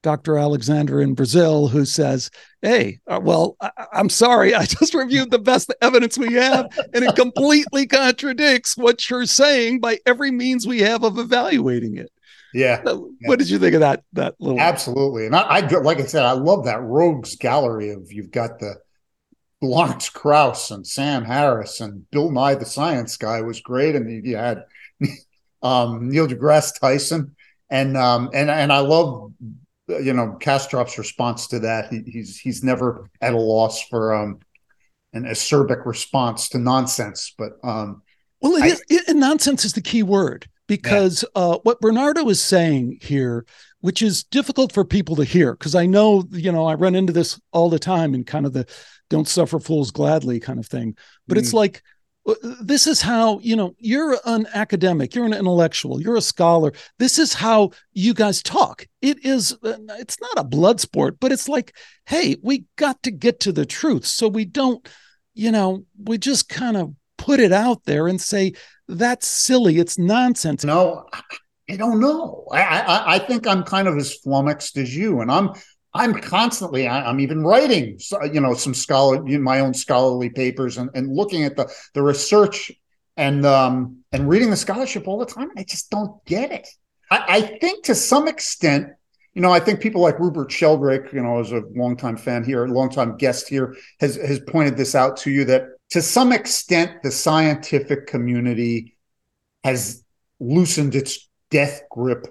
Dr. 0.07 0.37
Alexander 0.37 1.01
in 1.01 1.15
Brazil, 1.15 1.67
who 1.67 1.83
says, 1.83 2.31
Hey, 2.61 3.01
uh, 3.07 3.19
well, 3.21 3.57
I- 3.59 3.71
am 3.91 4.07
sorry, 4.07 4.55
I 4.55 4.63
just 4.79 4.93
reviewed 4.93 5.31
the 5.31 5.37
best 5.37 5.73
evidence 5.81 6.17
we 6.17 6.35
have, 6.35 6.69
and 6.93 7.03
it 7.03 7.13
completely 7.17 7.85
contradicts 7.87 8.77
what 8.77 9.09
you're 9.09 9.25
saying 9.25 9.81
by 9.81 9.99
every 10.05 10.31
means 10.31 10.65
we 10.65 10.79
have 10.79 11.03
of 11.03 11.19
evaluating 11.19 11.97
it. 11.97 12.09
Yeah. 12.53 12.81
So, 12.85 13.11
yeah. 13.19 13.27
What 13.27 13.39
did 13.39 13.49
you 13.49 13.59
think 13.59 13.73
of 13.73 13.81
that? 13.81 14.05
That 14.13 14.35
little 14.39 14.61
absolutely, 14.61 15.25
and 15.25 15.35
I, 15.35 15.41
I 15.41 15.59
like 15.59 15.99
I 15.99 16.05
said, 16.05 16.23
I 16.23 16.31
love 16.31 16.63
that 16.63 16.81
rogues 16.81 17.35
gallery 17.35 17.89
of 17.89 18.09
you've 18.09 18.31
got 18.31 18.59
the 18.59 18.75
Lawrence 19.61 20.07
Krauss 20.07 20.71
and 20.71 20.87
Sam 20.87 21.25
Harris 21.25 21.81
and 21.81 22.09
Bill 22.11 22.31
Nye 22.31 22.55
the 22.55 22.65
Science 22.65 23.17
Guy 23.17 23.41
was 23.41 23.59
great, 23.59 23.97
and 23.97 24.25
you 24.25 24.37
had 24.37 24.63
um, 25.61 26.07
Neil 26.07 26.27
deGrasse 26.27 26.79
Tyson, 26.79 27.35
and 27.69 27.97
um, 27.97 28.29
and 28.33 28.49
and 28.49 28.71
I 28.71 28.79
love 28.79 29.33
you 29.87 30.13
know 30.13 30.37
Kastrup's 30.39 30.97
response 30.97 31.47
to 31.47 31.59
that. 31.59 31.91
He, 31.91 32.03
he's 32.05 32.37
he's 32.37 32.63
never 32.63 33.09
at 33.21 33.33
a 33.33 33.37
loss 33.37 33.81
for 33.87 34.13
um, 34.13 34.39
an 35.13 35.23
acerbic 35.23 35.85
response 35.85 36.49
to 36.49 36.57
nonsense. 36.57 37.33
But 37.37 37.53
um, 37.63 38.01
Well, 38.41 38.55
it 38.55 38.63
I, 38.63 38.67
is, 38.67 38.83
it, 38.89 39.15
nonsense 39.15 39.65
is 39.65 39.73
the 39.73 39.81
key 39.81 40.03
word 40.03 40.47
because 40.67 41.23
yeah. 41.35 41.41
uh, 41.41 41.57
what 41.63 41.81
Bernardo 41.81 42.27
is 42.29 42.41
saying 42.41 42.99
here, 43.01 43.45
which 43.79 44.01
is 44.01 44.23
difficult 44.23 44.71
for 44.71 44.83
people 44.83 45.15
to 45.15 45.23
hear, 45.23 45.53
because 45.53 45.75
I 45.75 45.85
know, 45.85 46.25
you 46.31 46.51
know, 46.51 46.65
I 46.65 46.73
run 46.73 46.95
into 46.95 47.13
this 47.13 47.39
all 47.51 47.69
the 47.69 47.79
time 47.79 48.13
in 48.13 48.23
kind 48.23 48.45
of 48.45 48.53
the 48.53 48.65
don't 49.09 49.27
suffer 49.27 49.59
fools 49.59 49.91
gladly 49.91 50.39
kind 50.39 50.59
of 50.59 50.67
thing. 50.67 50.97
But 51.27 51.37
mm. 51.37 51.41
it's 51.41 51.53
like, 51.53 51.81
this 52.61 52.87
is 52.87 53.01
how, 53.01 53.39
you 53.39 53.55
know, 53.55 53.75
you're 53.79 54.17
an 54.25 54.47
academic, 54.53 55.15
you're 55.15 55.25
an 55.25 55.33
intellectual, 55.33 56.01
you're 56.01 56.17
a 56.17 56.21
scholar. 56.21 56.73
This 56.99 57.19
is 57.19 57.33
how 57.33 57.71
you 57.93 58.13
guys 58.13 58.43
talk. 58.43 58.85
It 59.01 59.25
is, 59.25 59.53
uh, 59.63 59.77
it's 59.97 60.19
not 60.19 60.37
a 60.37 60.43
blood 60.43 60.79
sport, 60.81 61.19
but 61.19 61.31
it's 61.31 61.47
like, 61.47 61.75
hey, 62.05 62.35
we 62.41 62.65
got 62.75 63.01
to 63.03 63.11
get 63.11 63.39
to 63.41 63.51
the 63.51 63.65
truth. 63.65 64.05
So 64.05 64.27
we 64.27 64.45
don't, 64.45 64.87
you 65.33 65.51
know, 65.51 65.85
we 66.03 66.17
just 66.17 66.49
kind 66.49 66.75
of 66.75 66.93
put 67.17 67.39
it 67.39 67.53
out 67.53 67.85
there 67.85 68.07
and 68.07 68.19
say 68.19 68.53
that's 68.87 69.27
silly. 69.27 69.77
It's 69.77 69.97
nonsense. 69.97 70.63
No, 70.63 71.05
I 71.69 71.75
don't 71.75 71.99
know. 71.99 72.45
I, 72.51 72.61
I, 72.61 73.15
I 73.15 73.19
think 73.19 73.47
I'm 73.47 73.63
kind 73.63 73.87
of 73.87 73.97
as 73.97 74.15
flummoxed 74.15 74.77
as 74.77 74.95
you, 74.95 75.21
and 75.21 75.31
I'm 75.31 75.51
I'm 75.97 76.13
constantly 76.21 76.87
I'm 76.87 77.19
even 77.19 77.43
writing 77.43 77.99
you 78.31 78.41
know 78.41 78.53
some 78.53 78.73
scholar 78.73 79.21
my 79.23 79.59
own 79.59 79.73
scholarly 79.73 80.29
papers 80.29 80.77
and, 80.77 80.89
and 80.93 81.13
looking 81.13 81.43
at 81.43 81.55
the 81.55 81.71
the 81.93 82.01
research 82.01 82.71
and 83.15 83.45
um 83.45 83.97
and 84.11 84.29
reading 84.29 84.49
the 84.49 84.57
scholarship 84.57 85.07
all 85.07 85.17
the 85.17 85.25
time. 85.25 85.49
I 85.57 85.63
just 85.63 85.89
don't 85.89 86.23
get 86.25 86.51
it. 86.51 86.67
I, 87.09 87.25
I 87.27 87.41
think 87.41 87.85
to 87.85 87.95
some 87.95 88.27
extent, 88.27 88.89
you 89.33 89.41
know, 89.41 89.51
I 89.51 89.59
think 89.59 89.79
people 89.79 90.01
like 90.01 90.19
Rupert 90.19 90.51
Sheldrake, 90.51 91.13
you 91.13 91.21
know, 91.21 91.39
as 91.39 91.51
a 91.51 91.61
longtime 91.75 92.17
fan 92.17 92.43
here, 92.43 92.65
a 92.65 92.71
longtime 92.71 93.17
guest 93.17 93.47
here, 93.47 93.75
has 93.99 94.15
has 94.15 94.39
pointed 94.39 94.77
this 94.77 94.95
out 94.95 95.17
to 95.17 95.31
you 95.31 95.45
that 95.45 95.67
to 95.91 96.01
some 96.01 96.31
extent, 96.31 97.03
the 97.03 97.11
scientific 97.11 98.07
community 98.07 98.97
has 99.63 100.03
loosened 100.39 100.95
its 100.95 101.29
death 101.49 101.81
grip, 101.89 102.27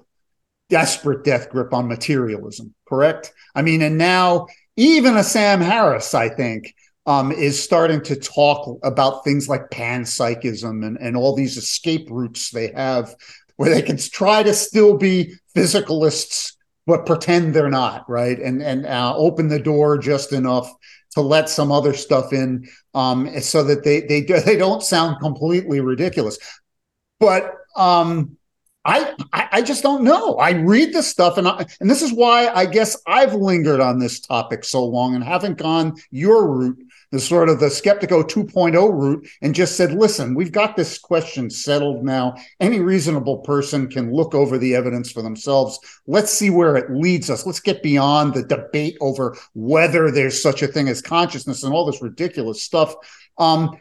desperate 0.68 1.24
death 1.24 1.50
grip 1.50 1.72
on 1.72 1.88
materialism, 1.88 2.74
correct? 2.88 3.32
I 3.54 3.62
mean, 3.62 3.82
and 3.82 3.98
now 3.98 4.46
even 4.76 5.16
a 5.16 5.24
Sam 5.24 5.60
Harris, 5.60 6.14
I 6.14 6.28
think, 6.28 6.74
um, 7.06 7.30
is 7.30 7.62
starting 7.62 8.02
to 8.02 8.16
talk 8.16 8.78
about 8.82 9.24
things 9.24 9.48
like 9.48 9.70
panpsychism 9.70 10.84
and, 10.84 10.98
and 10.98 11.16
all 11.16 11.34
these 11.34 11.56
escape 11.56 12.08
routes 12.10 12.50
they 12.50 12.72
have 12.72 13.14
where 13.56 13.72
they 13.72 13.82
can 13.82 13.96
try 13.96 14.42
to 14.42 14.52
still 14.52 14.96
be 14.98 15.34
physicalists 15.56 16.54
but 16.86 17.06
pretend 17.06 17.54
they're 17.54 17.70
not 17.70 18.08
right 18.08 18.38
and 18.38 18.62
and 18.62 18.86
uh, 18.86 19.14
open 19.16 19.48
the 19.48 19.58
door 19.58 19.98
just 19.98 20.32
enough 20.32 20.70
to 21.12 21.20
let 21.20 21.48
some 21.48 21.72
other 21.72 21.94
stuff 21.94 22.32
in 22.32 22.68
um, 22.94 23.40
so 23.40 23.64
that 23.64 23.82
they 23.84 24.00
they 24.02 24.20
they 24.20 24.56
don't 24.56 24.82
sound 24.82 25.18
completely 25.20 25.80
ridiculous. 25.80 26.38
But 27.18 27.54
um, 27.74 28.36
I, 28.86 29.48
I 29.52 29.62
just 29.62 29.82
don't 29.82 30.04
know. 30.04 30.36
I 30.36 30.52
read 30.52 30.92
this 30.92 31.08
stuff, 31.08 31.38
and 31.38 31.48
I, 31.48 31.66
and 31.80 31.90
this 31.90 32.02
is 32.02 32.12
why 32.12 32.48
I 32.48 32.66
guess 32.66 32.96
I've 33.06 33.34
lingered 33.34 33.80
on 33.80 33.98
this 33.98 34.20
topic 34.20 34.64
so 34.64 34.84
long 34.84 35.14
and 35.14 35.24
haven't 35.24 35.58
gone 35.58 35.96
your 36.10 36.46
route 36.46 36.78
the 37.12 37.20
sort 37.20 37.48
of 37.48 37.60
the 37.60 37.66
Skeptiko 37.66 38.22
2.0 38.22 38.92
route 38.92 39.28
and 39.40 39.54
just 39.54 39.76
said, 39.76 39.92
listen, 39.92 40.34
we've 40.34 40.52
got 40.52 40.76
this 40.76 40.98
question 40.98 41.48
settled 41.48 42.04
now. 42.04 42.34
Any 42.60 42.80
reasonable 42.80 43.38
person 43.38 43.88
can 43.88 44.12
look 44.12 44.34
over 44.34 44.58
the 44.58 44.74
evidence 44.74 45.12
for 45.12 45.22
themselves. 45.22 45.78
Let's 46.06 46.32
see 46.32 46.50
where 46.50 46.76
it 46.76 46.90
leads 46.90 47.30
us. 47.30 47.46
Let's 47.46 47.60
get 47.60 47.82
beyond 47.82 48.34
the 48.34 48.42
debate 48.42 48.96
over 49.00 49.36
whether 49.54 50.10
there's 50.10 50.42
such 50.42 50.62
a 50.62 50.66
thing 50.66 50.88
as 50.88 51.00
consciousness 51.00 51.62
and 51.62 51.72
all 51.72 51.86
this 51.86 52.02
ridiculous 52.02 52.62
stuff. 52.62 52.94
Um, 53.38 53.78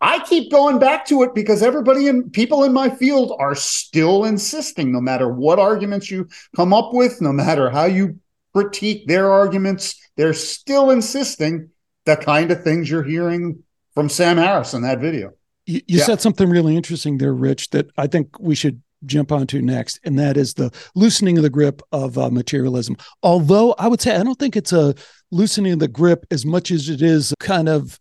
I 0.00 0.20
keep 0.24 0.50
going 0.50 0.78
back 0.78 1.06
to 1.06 1.22
it 1.24 1.34
because 1.34 1.62
everybody 1.62 2.08
and 2.08 2.32
people 2.32 2.62
in 2.64 2.72
my 2.72 2.88
field 2.88 3.34
are 3.38 3.54
still 3.54 4.24
insisting, 4.24 4.92
no 4.92 5.00
matter 5.00 5.28
what 5.28 5.58
arguments 5.58 6.10
you 6.10 6.28
come 6.54 6.72
up 6.72 6.92
with, 6.92 7.20
no 7.20 7.32
matter 7.32 7.68
how 7.68 7.86
you 7.86 8.18
critique 8.54 9.06
their 9.08 9.30
arguments, 9.30 10.00
they're 10.16 10.34
still 10.34 10.90
insisting 10.90 11.70
the 12.04 12.16
kind 12.16 12.50
of 12.50 12.62
things 12.62 12.88
you're 12.88 13.02
hearing 13.02 13.62
from 13.92 14.08
Sam 14.08 14.36
Harris 14.36 14.74
in 14.74 14.82
that 14.82 15.00
video. 15.00 15.32
You, 15.66 15.82
you 15.86 15.98
yeah. 15.98 16.04
said 16.04 16.20
something 16.20 16.48
really 16.48 16.76
interesting 16.76 17.18
there, 17.18 17.34
Rich, 17.34 17.70
that 17.70 17.90
I 17.96 18.06
think 18.06 18.38
we 18.38 18.54
should 18.54 18.80
jump 19.04 19.30
onto 19.32 19.60
next, 19.60 20.00
and 20.04 20.18
that 20.18 20.36
is 20.36 20.54
the 20.54 20.72
loosening 20.94 21.36
of 21.36 21.42
the 21.42 21.50
grip 21.50 21.82
of 21.92 22.18
uh, 22.18 22.30
materialism. 22.30 22.96
Although 23.22 23.74
I 23.78 23.88
would 23.88 24.00
say 24.00 24.16
I 24.16 24.22
don't 24.22 24.38
think 24.38 24.56
it's 24.56 24.72
a 24.72 24.94
loosening 25.30 25.72
of 25.72 25.78
the 25.78 25.88
grip 25.88 26.24
as 26.30 26.46
much 26.46 26.70
as 26.70 26.88
it 26.88 27.02
is 27.02 27.34
kind 27.40 27.68
of 27.68 27.98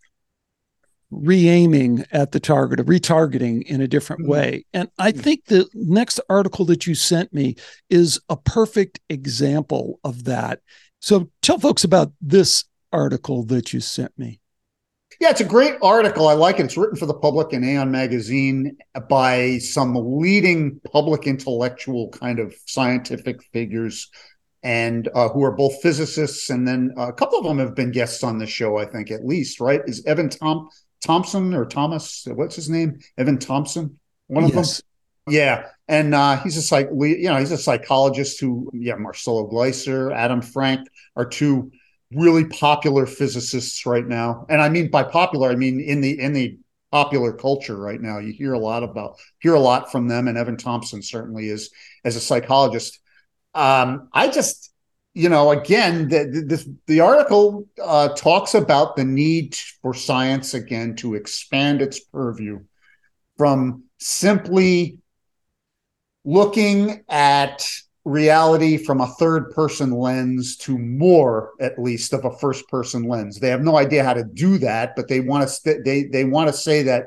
re-aiming 1.10 2.04
at 2.12 2.32
the 2.34 2.40
target 2.40 2.80
or 2.80 2.84
retargeting 2.84 3.64
in 3.64 3.80
a 3.80 3.88
different 3.88 4.22
mm-hmm. 4.24 4.32
way 4.32 4.66
and 4.74 4.90
i 5.00 5.12
mm-hmm. 5.12 5.22
think 5.22 5.46
the 5.46 5.66
next 5.74 6.20
article 6.30 6.66
that 6.66 6.86
you 6.86 6.94
sent 6.94 7.34
me 7.34 7.56
is 7.90 8.20
a 8.28 8.36
perfect 8.36 9.00
example 9.10 10.00
of 10.04 10.26
that 10.26 10.60
so 11.00 11.30
tell 11.42 11.60
folks 11.60 11.84
about 11.84 12.12
this 12.22 12.66
article 12.92 13.44
that 13.44 13.74
you 13.74 13.80
sent 13.80 14.18
me. 14.18 14.40
Yeah, 15.20 15.30
it's 15.30 15.42
a 15.42 15.46
great 15.46 15.76
article. 15.82 16.28
I 16.28 16.34
like 16.34 16.60
it. 16.60 16.66
It's 16.66 16.78
written 16.78 16.96
for 16.96 17.08
the 17.08 17.14
public 17.14 17.52
in 17.54 17.64
Aeon 17.64 17.90
magazine 17.90 18.78
by 19.10 19.58
some 19.58 19.96
leading 19.96 20.80
public 20.92 21.26
intellectual 21.26 22.10
kind 22.10 22.40
of 22.40 22.54
scientific 22.66 23.42
figures 23.52 24.10
and 24.64 25.10
uh, 25.16 25.30
who 25.30 25.44
are 25.44 25.56
both 25.56 25.82
physicists. 25.82 26.50
And 26.50 26.68
then 26.68 26.94
a 26.98 27.14
couple 27.14 27.40
of 27.40 27.46
them 27.46 27.58
have 27.58 27.74
been 27.74 27.92
guests 27.92 28.24
on 28.24 28.38
the 28.38 28.46
show, 28.46 28.78
I 28.78 28.86
think, 28.86 29.10
at 29.10 29.26
least, 29.26 29.60
right? 29.60 29.82
Is 29.88 30.06
Evan 30.06 30.30
Tom- 30.30 30.70
Thompson 31.02 31.54
or 31.54 31.66
Thomas? 31.66 32.28
What's 32.30 32.56
his 32.56 32.70
name? 32.70 33.00
Evan 33.18 33.38
Thompson? 33.38 34.00
One 34.28 34.44
of 34.44 34.54
yes. 34.54 34.78
them? 34.78 35.34
Yeah. 35.34 35.68
And 35.88 36.14
uh, 36.14 36.38
he's 36.38 36.58
a 36.58 36.62
psych, 36.62 36.90
you 36.92 37.30
know, 37.30 37.38
he's 37.38 37.52
a 37.52 37.58
psychologist 37.58 38.40
who, 38.40 38.70
yeah, 38.74 38.96
Marcelo 38.96 39.48
Gleiser, 39.48 40.12
Adam 40.12 40.42
Frank 40.42 40.88
are 41.16 41.26
two 41.26 41.72
really 42.12 42.46
popular 42.46 43.06
physicists 43.06 43.86
right 43.86 44.08
now 44.08 44.46
and 44.50 44.62
i 44.62 44.70
mean 44.70 44.90
by 44.90 45.04
popular 45.04 45.50
i 45.50 45.56
mean 45.56 45.80
in 45.80 46.00
the 46.00 46.20
in 46.20 46.32
the 46.32 46.58
popular 46.92 47.34
culture 47.34 47.78
right 47.78 48.00
now 48.00 48.18
you 48.18 48.32
hear 48.32 48.54
a 48.54 48.60
lot 48.60 48.82
about 48.82 49.18
hear 49.40 49.54
a 49.54 49.60
lot 49.60 49.92
from 49.92 50.08
them 50.08 50.28
and 50.28 50.38
evan 50.38 50.56
thompson 50.56 51.02
certainly 51.02 51.50
is 51.50 51.70
as 52.06 52.16
a 52.16 52.22
psychologist 52.22 53.00
um 53.56 54.08
i 54.14 54.30
just 54.30 54.72
you 55.18 55.30
know 55.30 55.50
again 55.50 56.08
the 56.10 56.26
the, 56.48 56.78
the 56.86 57.00
article 57.00 57.68
uh, 57.84 58.10
talks 58.10 58.54
about 58.54 58.96
the 58.96 59.04
need 59.04 59.56
for 59.82 59.92
science 59.92 60.54
again 60.54 60.96
to 60.96 61.16
expand 61.16 61.82
its 61.82 62.00
purview 62.00 62.60
from 63.36 63.84
simply 63.98 65.00
looking 66.24 67.04
at 67.10 67.68
reality 68.06 68.78
from 68.78 69.02
a 69.02 69.08
third 69.08 69.50
person 69.52 69.92
lens 69.92 70.56
to 70.56 70.78
more 70.78 71.50
at 71.60 71.80
least 71.80 72.14
of 72.14 72.24
a 72.24 72.38
first 72.38 72.68
person 72.70 73.08
lens. 73.08 73.40
They 73.40 73.50
have 73.50 73.62
no 73.62 73.76
idea 73.76 74.04
how 74.04 74.14
to 74.14 74.24
do 74.24 74.60
that 74.60 74.96
but 74.96 75.08
they 75.08 75.20
want 75.20 75.42
to 75.42 75.50
st- 75.50 75.84
they 75.84 76.04
they 76.04 76.26
want 76.26 76.48
to 76.48 76.54
say 76.54 76.84
that 76.84 77.06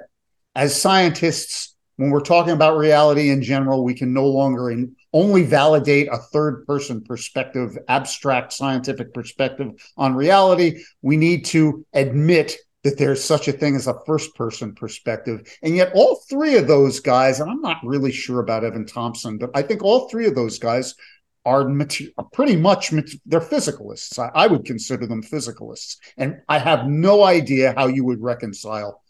as 0.56 0.78
scientists 0.78 1.76
when 1.94 2.10
we're 2.10 2.20
talking 2.20 2.54
about 2.54 2.76
reality 2.76 3.30
in 3.30 3.40
general 3.40 3.84
we 3.84 3.94
can 3.94 4.12
no 4.12 4.26
longer 4.26 4.68
in, 4.72 4.96
only 5.12 5.42
validate 5.42 6.08
a 6.10 6.18
third 6.18 6.66
person 6.66 7.02
perspective 7.02 7.76
abstract 7.88 8.52
scientific 8.52 9.12
perspective 9.12 9.72
on 9.96 10.14
reality 10.14 10.82
we 11.02 11.16
need 11.16 11.44
to 11.44 11.84
admit 11.92 12.56
that 12.82 12.96
there's 12.96 13.22
such 13.22 13.48
a 13.48 13.52
thing 13.52 13.76
as 13.76 13.86
a 13.86 14.00
first 14.06 14.34
person 14.34 14.74
perspective. 14.74 15.42
And 15.62 15.76
yet, 15.76 15.92
all 15.94 16.22
three 16.28 16.56
of 16.56 16.66
those 16.66 17.00
guys, 17.00 17.40
and 17.40 17.50
I'm 17.50 17.60
not 17.60 17.78
really 17.84 18.12
sure 18.12 18.40
about 18.40 18.64
Evan 18.64 18.86
Thompson, 18.86 19.38
but 19.38 19.50
I 19.54 19.62
think 19.62 19.82
all 19.82 20.08
three 20.08 20.26
of 20.26 20.34
those 20.34 20.58
guys 20.58 20.94
are, 21.44 21.70
pretty 22.32 22.56
much 22.56 22.90
they're 23.26 23.40
physicalists. 23.40 24.18
I, 24.18 24.30
I 24.34 24.46
would 24.46 24.64
consider 24.64 25.06
them 25.06 25.22
physicalists, 25.22 25.96
and 26.16 26.40
I 26.48 26.58
have 26.58 26.86
no 26.86 27.24
idea 27.24 27.74
how 27.76 27.86
you 27.86 28.04
would 28.04 28.22
reconcile 28.22 29.02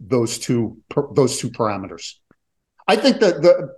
those 0.00 0.38
two 0.38 0.78
those 1.12 1.38
two 1.38 1.50
parameters. 1.50 2.14
I 2.86 2.96
think 2.96 3.20
that 3.20 3.40
the 3.40 3.74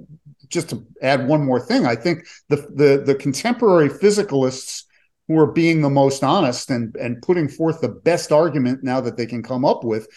just 0.49 0.71
to 0.71 0.87
add 1.03 1.27
one 1.27 1.45
more 1.45 1.61
thing, 1.61 1.87
I 1.87 1.97
think 1.97 2.27
the 2.49 2.57
the 2.57 3.03
the 3.05 3.15
contemporary 3.15 3.89
physicalists 3.89 4.85
who 5.29 5.39
are 5.39 5.53
being 5.53 5.83
the 5.83 5.91
most 5.91 6.23
honest 6.23 6.71
and 6.71 6.95
and 6.97 7.23
putting 7.23 7.49
forth 7.49 7.81
the 7.81 7.89
best 7.89 8.33
argument 8.33 8.83
now 8.83 9.01
that 9.01 9.17
they 9.17 9.27
can 9.27 9.43
come 9.43 9.65
up 9.65 9.85
with 9.85 10.09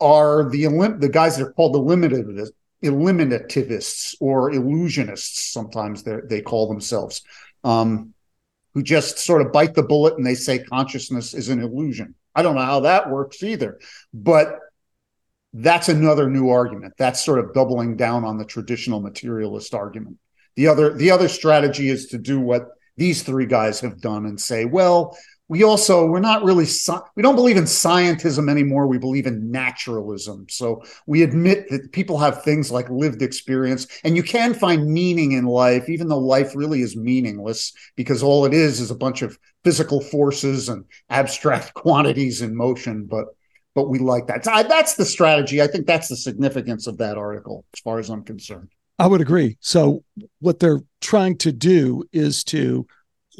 are 0.00 0.48
the 0.50 0.66
the 0.98 1.08
guys 1.08 1.36
that 1.36 1.46
are 1.46 1.52
called 1.52 1.74
the 1.74 1.78
limitativists, 1.78 2.50
eliminativists 2.82 4.14
or 4.20 4.50
illusionists. 4.50 5.52
Sometimes 5.52 6.02
they 6.02 6.16
they 6.28 6.40
call 6.40 6.68
themselves, 6.68 7.22
um, 7.64 8.14
who 8.74 8.82
just 8.82 9.18
sort 9.18 9.42
of 9.42 9.52
bite 9.52 9.74
the 9.74 9.82
bullet 9.82 10.16
and 10.16 10.26
they 10.26 10.34
say 10.34 10.58
consciousness 10.58 11.34
is 11.34 11.48
an 11.48 11.60
illusion. 11.60 12.14
I 12.34 12.42
don't 12.42 12.54
know 12.54 12.62
how 12.62 12.80
that 12.80 13.10
works 13.10 13.42
either, 13.42 13.78
but 14.14 14.58
that's 15.52 15.88
another 15.88 16.30
new 16.30 16.50
argument. 16.50 16.94
That's 16.98 17.24
sort 17.24 17.38
of 17.38 17.52
doubling 17.52 17.96
down 17.96 18.24
on 18.24 18.38
the 18.38 18.44
traditional 18.44 19.00
materialist 19.00 19.74
argument. 19.74 20.18
The 20.56 20.68
other 20.68 20.94
the 20.94 21.10
other 21.10 21.28
strategy 21.28 21.88
is 21.88 22.06
to 22.08 22.18
do 22.18 22.40
what 22.40 22.68
these 22.96 23.22
three 23.22 23.46
guys 23.46 23.80
have 23.80 24.00
done 24.00 24.26
and 24.26 24.40
say, 24.40 24.64
well, 24.64 25.16
we 25.50 25.64
also 25.64 26.06
we're 26.06 26.20
not 26.20 26.44
really 26.44 26.64
we 27.16 27.22
don't 27.22 27.34
believe 27.34 27.56
in 27.56 27.64
scientism 27.64 28.48
anymore 28.48 28.86
we 28.86 28.98
believe 28.98 29.26
in 29.26 29.50
naturalism 29.50 30.46
so 30.48 30.80
we 31.06 31.22
admit 31.22 31.68
that 31.68 31.90
people 31.92 32.16
have 32.16 32.42
things 32.44 32.70
like 32.70 32.88
lived 32.88 33.20
experience 33.20 33.88
and 34.04 34.16
you 34.16 34.22
can 34.22 34.54
find 34.54 34.88
meaning 34.88 35.32
in 35.32 35.44
life 35.44 35.88
even 35.88 36.06
though 36.06 36.20
life 36.20 36.54
really 36.54 36.82
is 36.82 36.96
meaningless 36.96 37.72
because 37.96 38.22
all 38.22 38.44
it 38.44 38.54
is 38.54 38.80
is 38.80 38.92
a 38.92 38.94
bunch 38.94 39.22
of 39.22 39.36
physical 39.64 40.00
forces 40.00 40.68
and 40.68 40.84
abstract 41.10 41.74
quantities 41.74 42.42
in 42.42 42.54
motion 42.54 43.04
but 43.04 43.26
but 43.74 43.88
we 43.88 43.98
like 43.98 44.26
that 44.26 44.44
so 44.44 44.52
I, 44.52 44.62
that's 44.62 44.94
the 44.94 45.04
strategy 45.04 45.62
i 45.62 45.66
think 45.66 45.86
that's 45.86 46.08
the 46.08 46.16
significance 46.16 46.86
of 46.86 46.98
that 46.98 47.16
article 47.16 47.64
as 47.74 47.80
far 47.80 47.98
as 47.98 48.08
i'm 48.08 48.22
concerned 48.22 48.68
i 48.98 49.06
would 49.06 49.20
agree 49.20 49.56
so 49.60 50.04
what 50.40 50.58
they're 50.58 50.80
trying 51.00 51.36
to 51.38 51.52
do 51.52 52.04
is 52.12 52.44
to 52.44 52.86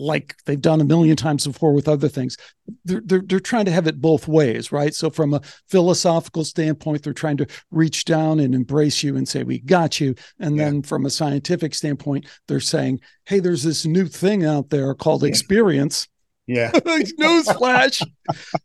like 0.00 0.34
they've 0.46 0.60
done 0.60 0.80
a 0.80 0.84
million 0.84 1.16
times 1.16 1.46
before 1.46 1.72
with 1.72 1.88
other 1.88 2.08
things. 2.08 2.36
They're, 2.84 3.02
they're, 3.04 3.22
they're 3.24 3.40
trying 3.40 3.66
to 3.66 3.70
have 3.70 3.86
it 3.86 4.00
both 4.00 4.26
ways, 4.26 4.72
right? 4.72 4.94
So, 4.94 5.10
from 5.10 5.34
a 5.34 5.42
philosophical 5.68 6.44
standpoint, 6.44 7.02
they're 7.02 7.12
trying 7.12 7.36
to 7.38 7.46
reach 7.70 8.04
down 8.04 8.40
and 8.40 8.54
embrace 8.54 9.02
you 9.02 9.16
and 9.16 9.28
say, 9.28 9.44
We 9.44 9.60
got 9.60 10.00
you. 10.00 10.14
And 10.38 10.56
yeah. 10.56 10.64
then 10.64 10.82
from 10.82 11.06
a 11.06 11.10
scientific 11.10 11.74
standpoint, 11.74 12.26
they're 12.48 12.60
saying, 12.60 13.00
Hey, 13.26 13.40
there's 13.40 13.62
this 13.62 13.84
new 13.84 14.06
thing 14.06 14.44
out 14.44 14.70
there 14.70 14.94
called 14.94 15.22
yeah. 15.22 15.28
experience. 15.28 16.08
Yeah. 16.50 16.72
Newsflash. 17.20 18.04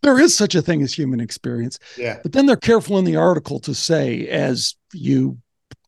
there 0.02 0.19
is 0.19 0.36
such 0.36 0.56
a 0.56 0.62
thing 0.62 0.82
as 0.82 0.93
human 0.93 1.19
experience. 1.19 1.78
Yeah. 1.98 2.19
But 2.24 2.32
then 2.32 2.45
they're 2.45 2.56
careful 2.56 2.98
in 2.98 3.06
the 3.06 3.15
article 3.15 3.60
to 3.62 3.76
say, 3.76 4.28
as 4.28 4.76
you 4.93 5.38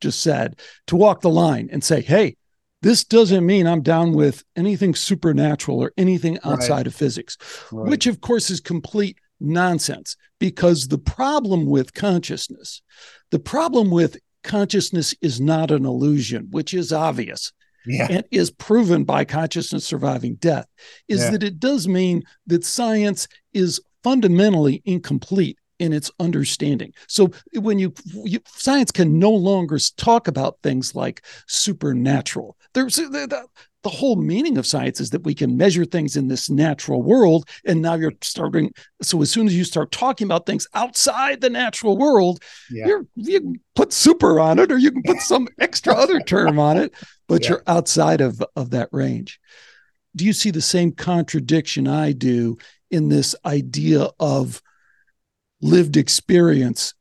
just 0.00 0.20
said, 0.20 0.60
to 0.86 0.96
walk 0.96 1.22
the 1.22 1.30
line 1.30 1.68
and 1.72 1.82
say, 1.82 2.00
hey, 2.00 2.36
this 2.82 3.04
doesn't 3.04 3.44
mean 3.44 3.66
I'm 3.66 3.82
down 3.82 4.12
with 4.12 4.44
anything 4.54 4.94
supernatural 4.94 5.80
or 5.80 5.92
anything 5.96 6.38
outside 6.44 6.76
right. 6.76 6.86
of 6.86 6.94
physics, 6.94 7.36
right. 7.72 7.90
which 7.90 8.06
of 8.06 8.20
course 8.20 8.50
is 8.50 8.60
complete 8.60 9.18
nonsense 9.40 10.16
because 10.38 10.86
the 10.86 10.98
problem 10.98 11.66
with 11.66 11.94
consciousness, 11.94 12.80
the 13.30 13.40
problem 13.40 13.90
with 13.90 14.18
consciousness 14.44 15.14
is 15.20 15.40
not 15.40 15.72
an 15.72 15.84
illusion, 15.84 16.46
which 16.50 16.72
is 16.72 16.92
obvious. 16.92 17.52
Yeah. 17.88 18.06
and 18.10 18.24
is 18.30 18.50
proven 18.50 19.04
by 19.04 19.24
consciousness 19.24 19.84
surviving 19.84 20.36
death 20.36 20.66
is 21.08 21.22
yeah. 21.22 21.30
that 21.30 21.42
it 21.42 21.58
does 21.58 21.88
mean 21.88 22.22
that 22.46 22.64
science 22.64 23.28
is 23.52 23.80
fundamentally 24.02 24.82
incomplete 24.84 25.58
in 25.78 25.92
its 25.92 26.10
understanding. 26.18 26.92
So 27.06 27.30
when 27.54 27.78
you, 27.78 27.94
you, 28.24 28.40
science 28.46 28.90
can 28.90 29.18
no 29.18 29.30
longer 29.30 29.78
talk 29.96 30.28
about 30.28 30.58
things 30.62 30.94
like 30.94 31.24
supernatural. 31.46 32.56
There's 32.74 32.98
uh, 32.98 33.04
the, 33.04 33.26
the, 33.26 33.46
the, 33.84 33.88
whole 33.88 34.16
meaning 34.16 34.58
of 34.58 34.66
science 34.66 35.00
is 35.00 35.10
that 35.10 35.22
we 35.22 35.34
can 35.34 35.56
measure 35.56 35.84
things 35.84 36.16
in 36.16 36.26
this 36.28 36.50
natural 36.50 37.00
world, 37.00 37.48
and 37.64 37.80
now 37.80 37.94
you're 37.94 38.12
starting. 38.22 38.72
So 39.02 39.22
as 39.22 39.30
soon 39.30 39.46
as 39.46 39.56
you 39.56 39.64
start 39.64 39.92
talking 39.92 40.26
about 40.26 40.46
things 40.46 40.66
outside 40.74 41.40
the 41.40 41.50
natural 41.50 41.96
world, 41.96 42.42
yeah. 42.70 42.86
you're 42.86 43.06
you 43.14 43.40
can 43.40 43.60
put 43.76 43.92
super 43.92 44.40
on 44.40 44.58
it, 44.58 44.72
or 44.72 44.78
you 44.78 44.90
can 44.90 45.02
put 45.02 45.18
some 45.20 45.48
extra 45.60 45.94
other 45.94 46.18
term 46.20 46.58
on 46.58 46.76
it, 46.76 46.92
but 47.28 47.42
yeah. 47.42 47.50
you're 47.50 47.62
outside 47.66 48.20
of 48.20 48.42
of 48.56 48.70
that 48.70 48.88
range. 48.92 49.40
Do 50.16 50.24
you 50.24 50.32
see 50.32 50.50
the 50.50 50.60
same 50.60 50.92
contradiction 50.92 51.86
I 51.86 52.12
do 52.12 52.58
in 52.90 53.08
this 53.08 53.36
idea 53.44 54.08
of 54.18 54.62
lived 55.60 55.96
experience 55.96 56.94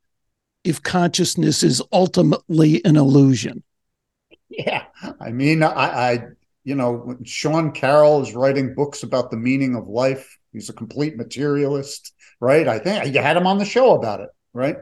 if 0.63 0.83
consciousness 0.83 1.63
is 1.63 1.81
ultimately 1.91 2.83
an 2.83 2.97
illusion? 2.97 3.63
Yeah. 4.49 4.83
I 5.19 5.31
mean, 5.31 5.63
I, 5.63 5.69
I 5.69 6.19
you 6.63 6.75
know, 6.75 7.17
Sean 7.23 7.71
Carroll 7.71 8.21
is 8.21 8.35
writing 8.35 8.75
books 8.75 9.03
about 9.03 9.31
the 9.31 9.37
meaning 9.37 9.75
of 9.75 9.87
life. 9.87 10.37
He's 10.51 10.69
a 10.69 10.73
complete 10.73 11.15
materialist, 11.15 12.13
right? 12.41 12.67
I 12.67 12.79
think 12.79 13.13
you 13.13 13.21
had 13.21 13.37
him 13.37 13.47
on 13.47 13.57
the 13.57 13.65
show 13.65 13.95
about 13.95 14.19
it, 14.19 14.29
right? 14.53 14.75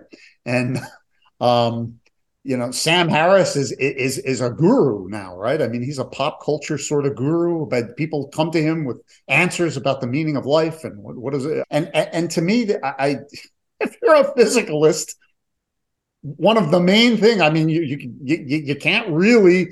And 0.45 0.79
um, 1.39 1.99
you 2.45 2.55
know, 2.55 2.69
Sam 2.69 3.09
Harris 3.09 3.55
is 3.55 3.71
is 3.71 4.19
is 4.19 4.39
a 4.39 4.51
guru 4.51 5.07
now, 5.09 5.35
right? 5.35 5.59
I 5.63 5.67
mean, 5.67 5.81
he's 5.81 5.97
a 5.97 6.05
pop 6.05 6.45
culture 6.45 6.77
sort 6.77 7.07
of 7.07 7.15
guru, 7.15 7.65
but 7.65 7.97
people 7.97 8.27
come 8.27 8.51
to 8.51 8.61
him 8.61 8.85
with 8.85 9.01
answers 9.27 9.77
about 9.77 9.99
the 9.99 10.05
meaning 10.05 10.37
of 10.37 10.45
life 10.45 10.83
and 10.83 11.01
what, 11.01 11.15
what 11.15 11.33
is 11.33 11.43
it. 11.45 11.65
And 11.71 11.89
and, 11.95 12.09
and 12.13 12.31
to 12.31 12.41
me, 12.43 12.69
I 12.83 13.17
if 13.79 13.97
you're 13.99 14.15
a 14.15 14.31
physicalist, 14.35 15.15
one 16.21 16.57
of 16.57 16.69
the 16.69 16.79
main 16.79 17.17
thing, 17.17 17.41
I 17.41 17.49
mean, 17.49 17.67
you 17.67 17.81
you 17.81 18.13
you, 18.21 18.57
you 18.57 18.75
can't 18.75 19.09
really 19.09 19.69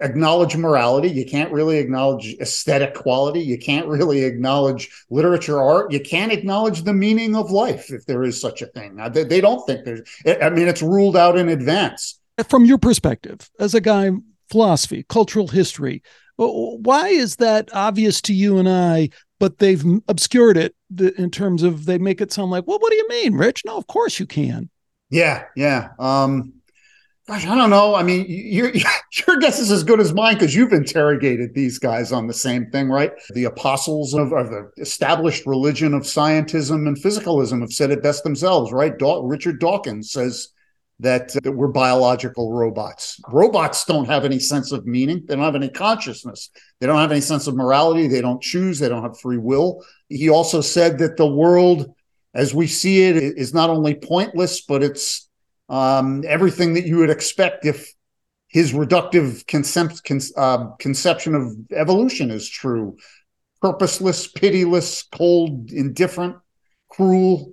acknowledge 0.00 0.56
morality. 0.56 1.08
You 1.08 1.26
can't 1.26 1.52
really 1.52 1.78
acknowledge 1.78 2.34
aesthetic 2.40 2.94
quality. 2.94 3.40
You 3.40 3.58
can't 3.58 3.86
really 3.86 4.24
acknowledge 4.24 4.90
literature 5.10 5.60
art. 5.60 5.92
You 5.92 6.00
can't 6.00 6.32
acknowledge 6.32 6.82
the 6.82 6.94
meaning 6.94 7.36
of 7.36 7.50
life 7.50 7.90
if 7.90 8.06
there 8.06 8.22
is 8.22 8.40
such 8.40 8.62
a 8.62 8.66
thing. 8.66 8.96
They, 9.12 9.24
they 9.24 9.40
don't 9.40 9.64
think 9.66 9.84
there's, 9.84 10.02
I 10.26 10.50
mean, 10.50 10.68
it's 10.68 10.82
ruled 10.82 11.16
out 11.16 11.38
in 11.38 11.48
advance. 11.48 12.18
From 12.48 12.64
your 12.64 12.78
perspective, 12.78 13.50
as 13.58 13.74
a 13.74 13.80
guy, 13.80 14.10
philosophy, 14.50 15.04
cultural 15.08 15.48
history, 15.48 16.02
why 16.36 17.08
is 17.08 17.36
that 17.36 17.68
obvious 17.74 18.22
to 18.22 18.32
you 18.32 18.58
and 18.58 18.68
I 18.68 19.10
but 19.40 19.58
they've 19.58 19.82
obscured 20.06 20.56
it 20.56 20.76
in 21.16 21.30
terms 21.30 21.62
of 21.64 21.86
they 21.86 21.98
make 21.98 22.20
it 22.20 22.30
sound 22.30 22.50
like, 22.50 22.66
well, 22.66 22.78
what 22.78 22.90
do 22.90 22.96
you 22.96 23.08
mean, 23.08 23.34
Rich? 23.34 23.62
No, 23.64 23.76
of 23.76 23.86
course 23.86 24.20
you 24.20 24.26
can. 24.26 24.68
Yeah, 25.08 25.46
yeah. 25.56 25.88
Um, 25.98 26.52
gosh, 27.30 27.46
I 27.46 27.54
don't 27.54 27.70
know. 27.70 27.94
I 27.94 28.02
mean, 28.02 28.26
your 28.28 28.72
your 28.74 29.36
guess 29.38 29.60
is 29.60 29.70
as 29.70 29.84
good 29.84 30.00
as 30.00 30.12
mine 30.12 30.34
because 30.34 30.54
you've 30.54 30.72
interrogated 30.72 31.54
these 31.54 31.78
guys 31.78 32.12
on 32.12 32.26
the 32.26 32.34
same 32.34 32.70
thing, 32.70 32.88
right? 32.88 33.12
The 33.34 33.44
apostles 33.44 34.14
of, 34.14 34.32
of, 34.32 34.50
the 34.50 34.70
established 34.78 35.46
religion 35.46 35.94
of 35.94 36.02
scientism 36.02 36.88
and 36.88 36.96
physicalism 37.00 37.60
have 37.60 37.72
said 37.72 37.90
it 37.90 38.02
best 38.02 38.24
themselves, 38.24 38.72
right? 38.72 38.92
Richard 39.22 39.60
Dawkins 39.60 40.10
says 40.10 40.48
that, 40.98 41.34
uh, 41.36 41.40
that 41.44 41.52
we're 41.52 41.68
biological 41.68 42.52
robots. 42.52 43.20
Robots 43.28 43.84
don't 43.84 44.06
have 44.06 44.24
any 44.24 44.40
sense 44.40 44.72
of 44.72 44.84
meaning. 44.86 45.24
They 45.26 45.36
don't 45.36 45.44
have 45.44 45.54
any 45.54 45.70
consciousness. 45.70 46.50
They 46.80 46.86
don't 46.86 46.98
have 46.98 47.12
any 47.12 47.20
sense 47.20 47.46
of 47.46 47.54
morality. 47.54 48.08
They 48.08 48.20
don't 48.20 48.42
choose. 48.42 48.80
They 48.80 48.88
don't 48.88 49.02
have 49.02 49.18
free 49.20 49.38
will. 49.38 49.84
He 50.08 50.28
also 50.28 50.60
said 50.60 50.98
that 50.98 51.16
the 51.16 51.26
world, 51.26 51.94
as 52.34 52.54
we 52.54 52.66
see 52.66 53.04
it, 53.04 53.16
is 53.16 53.54
not 53.54 53.70
only 53.70 53.94
pointless, 53.94 54.62
but 54.62 54.82
it's 54.82 55.29
um, 55.70 56.24
everything 56.26 56.74
that 56.74 56.84
you 56.84 56.98
would 56.98 57.10
expect 57.10 57.64
if 57.64 57.94
his 58.48 58.72
reductive 58.72 59.46
concept, 59.46 60.04
con, 60.04 60.20
uh, 60.36 60.70
conception 60.78 61.34
of 61.34 61.56
evolution 61.72 62.30
is 62.30 62.48
true. 62.48 62.96
Purposeless, 63.62 64.26
pitiless, 64.26 65.04
cold, 65.04 65.70
indifferent, 65.70 66.36
cruel, 66.88 67.52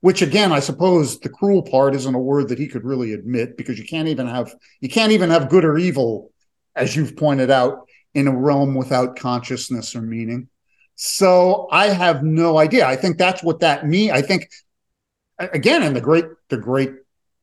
which 0.00 0.22
again 0.22 0.52
i 0.52 0.60
suppose 0.60 1.20
the 1.20 1.28
cruel 1.28 1.62
part 1.62 1.94
isn't 1.94 2.14
a 2.14 2.18
word 2.18 2.48
that 2.48 2.58
he 2.58 2.66
could 2.66 2.84
really 2.84 3.12
admit 3.12 3.56
because 3.56 3.78
you 3.78 3.84
can't 3.84 4.08
even 4.08 4.26
have 4.26 4.54
you 4.80 4.88
can't 4.88 5.12
even 5.12 5.30
have 5.30 5.48
good 5.48 5.64
or 5.64 5.78
evil 5.78 6.32
as 6.74 6.96
you've 6.96 7.16
pointed 7.16 7.50
out 7.50 7.86
in 8.14 8.26
a 8.26 8.36
realm 8.36 8.74
without 8.74 9.16
consciousness 9.16 9.94
or 9.94 10.02
meaning 10.02 10.48
so 10.94 11.68
i 11.70 11.86
have 11.88 12.22
no 12.22 12.58
idea 12.58 12.86
i 12.86 12.96
think 12.96 13.18
that's 13.18 13.42
what 13.42 13.60
that 13.60 13.86
means 13.86 14.12
i 14.12 14.22
think 14.22 14.48
again 15.38 15.82
in 15.82 15.94
the 15.94 16.00
great 16.00 16.24
the 16.48 16.56
great 16.56 16.92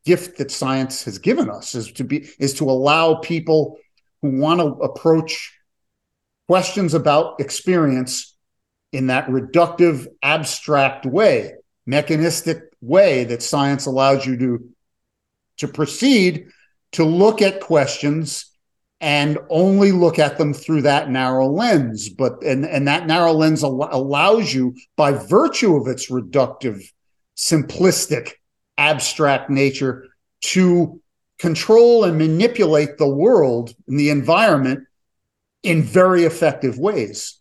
gift 0.08 0.38
that 0.38 0.52
science 0.52 1.04
has 1.04 1.18
given 1.20 1.50
us 1.50 1.76
is 1.76 1.92
to 1.92 2.04
be 2.06 2.18
is 2.40 2.54
to 2.54 2.64
allow 2.70 3.16
people 3.16 3.78
who 4.22 4.40
want 4.40 4.62
to 4.62 4.68
approach 4.90 5.54
questions 6.48 6.94
about 6.94 7.42
experience 7.42 8.36
in 8.94 9.08
that 9.08 9.28
reductive 9.28 10.08
abstract 10.24 11.06
way 11.06 11.54
mechanistic 11.86 12.60
way 12.80 13.26
that 13.26 13.44
science 13.44 13.86
allows 13.86 14.26
you 14.26 14.38
to 14.38 14.70
to 15.58 15.68
proceed 15.68 16.48
to 16.94 17.04
look 17.04 17.42
at 17.42 17.60
questions 17.60 18.46
and 19.00 19.38
only 19.50 19.92
look 19.92 20.18
at 20.20 20.38
them 20.38 20.54
through 20.54 20.84
that 20.84 21.10
narrow 21.10 21.48
lens. 21.48 22.10
But 22.10 22.44
and 22.44 22.66
and 22.66 22.88
that 22.88 23.08
narrow 23.08 23.34
lens 23.34 23.64
al- 23.64 23.90
allows 23.92 24.54
you 24.54 24.76
by 24.96 25.12
virtue 25.12 25.76
of 25.76 25.88
its 25.88 26.10
reductive 26.10 26.82
simplistic 27.36 28.34
abstract 28.78 29.50
nature 29.50 30.08
to 30.42 31.02
control 31.40 32.04
and 32.04 32.18
manipulate 32.18 32.98
the 32.98 33.08
world 33.08 33.74
and 33.88 34.00
the 34.00 34.10
environment 34.10 34.86
in 35.64 35.84
very 35.84 36.24
effective 36.24 36.78
ways 36.78 37.40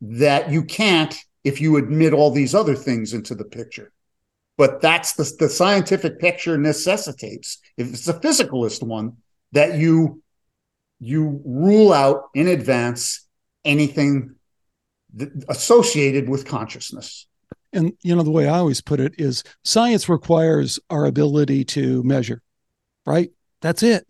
that 0.00 0.50
you 0.50 0.62
can't 0.64 1.16
if 1.44 1.60
you 1.60 1.76
admit 1.76 2.12
all 2.12 2.30
these 2.30 2.54
other 2.54 2.74
things 2.74 3.12
into 3.12 3.34
the 3.34 3.44
picture. 3.44 3.92
But 4.56 4.80
that's 4.80 5.14
the, 5.14 5.30
the 5.38 5.48
scientific 5.48 6.18
picture 6.18 6.58
necessitates, 6.58 7.58
if 7.76 7.88
it's 7.88 8.08
a 8.08 8.14
physicalist 8.14 8.82
one, 8.82 9.18
that 9.52 9.78
you 9.78 10.22
you 11.00 11.40
rule 11.44 11.92
out 11.92 12.24
in 12.34 12.48
advance 12.48 13.26
anything 13.64 14.34
associated 15.48 16.28
with 16.28 16.44
consciousness. 16.44 17.26
And 17.72 17.92
you 18.02 18.16
know 18.16 18.22
the 18.22 18.30
way 18.30 18.48
I 18.48 18.58
always 18.58 18.80
put 18.80 19.00
it 19.00 19.14
is 19.18 19.44
science 19.64 20.08
requires 20.08 20.80
our 20.90 21.04
ability 21.04 21.64
to 21.66 22.02
measure, 22.02 22.42
right? 23.06 23.30
That's 23.60 23.82
it. 23.82 24.06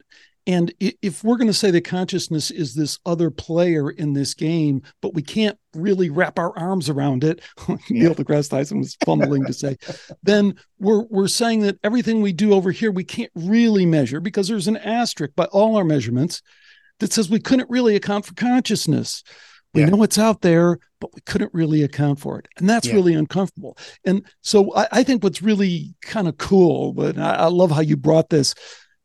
And 0.48 0.72
if 0.80 1.22
we're 1.22 1.36
going 1.36 1.48
to 1.48 1.52
say 1.52 1.70
that 1.70 1.84
consciousness 1.84 2.50
is 2.50 2.74
this 2.74 2.98
other 3.04 3.30
player 3.30 3.90
in 3.90 4.14
this 4.14 4.32
game, 4.32 4.80
but 5.02 5.12
we 5.12 5.20
can't 5.20 5.58
really 5.74 6.08
wrap 6.08 6.38
our 6.38 6.58
arms 6.58 6.88
around 6.88 7.22
it, 7.22 7.42
Neil 7.90 8.14
deGrasse 8.14 8.48
Tyson 8.48 8.78
was 8.78 8.96
fumbling 9.04 9.44
to 9.44 9.52
say, 9.52 9.76
then 10.22 10.54
we're 10.78 11.02
we're 11.10 11.28
saying 11.28 11.60
that 11.60 11.78
everything 11.84 12.22
we 12.22 12.32
do 12.32 12.54
over 12.54 12.70
here 12.70 12.90
we 12.90 13.04
can't 13.04 13.30
really 13.34 13.84
measure 13.84 14.20
because 14.20 14.48
there's 14.48 14.68
an 14.68 14.78
asterisk 14.78 15.34
by 15.36 15.44
all 15.46 15.76
our 15.76 15.84
measurements 15.84 16.40
that 17.00 17.12
says 17.12 17.28
we 17.28 17.40
couldn't 17.40 17.68
really 17.68 17.94
account 17.94 18.24
for 18.24 18.32
consciousness. 18.32 19.22
We 19.78 19.84
yeah. 19.84 19.90
know 19.90 20.02
it's 20.02 20.18
out 20.18 20.40
there, 20.40 20.80
but 21.00 21.14
we 21.14 21.20
couldn't 21.20 21.54
really 21.54 21.84
account 21.84 22.18
for 22.18 22.36
it. 22.36 22.48
And 22.56 22.68
that's 22.68 22.88
yeah. 22.88 22.94
really 22.94 23.14
uncomfortable. 23.14 23.78
And 24.04 24.26
so 24.40 24.74
I, 24.74 24.88
I 24.90 25.02
think 25.04 25.22
what's 25.22 25.40
really 25.40 25.94
kind 26.02 26.26
of 26.26 26.36
cool, 26.36 26.92
but 26.92 27.16
I, 27.16 27.34
I 27.34 27.46
love 27.46 27.70
how 27.70 27.80
you 27.80 27.96
brought 27.96 28.28
this 28.28 28.56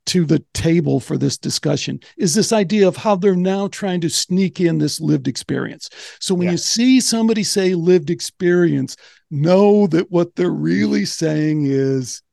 to 0.08 0.26
the 0.26 0.44
table 0.56 1.00
for 1.00 1.16
this 1.16 1.38
discussion 1.38 2.00
is 2.18 2.34
this 2.34 2.52
idea 2.52 2.88
of 2.88 2.98
how 2.98 3.16
they're 3.16 3.36
now 3.36 3.68
trying 3.68 4.02
to 4.02 4.10
sneak 4.10 4.60
in 4.60 4.80
this 4.80 5.00
lived 5.00 5.28
experience. 5.28 5.90
So 6.20 6.34
when 6.34 6.46
yeah. 6.46 6.54
you 6.54 6.58
see 6.58 7.00
somebody 7.00 7.44
say 7.44 7.76
lived 7.76 8.10
experience, 8.10 8.98
know 9.30 9.86
that 9.88 10.12
what 10.12 10.36
they're 10.36 10.50
really 10.50 11.06
saying 11.06 11.68
is 11.68 12.24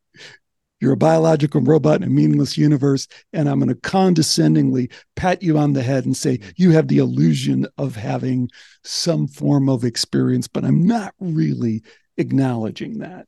you're 0.81 0.93
a 0.93 0.97
biological 0.97 1.61
robot 1.61 1.97
in 1.97 2.09
a 2.09 2.11
meaningless 2.11 2.57
universe, 2.57 3.07
and 3.33 3.49
I'm 3.49 3.59
going 3.59 3.69
to 3.69 3.75
condescendingly 3.75 4.91
pat 5.15 5.43
you 5.43 5.59
on 5.59 5.75
the 5.75 5.83
head 5.83 6.05
and 6.07 6.17
say 6.17 6.41
you 6.57 6.71
have 6.73 6.89
the 6.89 6.99
illusion 6.99 7.67
of 7.79 7.97
having 7.97 8.51
some 8.83 9.29
form 9.29 9.69
of 9.69 9.85
experience, 9.85 10.49
but 10.49 10.65
I'm 10.65 10.87
not 10.87 11.15
really 11.21 11.83
acknowledging 12.17 12.99
that. 12.99 13.27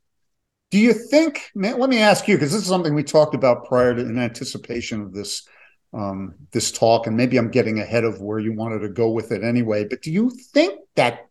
Do 0.71 0.79
you 0.79 0.93
think? 0.93 1.51
Let 1.55 1.89
me 1.89 1.99
ask 1.99 2.27
you 2.27 2.35
because 2.35 2.51
this 2.51 2.63
is 2.63 2.67
something 2.67 2.95
we 2.95 3.03
talked 3.03 3.35
about 3.35 3.65
prior 3.65 3.93
to 3.93 4.01
in 4.01 4.17
anticipation 4.17 5.01
of 5.01 5.13
this 5.13 5.47
um, 5.93 6.33
this 6.51 6.71
talk, 6.71 7.05
and 7.05 7.15
maybe 7.15 7.37
I'm 7.37 7.51
getting 7.51 7.79
ahead 7.79 8.03
of 8.03 8.19
where 8.19 8.39
you 8.39 8.53
wanted 8.53 8.79
to 8.79 8.89
go 8.89 9.11
with 9.11 9.31
it 9.31 9.43
anyway. 9.43 9.85
But 9.87 10.01
do 10.01 10.11
you 10.11 10.31
think 10.31 10.79
that 10.95 11.27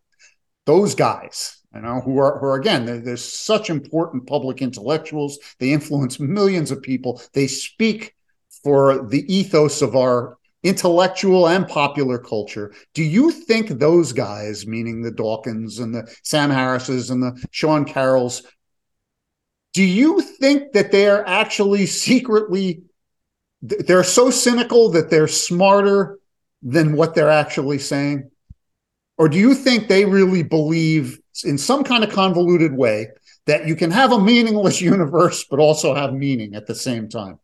those 0.65 0.95
guys, 0.95 1.57
you 1.73 1.81
know, 1.81 2.01
who 2.01 2.17
are 2.17 2.39
who 2.39 2.45
are 2.45 2.55
again, 2.55 2.85
they're, 2.85 2.99
they're 2.99 3.17
such 3.17 3.69
important 3.69 4.27
public 4.27 4.61
intellectuals, 4.61 5.39
they 5.59 5.71
influence 5.71 6.19
millions 6.19 6.71
of 6.71 6.81
people, 6.81 7.21
they 7.33 7.47
speak 7.47 8.15
for 8.63 9.07
the 9.07 9.25
ethos 9.33 9.81
of 9.81 9.95
our 9.95 10.37
intellectual 10.63 11.47
and 11.47 11.67
popular 11.67 12.17
culture. 12.17 12.73
Do 12.93 13.03
you 13.03 13.31
think 13.31 13.67
those 13.67 14.13
guys, 14.13 14.65
meaning 14.65 15.01
the 15.01 15.11
Dawkins 15.11 15.79
and 15.79 15.93
the 15.93 16.09
Sam 16.23 16.49
Harrises 16.49 17.09
and 17.09 17.21
the 17.21 17.45
Sean 17.51 17.85
Carrolls, 17.85 18.43
do 19.73 19.83
you 19.83 20.21
think 20.21 20.71
that 20.73 20.91
they 20.91 21.07
are 21.07 21.25
actually 21.27 21.85
secretly 21.85 22.83
they're 23.63 24.03
so 24.03 24.29
cynical 24.29 24.89
that 24.89 25.09
they're 25.09 25.27
smarter 25.27 26.19
than 26.61 26.95
what 26.95 27.15
they're 27.15 27.29
actually 27.29 27.79
saying? 27.79 28.29
Or 29.17 29.29
do 29.29 29.37
you 29.37 29.53
think 29.53 29.87
they 29.87 30.05
really 30.05 30.43
believe 30.43 31.19
in 31.43 31.57
some 31.57 31.83
kind 31.83 32.03
of 32.03 32.11
convoluted 32.11 32.73
way 32.73 33.07
that 33.45 33.67
you 33.67 33.75
can 33.75 33.91
have 33.91 34.11
a 34.11 34.19
meaningless 34.19 34.81
universe 34.93 35.45
but 35.49 35.59
also 35.59 35.93
have 35.95 36.13
meaning 36.13 36.55
at 36.55 36.67
the 36.67 36.75
same 36.75 37.09
time 37.09 37.39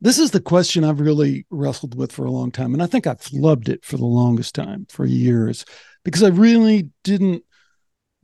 this 0.00 0.18
is 0.18 0.30
the 0.30 0.40
question 0.40 0.82
I've 0.82 1.00
really 1.00 1.46
wrestled 1.50 1.94
with 1.94 2.10
for 2.10 2.24
a 2.24 2.30
long 2.30 2.50
time. 2.50 2.72
And 2.72 2.82
I 2.82 2.86
think 2.86 3.06
I've 3.06 3.20
flubbed 3.20 3.68
it 3.68 3.84
for 3.84 3.98
the 3.98 4.06
longest 4.06 4.54
time, 4.54 4.86
for 4.88 5.04
years, 5.04 5.64
because 6.04 6.22
I 6.22 6.28
really 6.28 6.88
didn't 7.04 7.44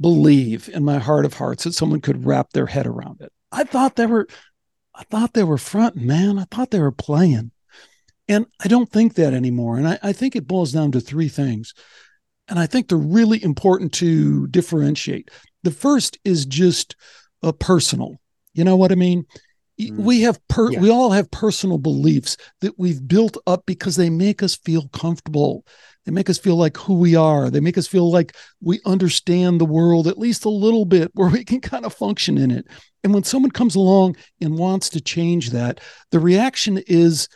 believe 0.00 0.68
in 0.70 0.84
my 0.84 0.98
heart 0.98 1.24
of 1.24 1.34
hearts 1.34 1.64
that 1.64 1.74
someone 1.74 2.00
could 2.00 2.24
wrap 2.24 2.52
their 2.52 2.66
head 2.66 2.86
around 2.86 3.20
it. 3.20 3.32
I 3.52 3.64
thought 3.64 3.96
they 3.96 4.06
were, 4.06 4.26
I 4.94 5.04
thought 5.04 5.34
they 5.34 5.44
were 5.44 5.58
front 5.58 5.96
man. 5.96 6.38
I 6.38 6.44
thought 6.50 6.70
they 6.70 6.80
were 6.80 6.92
playing. 6.92 7.50
And 8.28 8.46
I 8.62 8.68
don't 8.68 8.90
think 8.90 9.14
that 9.14 9.34
anymore. 9.34 9.76
And 9.76 9.86
I, 9.86 9.98
I 10.02 10.12
think 10.12 10.34
it 10.34 10.48
boils 10.48 10.72
down 10.72 10.92
to 10.92 11.00
three 11.00 11.28
things. 11.28 11.74
And 12.48 12.58
I 12.58 12.66
think 12.66 12.88
they're 12.88 12.98
really 12.98 13.42
important 13.42 13.92
to 13.94 14.46
differentiate. 14.48 15.30
The 15.64 15.70
first 15.70 16.18
is 16.24 16.46
just 16.46 16.96
a 17.42 17.52
personal. 17.52 18.20
You 18.54 18.64
know 18.64 18.76
what 18.76 18.92
I 18.92 18.94
mean? 18.94 19.26
Mm. 19.80 19.96
We 19.96 20.22
have 20.22 20.38
per, 20.48 20.70
yeah. 20.70 20.80
we 20.80 20.90
all 20.90 21.10
have 21.10 21.30
personal 21.30 21.78
beliefs 21.78 22.36
that 22.60 22.78
we've 22.78 23.06
built 23.06 23.36
up 23.46 23.64
because 23.66 23.96
they 23.96 24.10
make 24.10 24.42
us 24.42 24.56
feel 24.56 24.88
comfortable. 24.88 25.64
They 26.04 26.12
make 26.12 26.30
us 26.30 26.38
feel 26.38 26.56
like 26.56 26.76
who 26.76 26.94
we 26.94 27.16
are. 27.16 27.50
They 27.50 27.60
make 27.60 27.76
us 27.76 27.88
feel 27.88 28.10
like 28.10 28.36
we 28.60 28.80
understand 28.86 29.60
the 29.60 29.66
world 29.66 30.06
at 30.06 30.18
least 30.18 30.44
a 30.44 30.50
little 30.50 30.84
bit 30.84 31.10
where 31.14 31.28
we 31.28 31.44
can 31.44 31.60
kind 31.60 31.84
of 31.84 31.92
function 31.92 32.38
in 32.38 32.50
it. 32.50 32.66
And 33.02 33.12
when 33.12 33.24
someone 33.24 33.50
comes 33.50 33.74
along 33.74 34.16
and 34.40 34.56
wants 34.56 34.88
to 34.90 35.00
change 35.00 35.50
that, 35.50 35.80
the 36.12 36.20
reaction 36.20 36.78
is 36.86 37.28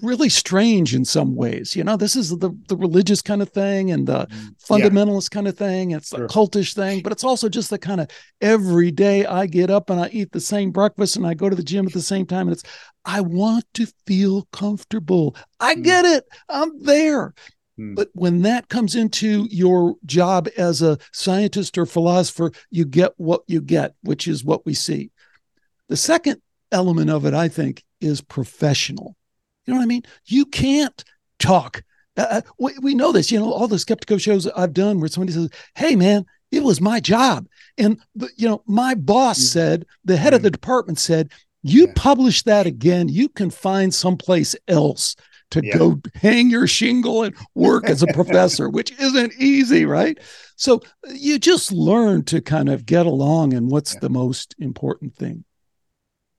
really 0.00 0.28
strange 0.28 0.94
in 0.94 1.04
some 1.04 1.34
ways. 1.34 1.76
You 1.76 1.84
know, 1.84 1.96
this 1.96 2.16
is 2.16 2.30
the 2.30 2.50
the 2.68 2.76
religious 2.76 3.20
kind 3.20 3.42
of 3.42 3.50
thing 3.50 3.90
and 3.90 4.06
the 4.06 4.26
mm-hmm. 4.26 4.72
fundamentalist 4.72 5.30
yeah. 5.30 5.34
kind 5.34 5.48
of 5.48 5.56
thing. 5.56 5.90
It's 5.90 6.08
sure. 6.08 6.24
a 6.24 6.28
cultish 6.28 6.74
thing, 6.74 7.02
but 7.02 7.12
it's 7.12 7.24
also 7.24 7.48
just 7.48 7.70
the 7.70 7.78
kind 7.78 8.00
of 8.00 8.10
every 8.40 8.90
day 8.90 9.26
I 9.26 9.46
get 9.46 9.70
up 9.70 9.90
and 9.90 10.00
I 10.00 10.08
eat 10.08 10.32
the 10.32 10.40
same 10.40 10.70
breakfast 10.70 11.16
and 11.16 11.26
I 11.26 11.34
go 11.34 11.48
to 11.48 11.56
the 11.56 11.62
gym 11.62 11.86
at 11.86 11.92
the 11.92 12.00
same 12.00 12.26
time. 12.26 12.48
And 12.48 12.56
it's 12.56 12.64
I 13.04 13.20
want 13.20 13.64
to 13.74 13.86
feel 14.06 14.48
comfortable. 14.52 15.36
I 15.60 15.74
mm. 15.74 15.82
get 15.82 16.04
it. 16.04 16.24
I'm 16.48 16.82
there. 16.82 17.34
Hmm. 17.76 17.94
But 17.94 18.10
when 18.12 18.42
that 18.42 18.68
comes 18.68 18.94
into 18.94 19.46
your 19.50 19.96
job 20.04 20.48
as 20.56 20.82
a 20.82 20.98
scientist 21.12 21.78
or 21.78 21.86
philosopher, 21.86 22.52
you 22.70 22.84
get 22.84 23.12
what 23.16 23.42
you 23.46 23.60
get, 23.60 23.94
which 24.02 24.28
is 24.28 24.44
what 24.44 24.66
we 24.66 24.74
see. 24.74 25.10
The 25.88 25.96
second 25.96 26.40
element 26.70 27.10
of 27.10 27.24
it, 27.24 27.34
I 27.34 27.48
think, 27.48 27.82
is 28.00 28.20
professional. 28.20 29.16
You 29.66 29.74
know 29.74 29.78
what 29.78 29.84
I 29.84 29.86
mean? 29.86 30.02
You 30.26 30.46
can't 30.46 31.04
talk. 31.38 31.82
Uh, 32.16 32.26
uh 32.30 32.40
we, 32.58 32.72
we 32.80 32.94
know 32.94 33.12
this. 33.12 33.30
You 33.30 33.40
know, 33.40 33.52
all 33.52 33.68
the 33.68 33.78
skeptical 33.78 34.18
shows 34.18 34.46
I've 34.48 34.72
done 34.72 35.00
where 35.00 35.08
somebody 35.08 35.32
says, 35.32 35.50
"Hey, 35.74 35.96
man, 35.96 36.24
it 36.50 36.62
was 36.62 36.80
my 36.80 37.00
job," 37.00 37.46
and 37.78 37.98
the, 38.14 38.28
you 38.36 38.48
know, 38.48 38.62
my 38.66 38.94
boss 38.94 39.38
mm-hmm. 39.38 39.46
said, 39.46 39.86
the 40.04 40.16
head 40.16 40.28
mm-hmm. 40.28 40.36
of 40.36 40.42
the 40.42 40.50
department 40.50 40.98
said, 40.98 41.30
"You 41.62 41.86
yeah. 41.86 41.92
publish 41.94 42.42
that 42.42 42.66
again, 42.66 43.08
you 43.08 43.28
can 43.28 43.50
find 43.50 43.92
someplace 43.92 44.56
else." 44.68 45.16
to 45.52 45.60
yeah. 45.62 45.76
go 45.76 46.00
hang 46.14 46.48
your 46.50 46.66
shingle 46.66 47.22
and 47.22 47.36
work 47.54 47.88
as 47.88 48.02
a 48.02 48.06
professor, 48.08 48.68
which 48.70 48.90
isn't 48.98 49.34
easy, 49.38 49.84
right? 49.84 50.18
So 50.56 50.80
you 51.10 51.38
just 51.38 51.70
learn 51.70 52.24
to 52.24 52.40
kind 52.40 52.68
of 52.68 52.86
get 52.86 53.06
along 53.06 53.52
and 53.52 53.70
what's 53.70 53.94
yeah. 53.94 54.00
the 54.00 54.08
most 54.08 54.54
important 54.58 55.14
thing. 55.14 55.44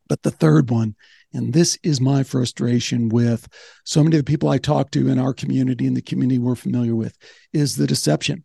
But 0.10 0.24
the 0.24 0.32
third 0.32 0.70
one, 0.70 0.96
and 1.34 1.54
this 1.54 1.78
is 1.84 2.00
my 2.00 2.24
frustration 2.24 3.10
with 3.10 3.48
so 3.84 4.04
many 4.04 4.18
of 4.18 4.26
the 4.26 4.32
people 4.32 4.50
I 4.50 4.58
talk 4.58 4.92
to 4.92 5.10
in 5.10 5.20
our 5.20 5.34
community 5.34 5.88
and 5.88 5.98
the 5.98 6.02
community 6.02 6.40
we're 6.40 6.56
familiar 6.56 6.96
with, 6.96 7.18
is 7.52 7.76
the 7.76 7.88
deception. 7.88 8.44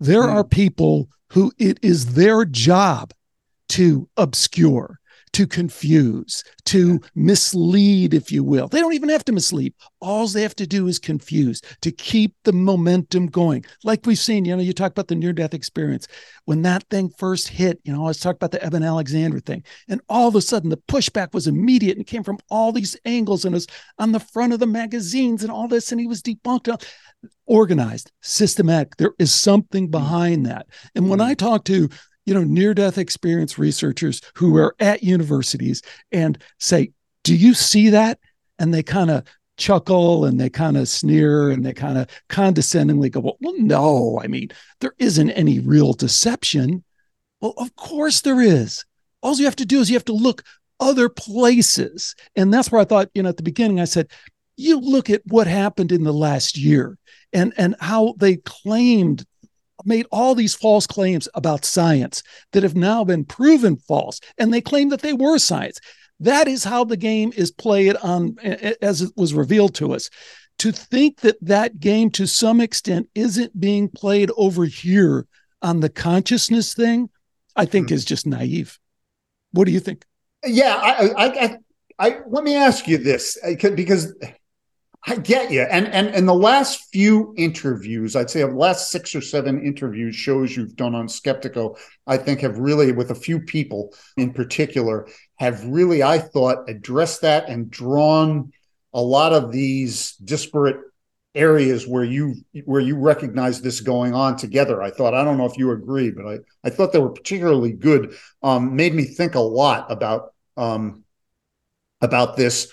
There 0.00 0.22
mm. 0.22 0.32
are 0.32 0.44
people 0.44 1.08
who 1.30 1.52
it 1.58 1.78
is 1.82 2.14
their 2.14 2.44
job 2.44 3.12
to 3.70 4.08
obscure, 4.16 5.00
to 5.34 5.46
confuse, 5.48 6.44
to 6.64 7.00
mislead, 7.16 8.14
if 8.14 8.30
you 8.30 8.44
will. 8.44 8.68
They 8.68 8.78
don't 8.78 8.94
even 8.94 9.08
have 9.08 9.24
to 9.26 9.32
mislead. 9.32 9.74
All 10.00 10.26
they 10.28 10.42
have 10.42 10.54
to 10.56 10.66
do 10.66 10.86
is 10.86 10.98
confuse 10.98 11.60
to 11.82 11.90
keep 11.90 12.34
the 12.44 12.52
momentum 12.52 13.26
going. 13.26 13.64
Like 13.82 14.06
we've 14.06 14.18
seen, 14.18 14.44
you 14.44 14.54
know, 14.54 14.62
you 14.62 14.72
talk 14.72 14.92
about 14.92 15.08
the 15.08 15.16
near 15.16 15.32
death 15.32 15.52
experience. 15.52 16.06
When 16.44 16.62
that 16.62 16.84
thing 16.88 17.10
first 17.18 17.48
hit, 17.48 17.80
you 17.84 17.92
know, 17.92 18.04
I 18.04 18.08
was 18.08 18.20
talking 18.20 18.36
about 18.36 18.52
the 18.52 18.64
Eben 18.64 18.84
Alexander 18.84 19.40
thing, 19.40 19.64
and 19.88 20.00
all 20.08 20.28
of 20.28 20.36
a 20.36 20.40
sudden 20.40 20.70
the 20.70 20.76
pushback 20.76 21.34
was 21.34 21.48
immediate 21.48 21.96
and 21.96 22.06
came 22.06 22.22
from 22.22 22.38
all 22.48 22.70
these 22.70 22.96
angles 23.04 23.44
and 23.44 23.54
it 23.54 23.56
was 23.56 23.66
on 23.98 24.12
the 24.12 24.20
front 24.20 24.52
of 24.52 24.60
the 24.60 24.66
magazines 24.66 25.42
and 25.42 25.50
all 25.50 25.66
this, 25.66 25.90
and 25.90 26.00
he 26.00 26.06
was 26.06 26.22
debunked 26.22 26.68
organized, 27.46 28.12
systematic. 28.22 28.96
There 28.96 29.14
is 29.18 29.32
something 29.32 29.88
mm. 29.88 29.90
behind 29.90 30.46
that. 30.46 30.66
And 30.94 31.10
when 31.10 31.20
I 31.20 31.34
mm. 31.34 31.38
talk 31.38 31.64
to 31.64 31.88
you 32.26 32.34
know, 32.34 32.44
near 32.44 32.74
death 32.74 32.98
experience 32.98 33.58
researchers 33.58 34.20
who 34.34 34.56
are 34.56 34.74
at 34.80 35.02
universities 35.02 35.82
and 36.12 36.38
say, 36.58 36.92
Do 37.22 37.34
you 37.34 37.54
see 37.54 37.90
that? 37.90 38.18
And 38.58 38.72
they 38.72 38.82
kind 38.82 39.10
of 39.10 39.24
chuckle 39.56 40.24
and 40.24 40.40
they 40.40 40.50
kind 40.50 40.76
of 40.76 40.88
sneer 40.88 41.50
and 41.50 41.64
they 41.64 41.72
kind 41.72 41.98
of 41.98 42.08
condescendingly 42.28 43.10
go, 43.10 43.20
well, 43.20 43.54
no, 43.58 44.20
I 44.22 44.26
mean, 44.26 44.48
there 44.80 44.94
isn't 44.98 45.30
any 45.30 45.60
real 45.60 45.92
deception. 45.92 46.84
Well, 47.40 47.54
of 47.58 47.74
course 47.76 48.20
there 48.20 48.40
is. 48.40 48.84
All 49.22 49.36
you 49.36 49.44
have 49.44 49.56
to 49.56 49.66
do 49.66 49.80
is 49.80 49.90
you 49.90 49.96
have 49.96 50.04
to 50.06 50.12
look 50.12 50.42
other 50.80 51.08
places. 51.08 52.14
And 52.36 52.52
that's 52.52 52.70
where 52.70 52.80
I 52.80 52.84
thought, 52.84 53.10
you 53.14 53.22
know, 53.22 53.28
at 53.28 53.36
the 53.36 53.42
beginning, 53.42 53.80
I 53.80 53.84
said, 53.84 54.10
you 54.56 54.80
look 54.80 55.10
at 55.10 55.22
what 55.26 55.46
happened 55.46 55.92
in 55.92 56.04
the 56.04 56.12
last 56.12 56.56
year 56.56 56.98
and 57.32 57.52
and 57.56 57.74
how 57.80 58.14
they 58.18 58.36
claimed 58.36 59.24
made 59.84 60.06
all 60.12 60.34
these 60.34 60.54
false 60.54 60.86
claims 60.86 61.28
about 61.34 61.64
science 61.64 62.22
that 62.52 62.62
have 62.62 62.76
now 62.76 63.04
been 63.04 63.24
proven 63.24 63.76
false, 63.76 64.20
and 64.38 64.52
they 64.52 64.60
claim 64.60 64.88
that 64.90 65.02
they 65.02 65.12
were 65.12 65.38
science. 65.38 65.80
That 66.20 66.48
is 66.48 66.64
how 66.64 66.84
the 66.84 66.96
game 66.96 67.32
is 67.36 67.50
played 67.50 67.96
on, 67.96 68.36
as 68.80 69.02
it 69.02 69.12
was 69.16 69.34
revealed 69.34 69.74
to 69.76 69.92
us. 69.94 70.10
To 70.58 70.70
think 70.70 71.20
that 71.20 71.36
that 71.40 71.80
game, 71.80 72.10
to 72.10 72.26
some 72.26 72.60
extent, 72.60 73.08
isn't 73.14 73.58
being 73.58 73.88
played 73.88 74.30
over 74.36 74.64
here 74.64 75.26
on 75.62 75.80
the 75.80 75.88
consciousness 75.88 76.74
thing, 76.74 77.10
I 77.56 77.64
think 77.64 77.86
mm-hmm. 77.88 77.94
is 77.94 78.04
just 78.04 78.26
naive. 78.26 78.78
What 79.50 79.64
do 79.64 79.72
you 79.72 79.80
think? 79.80 80.04
Yeah, 80.44 80.76
I, 80.76 81.26
I, 81.26 81.58
I 81.98 82.18
let 82.28 82.44
me 82.44 82.54
ask 82.54 82.86
you 82.86 82.98
this 82.98 83.38
because 83.74 84.14
I 85.06 85.16
get 85.16 85.50
you. 85.50 85.62
And 85.62 85.86
and 85.88 86.08
and 86.08 86.26
the 86.26 86.34
last 86.34 86.90
few 86.90 87.34
interviews, 87.36 88.16
I'd 88.16 88.30
say 88.30 88.40
the 88.40 88.46
last 88.48 88.90
six 88.90 89.14
or 89.14 89.20
seven 89.20 89.62
interviews, 89.62 90.16
shows 90.16 90.56
you've 90.56 90.76
done 90.76 90.94
on 90.94 91.08
Skeptiko, 91.08 91.76
I 92.06 92.16
think 92.16 92.40
have 92.40 92.58
really, 92.58 92.92
with 92.92 93.10
a 93.10 93.14
few 93.14 93.40
people 93.40 93.94
in 94.16 94.32
particular, 94.32 95.06
have 95.36 95.62
really, 95.66 96.02
I 96.02 96.18
thought, 96.18 96.70
addressed 96.70 97.20
that 97.20 97.50
and 97.50 97.70
drawn 97.70 98.50
a 98.94 99.02
lot 99.02 99.34
of 99.34 99.52
these 99.52 100.12
disparate 100.24 100.80
areas 101.34 101.86
where 101.86 102.04
you 102.04 102.36
where 102.64 102.80
you 102.80 102.96
recognize 102.96 103.60
this 103.60 103.82
going 103.82 104.14
on 104.14 104.36
together. 104.36 104.82
I 104.82 104.90
thought, 104.90 105.12
I 105.12 105.22
don't 105.22 105.36
know 105.36 105.46
if 105.46 105.58
you 105.58 105.70
agree, 105.72 106.12
but 106.12 106.26
I, 106.26 106.38
I 106.64 106.70
thought 106.70 106.92
they 106.92 106.98
were 106.98 107.10
particularly 107.10 107.72
good. 107.72 108.14
Um, 108.42 108.74
made 108.74 108.94
me 108.94 109.04
think 109.04 109.34
a 109.34 109.40
lot 109.40 109.92
about 109.92 110.32
um 110.56 111.04
about 112.00 112.38
this. 112.38 112.72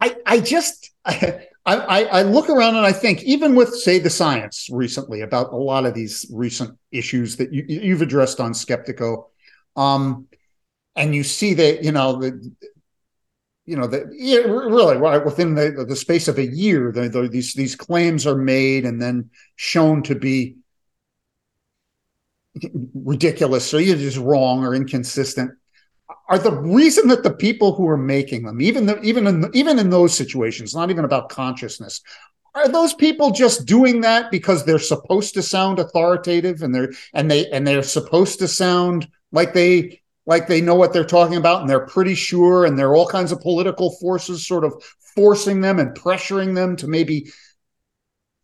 I 0.00 0.16
I 0.24 0.40
just 0.40 0.90
I, 1.74 2.04
I 2.04 2.22
look 2.22 2.48
around 2.48 2.76
and 2.76 2.86
I 2.86 2.92
think, 2.92 3.24
even 3.24 3.56
with, 3.56 3.74
say, 3.74 3.98
the 3.98 4.10
science 4.10 4.68
recently 4.70 5.22
about 5.22 5.52
a 5.52 5.56
lot 5.56 5.84
of 5.84 5.94
these 5.94 6.24
recent 6.30 6.78
issues 6.92 7.36
that 7.36 7.52
you, 7.52 7.64
you've 7.66 8.02
addressed 8.02 8.38
on 8.38 8.52
Skeptiko, 8.52 9.24
um, 9.74 10.26
and 10.94 11.14
you 11.14 11.24
see 11.24 11.54
that, 11.54 11.82
you 11.82 11.90
know, 11.90 12.20
the, 12.20 12.52
you 13.66 13.76
know, 13.76 13.88
that 13.88 14.06
really 14.06 14.96
right 14.96 15.24
within 15.24 15.56
the, 15.56 15.84
the 15.86 15.96
space 15.96 16.28
of 16.28 16.38
a 16.38 16.46
year, 16.46 16.92
the, 16.92 17.08
the, 17.08 17.28
these 17.28 17.52
these 17.52 17.74
claims 17.74 18.26
are 18.26 18.36
made 18.36 18.84
and 18.84 19.02
then 19.02 19.28
shown 19.56 20.04
to 20.04 20.14
be 20.14 20.56
ridiculous 22.94 23.74
or 23.74 23.80
either 23.80 23.98
just 23.98 24.18
wrong 24.18 24.64
or 24.64 24.74
inconsistent 24.74 25.50
are 26.28 26.38
the 26.38 26.52
reason 26.52 27.08
that 27.08 27.22
the 27.22 27.34
people 27.34 27.74
who 27.74 27.88
are 27.88 27.96
making 27.96 28.44
them, 28.44 28.60
even 28.60 28.86
the, 28.86 29.00
even 29.02 29.26
in 29.26 29.50
even 29.54 29.78
in 29.78 29.90
those 29.90 30.14
situations, 30.14 30.74
not 30.74 30.90
even 30.90 31.04
about 31.04 31.28
consciousness, 31.28 32.02
are 32.54 32.68
those 32.68 32.94
people 32.94 33.30
just 33.30 33.66
doing 33.66 34.00
that 34.00 34.30
because 34.30 34.64
they're 34.64 34.78
supposed 34.78 35.34
to 35.34 35.42
sound 35.42 35.78
authoritative 35.78 36.62
and 36.62 36.74
they're 36.74 36.92
and 37.14 37.30
they 37.30 37.48
and 37.50 37.66
they're 37.66 37.82
supposed 37.82 38.38
to 38.40 38.48
sound 38.48 39.08
like 39.30 39.54
they 39.54 40.00
like 40.26 40.48
they 40.48 40.60
know 40.60 40.74
what 40.74 40.92
they're 40.92 41.04
talking 41.04 41.36
about 41.36 41.60
and 41.60 41.70
they're 41.70 41.86
pretty 41.86 42.14
sure 42.14 42.64
and 42.64 42.78
there 42.78 42.88
are 42.88 42.96
all 42.96 43.06
kinds 43.06 43.30
of 43.30 43.40
political 43.40 43.92
forces 44.00 44.46
sort 44.46 44.64
of 44.64 44.74
forcing 45.14 45.60
them 45.60 45.78
and 45.78 45.96
pressuring 45.96 46.54
them 46.54 46.76
to 46.76 46.88
maybe 46.88 47.28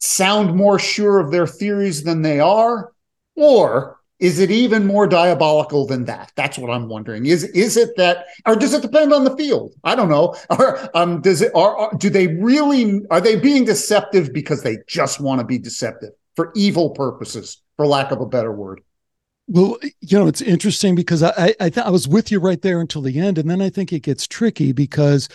sound 0.03 0.55
more 0.55 0.79
sure 0.79 1.19
of 1.19 1.31
their 1.31 1.47
theories 1.47 2.03
than 2.03 2.23
they 2.23 2.41
are? 2.41 2.93
Or 3.37 3.99
is 4.23 4.39
it 4.39 4.53
even 4.53 4.87
more 4.87 5.09
diabolical 5.09 5.85
than 5.85 6.05
that? 6.05 6.31
That's 6.37 6.57
what 6.57 6.71
I'm 6.71 6.89
wondering. 6.89 7.27
Is 7.27 7.43
is 7.43 7.77
it 7.77 7.97
that, 7.97 8.27
or 8.47 8.55
does 8.55 8.73
it 8.73 8.81
depend 8.81 9.13
on 9.13 9.25
the 9.25 9.37
field? 9.37 9.75
I 9.83 9.97
don't 9.97 10.09
know. 10.09 10.37
Or 10.51 10.97
um, 10.97 11.21
does 11.23 11.43
it? 11.43 11.51
Or, 11.55 11.91
do 11.97 12.09
they 12.09 12.29
really? 12.29 13.01
Are 13.11 13.21
they 13.21 13.37
being 13.37 13.65
deceptive 13.65 14.33
because 14.33 14.63
they 14.63 14.79
just 14.87 15.19
want 15.19 15.41
to 15.41 15.47
be 15.47 15.59
deceptive 15.59 16.11
for 16.37 16.53
evil 16.55 16.91
purposes, 16.91 17.63
for 17.77 17.87
lack 17.87 18.13
of 18.13 18.21
a 18.21 18.27
better 18.27 18.53
word? 18.53 18.83
Well, 19.49 19.79
you 20.01 20.19
know, 20.19 20.29
it's 20.29 20.43
interesting 20.43 20.95
because 20.95 21.23
I 21.23 21.55
I, 21.59 21.71
th- 21.71 21.87
I 21.87 21.91
was 21.91 22.07
with 22.07 22.31
you 22.31 22.39
right 22.39 22.63
there 22.63 22.81
until 22.81 23.03
the 23.03 23.19
end, 23.19 23.39
and 23.39 23.51
then 23.51 23.61
I 23.61 23.71
think 23.71 23.93
it 23.93 24.01
gets 24.01 24.29
tricky 24.29 24.73
because 24.73 25.29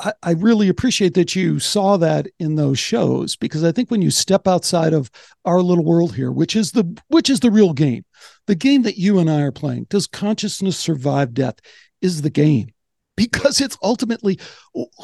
I, 0.00 0.12
I 0.22 0.30
really 0.32 0.68
appreciate 0.68 1.14
that 1.14 1.34
you 1.34 1.58
saw 1.58 1.96
that 1.96 2.28
in 2.38 2.54
those 2.54 2.78
shows 2.78 3.34
because 3.36 3.64
I 3.64 3.72
think 3.72 3.90
when 3.90 4.02
you 4.02 4.10
step 4.10 4.46
outside 4.46 4.92
of 4.92 5.10
our 5.44 5.60
little 5.60 5.84
world 5.84 6.14
here, 6.14 6.30
which 6.30 6.54
is 6.54 6.72
the 6.72 7.00
which 7.08 7.28
is 7.28 7.40
the 7.40 7.50
real 7.50 7.72
game, 7.72 8.04
the 8.46 8.54
game 8.54 8.82
that 8.82 8.98
you 8.98 9.18
and 9.18 9.28
I 9.28 9.42
are 9.42 9.52
playing, 9.52 9.86
does 9.90 10.06
consciousness 10.06 10.78
survive 10.78 11.34
death? 11.34 11.56
Is 12.00 12.22
the 12.22 12.30
game. 12.30 12.68
Because 13.14 13.60
it's 13.60 13.76
ultimately 13.82 14.40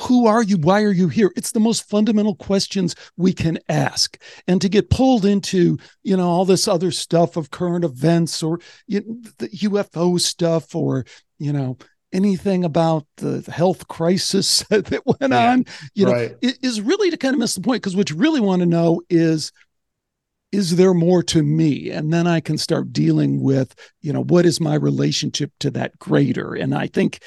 who 0.01 0.26
are 0.26 0.43
you? 0.43 0.57
Why 0.57 0.83
are 0.83 0.93
you 0.93 1.09
here? 1.09 1.31
It's 1.37 1.53
the 1.53 1.61
most 1.61 1.89
fundamental 1.89 2.35
questions 2.35 2.97
we 3.18 3.35
can 3.35 3.59
ask. 3.68 4.20
And 4.49 4.62
to 4.62 4.68
get 4.70 4.89
pulled 4.89 5.26
into 5.26 5.76
you 6.03 6.16
know 6.16 6.26
all 6.26 6.47
this 6.47 6.66
other 6.66 6.91
stuff 6.91 7.37
of 7.37 7.51
current 7.51 7.85
events 7.85 8.43
or 8.43 8.61
you 8.87 9.03
know, 9.03 9.31
the 9.37 9.49
ufo 9.51 10.18
stuff 10.18 10.74
or 10.74 11.05
you 11.39 11.53
know 11.53 11.76
anything 12.12 12.64
about 12.64 13.06
the 13.16 13.42
health 13.50 13.88
crisis 13.88 14.64
that 14.70 15.02
went 15.04 15.32
yeah, 15.32 15.52
on 15.52 15.64
you 15.94 16.06
know 16.06 16.12
right. 16.12 16.36
is 16.40 16.80
really 16.80 17.11
to 17.11 17.16
kind 17.16 17.34
of 17.34 17.40
miss 17.40 17.54
the 17.54 17.61
point 17.61 17.82
because 17.82 17.96
what 17.96 18.11
you 18.11 18.16
really 18.16 18.40
want 18.40 18.61
to 18.61 18.66
know 18.66 19.00
is 19.11 19.52
is 20.50 20.76
there 20.76 20.94
more 20.94 21.22
to 21.22 21.42
me? 21.42 21.90
And 21.90 22.11
then 22.12 22.26
i 22.26 22.40
can 22.40 22.56
start 22.56 22.92
dealing 22.92 23.42
with 23.42 23.74
you 24.00 24.12
know 24.12 24.24
what 24.24 24.46
is 24.46 24.61
my 24.61 24.74
relationship 24.74 25.52
to 25.61 25.70
that 25.72 25.98
greater? 25.98 26.54
And 26.54 26.74
i 26.74 26.86
think 26.86 27.20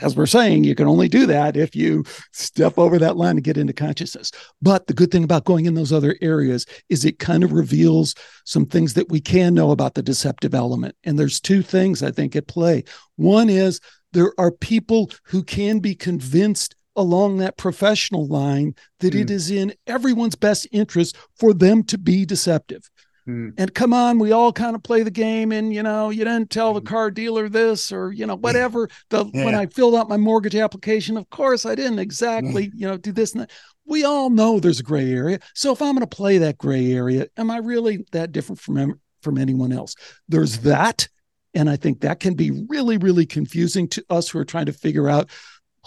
as 0.00 0.16
we're 0.16 0.26
saying 0.26 0.64
you 0.64 0.74
can 0.74 0.88
only 0.88 1.08
do 1.08 1.26
that 1.26 1.56
if 1.56 1.74
you 1.76 2.04
step 2.32 2.78
over 2.78 2.98
that 2.98 3.16
line 3.16 3.36
and 3.36 3.44
get 3.44 3.56
into 3.56 3.72
consciousness. 3.72 4.30
But 4.60 4.86
the 4.86 4.94
good 4.94 5.10
thing 5.10 5.24
about 5.24 5.44
going 5.44 5.66
in 5.66 5.74
those 5.74 5.92
other 5.92 6.16
areas 6.20 6.66
is 6.88 7.04
it 7.04 7.18
kind 7.18 7.44
of 7.44 7.52
reveals 7.52 8.14
some 8.44 8.66
things 8.66 8.94
that 8.94 9.08
we 9.08 9.20
can 9.20 9.54
know 9.54 9.70
about 9.70 9.94
the 9.94 10.02
deceptive 10.02 10.54
element. 10.54 10.96
And 11.04 11.18
there's 11.18 11.40
two 11.40 11.62
things 11.62 12.02
i 12.02 12.10
think 12.10 12.34
at 12.36 12.48
play. 12.48 12.84
One 13.16 13.48
is 13.48 13.80
there 14.16 14.32
are 14.38 14.50
people 14.50 15.10
who 15.24 15.42
can 15.42 15.78
be 15.78 15.94
convinced 15.94 16.74
along 16.96 17.36
that 17.36 17.58
professional 17.58 18.26
line 18.26 18.74
that 19.00 19.12
mm. 19.12 19.30
it 19.30 19.48
hmm. 19.48 19.54
in 19.54 19.74
everyone's 19.86 20.34
best 20.34 20.66
interest 20.72 21.14
for 21.38 21.52
them 21.52 21.82
to 21.82 21.98
be 21.98 22.24
deceptive. 22.24 22.88
Mm. 23.28 23.52
And 23.58 23.74
come 23.74 23.92
on, 23.92 24.18
we 24.18 24.32
all 24.32 24.54
kind 24.54 24.74
of 24.74 24.82
play 24.82 25.02
the 25.02 25.10
game, 25.10 25.52
and 25.52 25.74
you 25.74 25.82
know, 25.82 26.08
you 26.08 26.24
didn't 26.24 26.48
tell 26.48 26.72
the 26.72 26.80
hmm. 26.80 26.86
car 26.86 27.10
dealer 27.10 27.50
this, 27.50 27.92
or 27.92 28.10
you 28.10 28.24
know, 28.24 28.36
whatever. 28.36 28.88
The 29.10 29.28
yeah. 29.34 29.44
when 29.44 29.54
I 29.54 29.66
filled 29.66 29.96
out 29.96 30.08
my 30.08 30.16
mortgage 30.16 30.56
application, 30.56 31.18
of 31.18 31.28
course, 31.28 31.66
I 31.66 31.74
didn't 31.74 31.98
exactly, 31.98 32.70
you 32.74 32.88
know, 32.88 32.96
do 32.96 33.12
this 33.12 33.32
and 33.32 33.42
that. 33.42 33.50
We 33.84 34.04
all 34.04 34.30
know 34.30 34.58
there's 34.58 34.80
a 34.80 34.84
gray 34.84 35.12
area. 35.12 35.40
So 35.54 35.72
if 35.72 35.82
I'm 35.82 35.92
going 35.92 36.00
to 36.00 36.16
play 36.16 36.38
that 36.38 36.56
gray 36.56 36.92
area, 36.92 37.26
am 37.36 37.50
I 37.50 37.58
really 37.58 38.06
that 38.12 38.32
different 38.32 38.60
from 38.60 38.98
from 39.20 39.36
anyone 39.36 39.72
else? 39.72 39.94
There's 40.26 40.60
that, 40.60 41.08
and 41.56 41.70
I 41.70 41.76
think 41.76 42.00
that 42.00 42.20
can 42.20 42.34
be 42.34 42.50
really, 42.68 42.98
really 42.98 43.24
confusing 43.24 43.88
to 43.88 44.04
us 44.10 44.28
who 44.28 44.38
are 44.38 44.44
trying 44.44 44.66
to 44.66 44.74
figure 44.74 45.08
out 45.08 45.30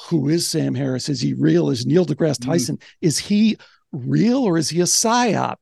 who 0.07 0.27
is 0.27 0.47
Sam 0.47 0.73
Harris? 0.73 1.09
Is 1.09 1.21
he 1.21 1.35
real? 1.35 1.69
Is 1.69 1.85
Neil 1.85 2.05
deGrasse 2.05 2.39
mm-hmm. 2.39 2.51
Tyson? 2.51 2.77
Mm. 2.77 2.83
Is 3.01 3.19
he 3.19 3.57
real 3.91 4.43
or 4.43 4.57
is 4.57 4.69
he 4.69 4.81
a 4.81 4.85
psyop? 4.85 5.57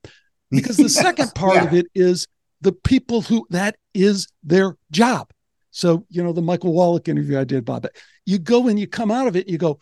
Because 0.49 0.77
the 0.77 0.89
second 0.89 1.35
part 1.35 1.55
yeah. 1.55 1.65
of 1.65 1.73
it 1.73 1.87
is 1.93 2.25
the 2.61 2.71
people 2.71 3.21
who 3.21 3.45
that 3.49 3.75
is 3.93 4.27
their 4.43 4.77
job. 4.91 5.29
So, 5.71 6.05
you 6.09 6.23
know, 6.23 6.31
the 6.31 6.41
Michael 6.41 6.73
Wallach 6.73 7.09
interview 7.09 7.37
I 7.37 7.43
did, 7.43 7.65
Bob, 7.65 7.85
you 8.25 8.39
go 8.39 8.69
and 8.69 8.79
you 8.79 8.87
come 8.87 9.11
out 9.11 9.27
of 9.27 9.35
it, 9.35 9.49
you 9.49 9.57
go, 9.57 9.77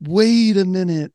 wait 0.00 0.56
a 0.56 0.64
minute. 0.64 1.12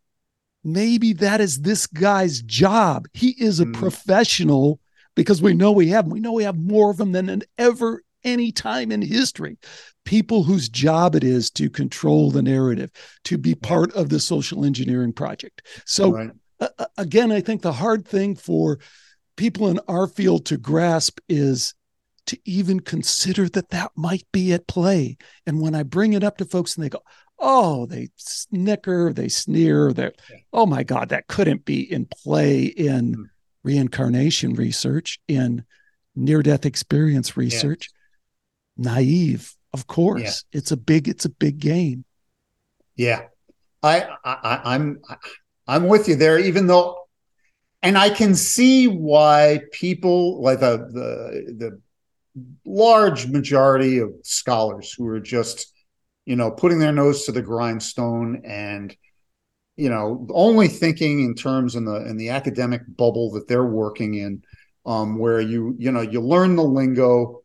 Maybe 0.64 1.11
that 1.14 1.41
is 1.41 1.59
this 1.59 1.86
guy's 1.86 2.41
job. 2.41 3.07
He 3.14 3.36
is 3.38 3.59
a 3.59 3.66
mm. 3.66 3.74
professional 3.74 4.80
because 5.16 5.41
we 5.41 5.53
know 5.53 5.74
we 5.74 5.89
have 5.89 6.07
we 6.07 6.22
know 6.22 6.32
we 6.32 6.45
have 6.45 6.57
more 6.57 6.89
of 6.89 6.95
them 6.95 7.11
than 7.11 7.43
ever 7.57 8.01
any 8.24 8.51
time 8.51 8.91
in 8.91 9.01
history. 9.01 9.57
People 10.05 10.43
whose 10.43 10.67
job 10.69 11.15
it 11.15 11.24
is 11.24 11.49
to 11.51 11.69
control 11.69 12.30
the 12.30 12.41
narrative, 12.41 12.91
to 13.24 13.38
be 13.38 13.55
part 13.55 13.93
of 13.93 14.09
the 14.09 14.19
social 14.19 14.65
engineering 14.65 15.13
project. 15.13 15.61
So, 15.86 16.11
right. 16.11 16.32
uh, 16.59 16.86
again, 16.97 17.32
I 17.32 17.41
think 17.41 17.61
the 17.61 17.71
hard 17.71 18.05
thing 18.05 18.36
for 18.36 18.80
people 19.38 19.69
in 19.69 19.80
our 19.88 20.07
field 20.07 20.45
to 20.47 20.57
grasp 20.57 21.19
is 21.30 21.74
to 22.26 22.38
even 22.45 22.80
consider 22.80 23.49
that 23.49 23.69
that 23.69 23.91
might 23.95 24.26
be 24.32 24.53
at 24.53 24.67
play. 24.67 25.17
And 25.45 25.61
when 25.61 25.76
I 25.76 25.84
bring 25.84 26.13
it 26.13 26.24
up 26.24 26.38
to 26.38 26.45
folks 26.45 26.76
and 26.76 26.84
they 26.84 26.89
go, 26.89 27.01
oh, 27.39 27.86
they 27.86 28.09
snicker, 28.15 29.11
they 29.11 29.28
sneer, 29.28 29.91
they 29.91 30.11
oh 30.51 30.65
my 30.65 30.84
God, 30.84 31.09
that 31.09 31.28
couldn't 31.28 31.65
be 31.65 31.82
in 31.91 32.05
play 32.05 32.63
in 32.63 33.15
mm. 33.15 33.24
reincarnation 33.63 34.53
research, 34.53 35.19
in 35.28 35.65
near 36.15 36.41
death 36.41 36.65
experience 36.65 37.36
research. 37.36 37.89
Naive. 38.78 39.55
Of 39.74 39.88
course, 39.88 40.45
yeah. 40.51 40.59
it's 40.59 40.71
a 40.71 40.78
big 40.78 41.07
it's 41.07 41.26
a 41.26 41.30
big 41.30 41.59
game. 41.59 42.05
Yeah, 42.95 43.24
I, 43.82 44.07
I 44.24 44.61
I'm 44.65 45.01
I'm 45.67 45.88
with 45.88 46.07
you 46.07 46.15
there. 46.15 46.38
Even 46.38 46.67
though, 46.67 47.07
and 47.82 47.97
I 47.97 48.09
can 48.09 48.36
see 48.36 48.88
why 48.88 49.61
people 49.71 50.41
like 50.41 50.59
the 50.59 50.78
the 50.78 51.53
the 51.57 51.82
large 52.65 53.28
majority 53.28 53.99
of 53.99 54.11
scholars 54.24 54.93
who 54.97 55.07
are 55.07 55.19
just 55.19 55.74
you 56.26 56.36
know 56.36 56.51
putting 56.51 56.80
their 56.80 56.91
nose 56.91 57.26
to 57.26 57.32
the 57.32 57.41
grindstone 57.41 58.41
and 58.45 58.95
you 59.76 59.89
know 59.89 60.28
only 60.32 60.67
thinking 60.67 61.24
in 61.24 61.36
terms 61.36 61.76
in 61.76 61.86
the 61.86 62.07
in 62.07 62.17
the 62.17 62.30
academic 62.30 62.82
bubble 62.95 63.32
that 63.32 63.47
they're 63.47 63.65
working 63.65 64.15
in 64.15 64.41
um, 64.86 65.17
where 65.17 65.41
you 65.41 65.76
you 65.78 65.91
know 65.91 66.01
you 66.01 66.21
learn 66.21 66.55
the 66.55 66.63
lingo 66.63 67.43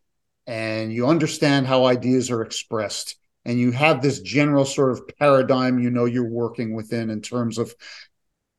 and 0.48 0.92
you 0.92 1.06
understand 1.06 1.66
how 1.66 1.84
ideas 1.84 2.30
are 2.30 2.42
expressed 2.42 3.16
and 3.44 3.60
you 3.60 3.70
have 3.70 4.00
this 4.00 4.20
general 4.20 4.64
sort 4.64 4.90
of 4.90 5.02
paradigm 5.18 5.78
you 5.78 5.90
know 5.90 6.06
you're 6.06 6.28
working 6.28 6.74
within 6.74 7.10
in 7.10 7.20
terms 7.20 7.58
of 7.58 7.72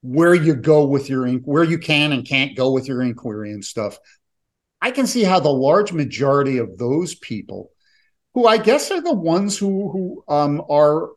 where 0.01 0.35
you 0.35 0.55
go 0.55 0.85
with 0.85 1.09
your 1.09 1.27
where 1.39 1.63
you 1.63 1.79
can 1.79 2.13
and 2.13 2.27
can't 2.27 2.55
go 2.55 2.71
with 2.71 2.87
your 2.87 3.01
inquiry 3.01 3.51
and 3.51 3.65
stuff 3.65 3.97
i 4.81 4.91
can 4.91 5.07
see 5.07 5.23
how 5.23 5.39
the 5.39 5.49
large 5.49 5.91
majority 5.91 6.59
of 6.59 6.77
those 6.77 7.15
people 7.15 7.71
who 8.35 8.45
i 8.45 8.57
guess 8.57 8.91
are 8.91 9.01
the 9.01 9.13
ones 9.13 9.57
who 9.57 9.89
who 9.89 10.23
um, 10.33 10.63
are 10.69 11.09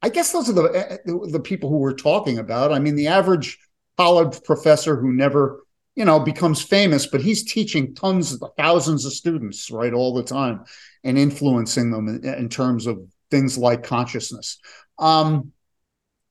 I 0.00 0.10
guess 0.10 0.32
those 0.32 0.48
are 0.48 0.52
the 0.52 0.62
eh, 0.62 0.96
the 1.04 1.40
people 1.40 1.70
who 1.70 1.78
we're 1.78 1.92
talking 1.92 2.38
about. 2.38 2.72
I 2.72 2.78
mean, 2.78 2.94
the 2.94 3.08
average 3.08 3.58
college 3.96 4.42
professor 4.44 4.94
who 4.94 5.12
never 5.12 5.64
you 5.98 6.04
know 6.04 6.20
becomes 6.20 6.62
famous, 6.62 7.08
but 7.08 7.20
he's 7.20 7.42
teaching 7.42 7.92
tons 7.92 8.32
of 8.32 8.52
thousands 8.56 9.04
of 9.04 9.12
students 9.12 9.68
right 9.68 9.92
all 9.92 10.14
the 10.14 10.22
time 10.22 10.64
and 11.02 11.18
influencing 11.18 11.90
them 11.90 12.06
in, 12.06 12.24
in 12.24 12.48
terms 12.48 12.86
of 12.86 13.00
things 13.32 13.58
like 13.58 13.82
consciousness. 13.82 14.60
Um, 14.96 15.50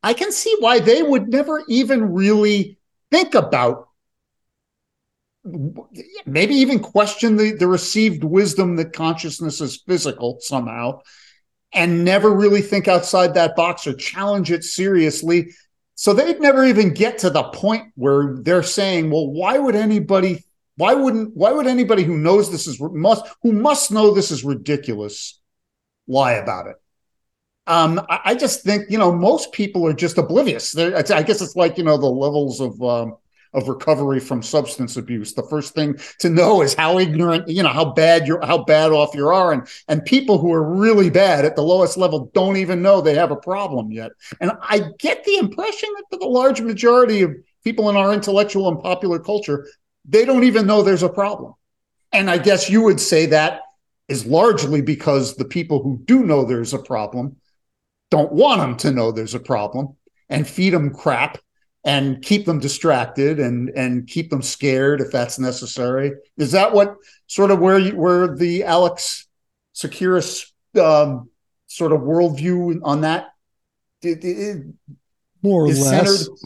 I 0.02 0.14
can 0.14 0.32
see 0.32 0.56
why 0.62 0.80
they 0.80 1.04
would 1.04 1.28
never 1.28 1.66
even 1.68 2.14
really 2.14 2.80
think 3.12 3.36
about 3.36 3.90
maybe 6.26 6.56
even 6.56 6.80
question 6.80 7.36
the, 7.36 7.52
the 7.52 7.68
received 7.68 8.24
wisdom 8.24 8.78
that 8.78 8.94
consciousness 8.94 9.60
is 9.60 9.84
physical 9.86 10.38
somehow 10.40 11.02
and 11.74 12.06
never 12.06 12.34
really 12.34 12.62
think 12.62 12.88
outside 12.88 13.34
that 13.34 13.58
box 13.58 13.86
or 13.86 13.94
challenge 13.94 14.50
it 14.50 14.64
seriously 14.64 15.52
so 15.98 16.14
they'd 16.14 16.40
never 16.40 16.64
even 16.64 16.94
get 16.94 17.18
to 17.18 17.30
the 17.30 17.44
point 17.44 17.92
where 17.96 18.36
they're 18.42 18.64
saying 18.64 19.10
well 19.10 19.28
why 19.28 19.58
would 19.58 19.76
anybody 19.76 20.46
why 20.78 20.94
wouldn't 20.94 21.36
why 21.36 21.52
would 21.52 21.68
anybody 21.68 22.04
who 22.04 22.18
knows 22.18 22.52
this 22.52 22.68
is 22.68 22.80
must 22.80 23.26
who 23.42 23.52
must 23.52 23.92
know 23.92 24.14
this 24.14 24.32
is 24.32 24.44
ridiculous 24.44 25.40
lie 26.08 26.34
about 26.34 26.68
it 26.68 26.76
um, 27.68 28.00
I, 28.10 28.20
I, 28.24 28.36
just 28.36 28.64
think 28.64 28.90
you 28.90 28.98
know 28.98 29.12
most 29.12 29.52
people 29.52 29.86
are 29.86 29.94
just 29.94 30.18
oblivious. 30.18 30.72
They're, 30.72 30.96
I 30.96 31.22
guess 31.22 31.42
it's 31.42 31.58
like 31.58 31.78
you 31.78 31.84
know 31.84 31.98
the 31.98 32.08
levels 32.08 32.62
of 32.62 32.82
um, 32.82 33.18
of 33.54 33.68
recovery 33.68 34.20
from 34.20 34.42
substance 34.42 34.98
abuse. 34.98 35.34
The 35.34 35.44
first 35.44 35.74
thing 35.74 35.98
to 36.20 36.30
know 36.30 36.62
is 36.62 36.74
how 36.74 37.00
ignorant, 37.00 37.48
you 37.48 37.64
know, 37.64 37.70
how 37.70 37.86
bad 37.94 38.28
you're, 38.28 38.46
how 38.46 38.64
bad 38.64 38.92
off 38.92 39.16
you 39.16 39.28
are, 39.28 39.54
and 39.54 39.68
and 39.88 40.04
people 40.06 40.38
who 40.38 40.52
are 40.54 40.64
really 40.64 41.10
bad 41.10 41.46
at 41.46 41.56
the 41.56 41.62
lowest 41.62 41.98
level 41.98 42.32
don't 42.34 42.58
even 42.58 42.82
know 42.82 43.02
they 43.02 43.16
have 43.16 43.32
a 43.32 43.36
problem 43.36 43.92
yet. 43.92 44.12
And 44.42 44.52
I 44.62 44.92
get 45.00 45.24
the 45.24 45.38
impression 45.38 45.90
that 45.96 46.06
for 46.12 46.20
the 46.20 46.28
large 46.28 46.62
majority 46.62 47.22
of 47.22 47.36
people 47.64 47.90
in 47.90 47.98
our 47.98 48.14
intellectual 48.14 48.68
and 48.70 48.80
popular 48.80 49.20
culture, 49.20 49.68
they 50.06 50.26
don't 50.26 50.44
even 50.44 50.66
know 50.66 50.82
there's 50.82 51.04
a 51.04 51.10
problem. 51.10 51.54
And 52.14 52.30
I 52.30 52.38
guess 52.38 52.70
you 52.70 52.82
would 52.84 53.00
say 53.00 53.26
that 53.28 53.62
is 54.08 54.26
largely 54.26 54.82
because 54.82 55.36
the 55.36 55.46
people 55.46 55.84
who 55.84 56.00
do 56.06 56.24
know 56.24 56.46
there's 56.46 56.74
a 56.74 56.80
problem 56.80 57.36
don't 58.10 58.32
want 58.32 58.62
them 58.62 58.78
to 58.78 58.92
know 58.92 59.12
there's 59.12 59.36
a 59.36 59.40
problem 59.40 59.96
and 60.30 60.48
feed 60.48 60.74
them 60.74 60.94
crap 60.94 61.38
and 61.88 62.22
keep 62.22 62.46
them 62.46 62.60
distracted 62.60 63.40
and 63.40 63.70
and 63.70 64.08
keep 64.08 64.30
them 64.30 64.42
scared 64.42 65.00
if 65.00 65.10
that's 65.10 65.40
necessary. 65.40 66.12
Is 66.36 66.52
that 66.52 66.74
what 66.74 66.98
sort 67.28 67.50
of 67.50 67.60
where 67.60 67.80
you, 67.80 67.96
where 67.96 68.36
the 68.36 68.66
Alex 68.66 69.26
Tsakiris 69.74 70.52
um, 70.80 71.30
sort 71.68 71.94
of 71.94 72.02
worldview 72.02 72.82
on 72.84 73.02
that? 73.02 73.30
It, 74.02 74.24
it, 74.24 74.66
more 75.42 75.64
or 75.64 75.68
less. 75.70 75.90
Centered? 75.90 76.38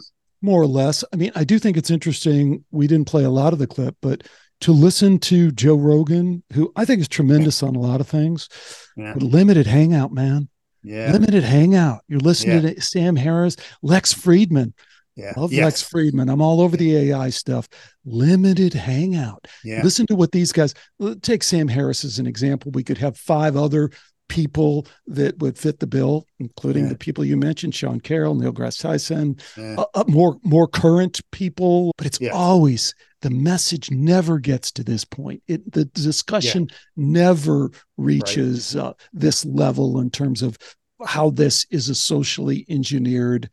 More 0.44 0.62
or 0.62 0.68
less. 0.68 1.04
I 1.12 1.16
mean, 1.16 1.32
I 1.36 1.44
do 1.44 1.58
think 1.58 1.76
it's 1.76 1.92
interesting. 1.92 2.64
We 2.70 2.86
didn't 2.86 3.08
play 3.08 3.24
a 3.24 3.30
lot 3.30 3.52
of 3.52 3.60
the 3.60 3.68
clip, 3.68 3.96
but 4.00 4.28
to 4.62 4.72
listen 4.72 5.18
to 5.20 5.52
Joe 5.52 5.76
Rogan, 5.76 6.44
who 6.54 6.72
I 6.76 6.86
think 6.86 7.02
is 7.02 7.08
tremendous 7.08 7.64
on 7.64 7.76
a 7.76 7.80
lot 7.80 8.00
of 8.00 8.08
things, 8.08 8.48
yeah. 8.96 9.16
limited 9.16 9.66
hangout, 9.66 10.14
man. 10.14 10.50
Yeah. 10.84 11.12
Limited 11.12 11.44
hangout. 11.44 12.02
You're 12.08 12.20
listening 12.20 12.64
yeah. 12.64 12.74
to 12.74 12.82
Sam 12.82 13.16
Harris, 13.16 13.56
Lex 13.82 14.14
Fridman. 14.14 14.74
Yeah. 15.16 15.34
Love 15.36 15.52
yes. 15.52 15.64
Lex 15.64 15.90
Fridman. 15.90 16.32
I'm 16.32 16.42
all 16.42 16.62
over 16.62 16.78
the 16.78 16.96
AI 16.96 17.30
stuff. 17.30 17.68
Limited 18.06 18.74
hangout. 18.74 19.46
Yeah. 19.64 19.82
Listen 19.84 20.08
to 20.08 20.16
what 20.16 20.32
these 20.32 20.52
guys 20.52 20.74
take 21.22 21.44
Sam 21.44 21.68
Harris 21.68 22.06
as 22.06 22.18
an 22.18 22.28
example. 22.28 22.72
We 22.74 22.84
could 22.84 22.98
have 22.98 23.18
five 23.18 23.56
other 23.56 23.92
people 24.32 24.88
that 25.08 25.38
would 25.40 25.58
fit 25.58 25.80
the 25.80 25.88
bill, 25.88 26.26
including 26.40 26.84
yeah. 26.84 26.90
the 26.90 26.98
people 26.98 27.26
you 27.26 27.36
mentioned, 27.36 27.76
Sean 27.76 28.00
Carroll, 28.00 28.34
Neil 28.34 28.54
deGrasse 28.54 28.80
Tyson, 28.80 29.36
yeah. 29.58 29.76
uh, 29.78 29.86
uh, 29.94 30.04
more 30.08 30.38
more 30.44 30.68
current 30.68 31.20
people. 31.32 31.92
But 31.98 32.08
it's 32.08 32.22
yeah. 32.22 32.32
always 32.32 32.96
the 33.22 33.30
message 33.30 33.92
never 33.92 34.40
gets 34.40 34.72
to 34.72 34.84
this 34.84 35.04
point. 35.04 35.44
It 35.48 35.70
the 35.72 35.86
discussion 35.86 36.70
never 36.96 37.72
reaches 37.98 38.74
right. 38.74 38.86
uh, 38.86 38.94
this 39.12 39.44
level 39.44 40.00
in 40.00 40.10
terms 40.10 40.42
of 40.42 40.58
how 41.06 41.30
this 41.32 41.66
is 41.70 41.90
a 41.90 41.96
socially 41.96 42.66
engineered, 42.70 43.50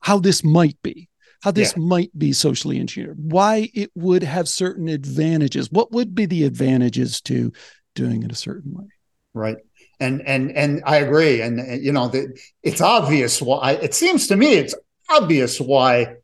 how 0.00 0.18
this 0.18 0.44
might 0.44 0.80
be 0.82 1.08
how 1.42 1.50
this 1.50 1.72
yeah. 1.74 1.82
might 1.82 2.10
be 2.18 2.34
socially 2.34 2.78
engineered, 2.78 3.16
why 3.18 3.70
it 3.72 3.90
would 3.94 4.22
have 4.22 4.46
certain 4.46 4.88
advantages. 4.88 5.72
What 5.72 5.90
would 5.90 6.14
be 6.14 6.26
the 6.26 6.44
advantages 6.44 7.22
to 7.22 7.50
doing 7.94 8.22
it 8.22 8.30
a 8.30 8.34
certain 8.34 8.74
way? 8.74 8.88
Right 9.32 9.56
and 10.00 10.22
and 10.26 10.50
and 10.56 10.82
I 10.86 10.96
agree. 10.96 11.42
And, 11.42 11.60
and 11.60 11.84
you 11.84 11.92
know, 11.92 12.08
the, 12.08 12.36
it's 12.62 12.80
obvious 12.80 13.40
why. 13.40 13.72
It 13.72 13.94
seems 13.94 14.26
to 14.28 14.36
me 14.36 14.54
it's 14.54 14.74
obvious 15.10 15.60
why 15.60 16.16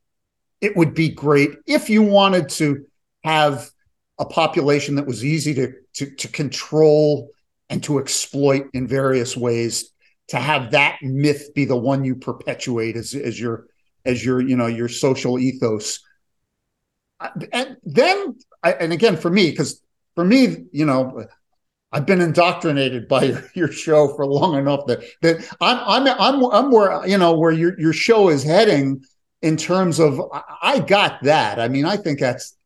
it 0.60 0.76
would 0.76 0.94
be 0.94 1.10
great 1.10 1.50
if 1.66 1.90
you 1.90 2.02
wanted 2.02 2.48
to 2.48 2.86
have 3.22 3.70
a 4.18 4.24
population 4.24 4.94
that 4.96 5.06
was 5.06 5.24
easy 5.24 5.54
to 5.54 5.72
to, 5.94 6.10
to 6.16 6.28
control 6.28 7.30
and 7.68 7.84
to 7.84 7.98
exploit 7.98 8.68
in 8.72 8.86
various 8.86 9.36
ways. 9.36 9.92
To 10.28 10.38
have 10.38 10.72
that 10.72 10.98
myth 11.02 11.54
be 11.54 11.64
the 11.64 11.76
one 11.76 12.04
you 12.04 12.16
perpetuate 12.16 12.96
as 12.96 13.14
as 13.14 13.38
your 13.38 13.66
as 14.04 14.24
your 14.24 14.40
you 14.40 14.56
know 14.56 14.66
your 14.66 14.88
social 14.88 15.38
ethos. 15.38 16.00
And 17.52 17.76
then, 17.82 18.36
and 18.62 18.92
again, 18.92 19.16
for 19.16 19.30
me, 19.30 19.50
because 19.50 19.80
for 20.14 20.24
me, 20.24 20.66
you 20.72 20.84
know, 20.84 21.26
I've 21.92 22.04
been 22.06 22.20
indoctrinated 22.20 23.08
by 23.08 23.24
your, 23.24 23.44
your, 23.54 23.72
show 23.72 24.14
for 24.14 24.26
long 24.26 24.56
enough 24.58 24.86
that 24.86 25.02
that 25.22 25.56
I'm 25.60 26.06
I'm 26.06 26.18
I'm 26.18 26.44
I'm 26.52 26.70
where 26.70 27.06
you 27.06 27.18
know 27.18 27.38
where 27.38 27.52
your 27.52 27.78
your 27.80 27.92
show 27.92 28.28
is 28.28 28.42
heading 28.42 29.04
in 29.42 29.56
terms 29.56 29.98
of 29.98 30.20
I 30.62 30.80
got 30.80 31.22
that. 31.22 31.60
I 31.60 31.68
mean, 31.68 31.84
I 31.84 31.96
think 31.96 32.18
that's 32.18 32.56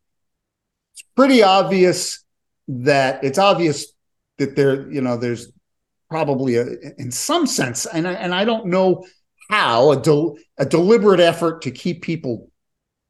it's 0.95 1.05
pretty 1.17 1.43
obvious 1.43 2.25
that 2.69 3.23
it's 3.23 3.39
obvious 3.39 3.93
that 4.39 4.57
there 4.57 4.91
you 4.91 5.01
know 5.01 5.17
there's 5.17 5.53
probably 6.11 6.57
a 6.57 6.67
in 6.99 7.11
some 7.11 7.47
sense 7.47 7.87
and 7.87 8.07
I, 8.07 8.13
and 8.15 8.35
I 8.35 8.45
don't 8.45 8.67
know 8.67 9.07
how 9.49 9.93
a 9.93 10.01
del, 10.01 10.37
a 10.59 10.67
deliberate 10.67 11.21
effort 11.21 11.63
to 11.63 11.71
keep 11.71 12.03
people 12.03 12.51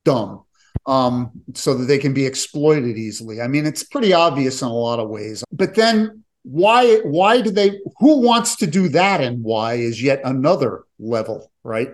dumb 0.05 0.45
um, 0.87 1.31
so 1.55 1.75
that 1.75 1.85
they 1.85 1.99
can 1.99 2.15
be 2.15 2.27
exploited 2.27 2.97
easily. 2.97 3.41
I 3.41 3.47
mean, 3.47 3.67
it's 3.67 3.85
pretty 3.85 4.13
obvious 4.13 4.63
in 4.63 4.69
a 4.69 4.73
lot 4.73 4.99
of 4.99 5.09
ways. 5.09 5.45
But 5.53 5.75
then 5.75 6.25
why 6.43 6.99
why 6.99 7.43
do 7.43 7.51
they 7.51 7.79
who 7.99 8.21
wants 8.21 8.57
to 8.57 8.67
do 8.67 8.89
that 8.89 9.21
and 9.21 9.43
why 9.43 9.75
is 9.75 10.03
yet 10.03 10.21
another 10.25 10.85
level, 10.99 11.51
right? 11.63 11.91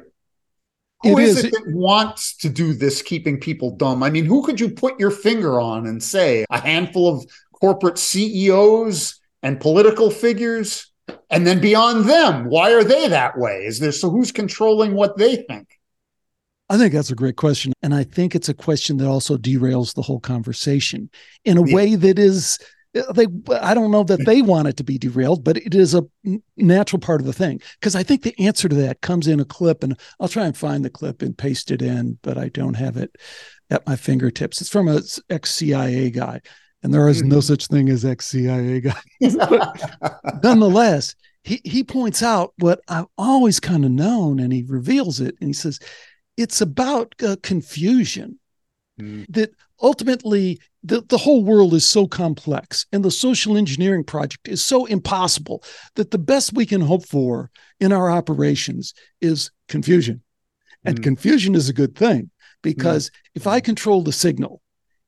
Who 1.02 1.18
it 1.18 1.24
is, 1.24 1.38
is 1.38 1.44
it 1.44 1.52
that 1.52 1.74
wants 1.74 2.36
to 2.38 2.48
do 2.48 2.72
this 2.72 3.02
keeping 3.02 3.38
people 3.38 3.76
dumb? 3.76 4.02
I 4.02 4.10
mean, 4.10 4.24
who 4.24 4.42
could 4.42 4.60
you 4.60 4.70
put 4.70 4.98
your 4.98 5.10
finger 5.10 5.60
on 5.60 5.86
and 5.86 6.02
say 6.02 6.46
a 6.50 6.60
handful 6.60 7.08
of 7.08 7.26
corporate 7.52 7.98
CEOs 7.98 9.20
and 9.42 9.60
political 9.60 10.10
figures? 10.10 10.90
And 11.30 11.46
then 11.46 11.60
beyond 11.60 12.08
them, 12.08 12.46
why 12.46 12.72
are 12.72 12.84
they 12.84 13.08
that 13.08 13.38
way? 13.38 13.64
Is 13.64 13.78
there 13.78 13.92
so 13.92 14.10
who's 14.10 14.32
controlling 14.32 14.94
what 14.94 15.16
they 15.16 15.36
think? 15.36 15.68
I 16.68 16.78
think 16.78 16.92
that's 16.92 17.10
a 17.10 17.16
great 17.16 17.36
question. 17.36 17.72
And 17.82 17.94
I 17.94 18.04
think 18.04 18.34
it's 18.34 18.48
a 18.48 18.54
question 18.54 18.96
that 18.96 19.08
also 19.08 19.36
derails 19.36 19.94
the 19.94 20.02
whole 20.02 20.20
conversation 20.20 21.10
in 21.44 21.58
a 21.58 21.66
yeah. 21.66 21.74
way 21.74 21.94
that 21.94 22.18
is 22.18 22.58
uh, 22.96 23.12
they 23.12 23.26
I 23.60 23.74
don't 23.74 23.90
know 23.90 24.02
that 24.04 24.24
they 24.24 24.42
want 24.42 24.68
it 24.68 24.76
to 24.78 24.84
be 24.84 24.98
derailed, 24.98 25.44
but 25.44 25.56
it 25.58 25.74
is 25.74 25.94
a 25.94 26.04
natural 26.56 27.00
part 27.00 27.20
of 27.20 27.26
the 27.26 27.32
thing. 27.32 27.60
Because 27.78 27.94
I 27.94 28.02
think 28.02 28.22
the 28.22 28.34
answer 28.44 28.68
to 28.68 28.74
that 28.76 29.00
comes 29.00 29.26
in 29.26 29.40
a 29.40 29.44
clip, 29.44 29.82
and 29.82 29.98
I'll 30.18 30.28
try 30.28 30.46
and 30.46 30.56
find 30.56 30.84
the 30.84 30.90
clip 30.90 31.22
and 31.22 31.36
paste 31.36 31.70
it 31.70 31.82
in, 31.82 32.18
but 32.22 32.38
I 32.38 32.48
don't 32.48 32.74
have 32.74 32.96
it 32.96 33.16
at 33.70 33.86
my 33.86 33.96
fingertips. 33.96 34.60
It's 34.60 34.70
from 34.70 34.88
a 34.88 35.00
ex 35.30 35.50
CIA 35.52 36.10
guy, 36.10 36.40
and 36.82 36.92
there 36.92 37.08
is 37.08 37.22
no 37.22 37.36
mm-hmm. 37.36 37.40
such 37.40 37.66
thing 37.66 37.88
as 37.88 38.04
ex 38.04 38.26
CIA 38.26 38.80
guy. 38.80 39.00
nonetheless, 40.42 41.14
he 41.42 41.60
he 41.64 41.82
points 41.82 42.22
out 42.22 42.52
what 42.58 42.80
I've 42.88 43.06
always 43.18 43.60
kind 43.60 43.84
of 43.84 43.90
known, 43.90 44.40
and 44.40 44.52
he 44.52 44.62
reveals 44.62 45.20
it, 45.20 45.36
and 45.40 45.48
he 45.48 45.54
says 45.54 45.78
it's 46.36 46.60
about 46.60 47.14
uh, 47.22 47.36
confusion 47.42 48.38
mm. 49.00 49.26
that 49.28 49.50
ultimately 49.82 50.60
the, 50.82 51.02
the 51.08 51.18
whole 51.18 51.44
world 51.44 51.74
is 51.74 51.86
so 51.86 52.06
complex 52.06 52.86
and 52.92 53.04
the 53.04 53.10
social 53.10 53.56
engineering 53.56 54.04
project 54.04 54.48
is 54.48 54.62
so 54.62 54.86
impossible 54.86 55.62
that 55.94 56.10
the 56.10 56.18
best 56.18 56.52
we 56.52 56.66
can 56.66 56.80
hope 56.80 57.06
for 57.06 57.50
in 57.80 57.92
our 57.92 58.10
operations 58.10 58.94
is 59.20 59.50
confusion 59.68 60.22
and 60.84 61.00
mm. 61.00 61.02
confusion 61.02 61.54
is 61.54 61.68
a 61.68 61.74
good 61.74 61.96
thing 61.96 62.30
because 62.62 63.10
mm. 63.10 63.12
if 63.34 63.46
i 63.46 63.60
control 63.60 64.02
the 64.02 64.12
signal 64.12 64.60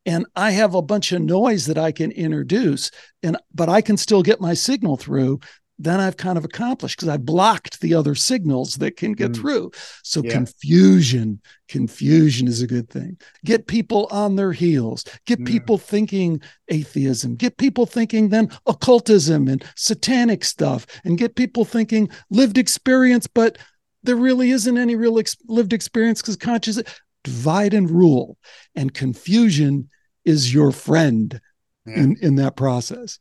and 0.09 0.26
i 0.34 0.50
have 0.50 0.74
a 0.74 0.82
bunch 0.82 1.12
of 1.12 1.22
noise 1.22 1.66
that 1.66 1.78
i 1.78 1.92
can 1.92 2.11
introduce 2.12 2.90
and 3.22 3.36
but 3.54 3.68
i 3.68 3.80
can 3.80 3.96
still 3.96 4.22
get 4.22 4.40
my 4.40 4.54
signal 4.54 4.96
through 4.96 5.38
then 5.78 6.00
I've 6.00 6.16
kind 6.16 6.36
of 6.36 6.44
accomplished 6.44 6.96
because 6.96 7.09
I 7.09 7.18
blocked 7.18 7.80
the 7.80 7.94
other 7.94 8.14
signals 8.14 8.74
that 8.76 8.96
can 8.96 9.12
get 9.12 9.32
mm. 9.32 9.36
through. 9.36 9.70
So 10.02 10.22
yeah. 10.22 10.32
confusion, 10.32 11.40
confusion 11.68 12.48
is 12.48 12.61
a 12.61 12.66
good 12.66 12.90
thing. 12.90 13.16
Get 13.44 13.68
people 13.68 14.09
on 14.11 14.34
their 14.34 14.52
heels, 14.52 15.04
get 15.24 15.40
mm. 15.40 15.46
people 15.46 15.78
thinking 15.78 16.42
atheism, 16.68 17.36
get 17.36 17.59
people 17.59 17.86
thinking 17.86 18.30
then 18.30 18.50
occultism 18.66 19.46
and 19.46 19.64
satanic 19.76 20.44
stuff, 20.44 20.84
and 21.04 21.16
get 21.16 21.36
people 21.36 21.64
thinking 21.64 22.11
lived 22.30 22.59
experience, 22.59 23.28
but 23.28 23.56
there 24.02 24.16
really 24.16 24.50
isn't 24.50 24.78
any 24.78 24.96
real 24.96 25.18
ex- 25.18 25.36
lived 25.46 25.72
experience 25.72 26.20
because 26.20 26.36
conscious 26.36 26.82
divide 27.22 27.74
and 27.74 27.90
rule 27.90 28.36
and 28.74 28.94
confusion 28.94 29.88
is 30.28 30.52
your 30.52 30.70
friend 30.72 31.40
Yeah. 31.86 32.00
in 32.02 32.16
in 32.26 32.34
that 32.36 32.54
process 32.56 33.18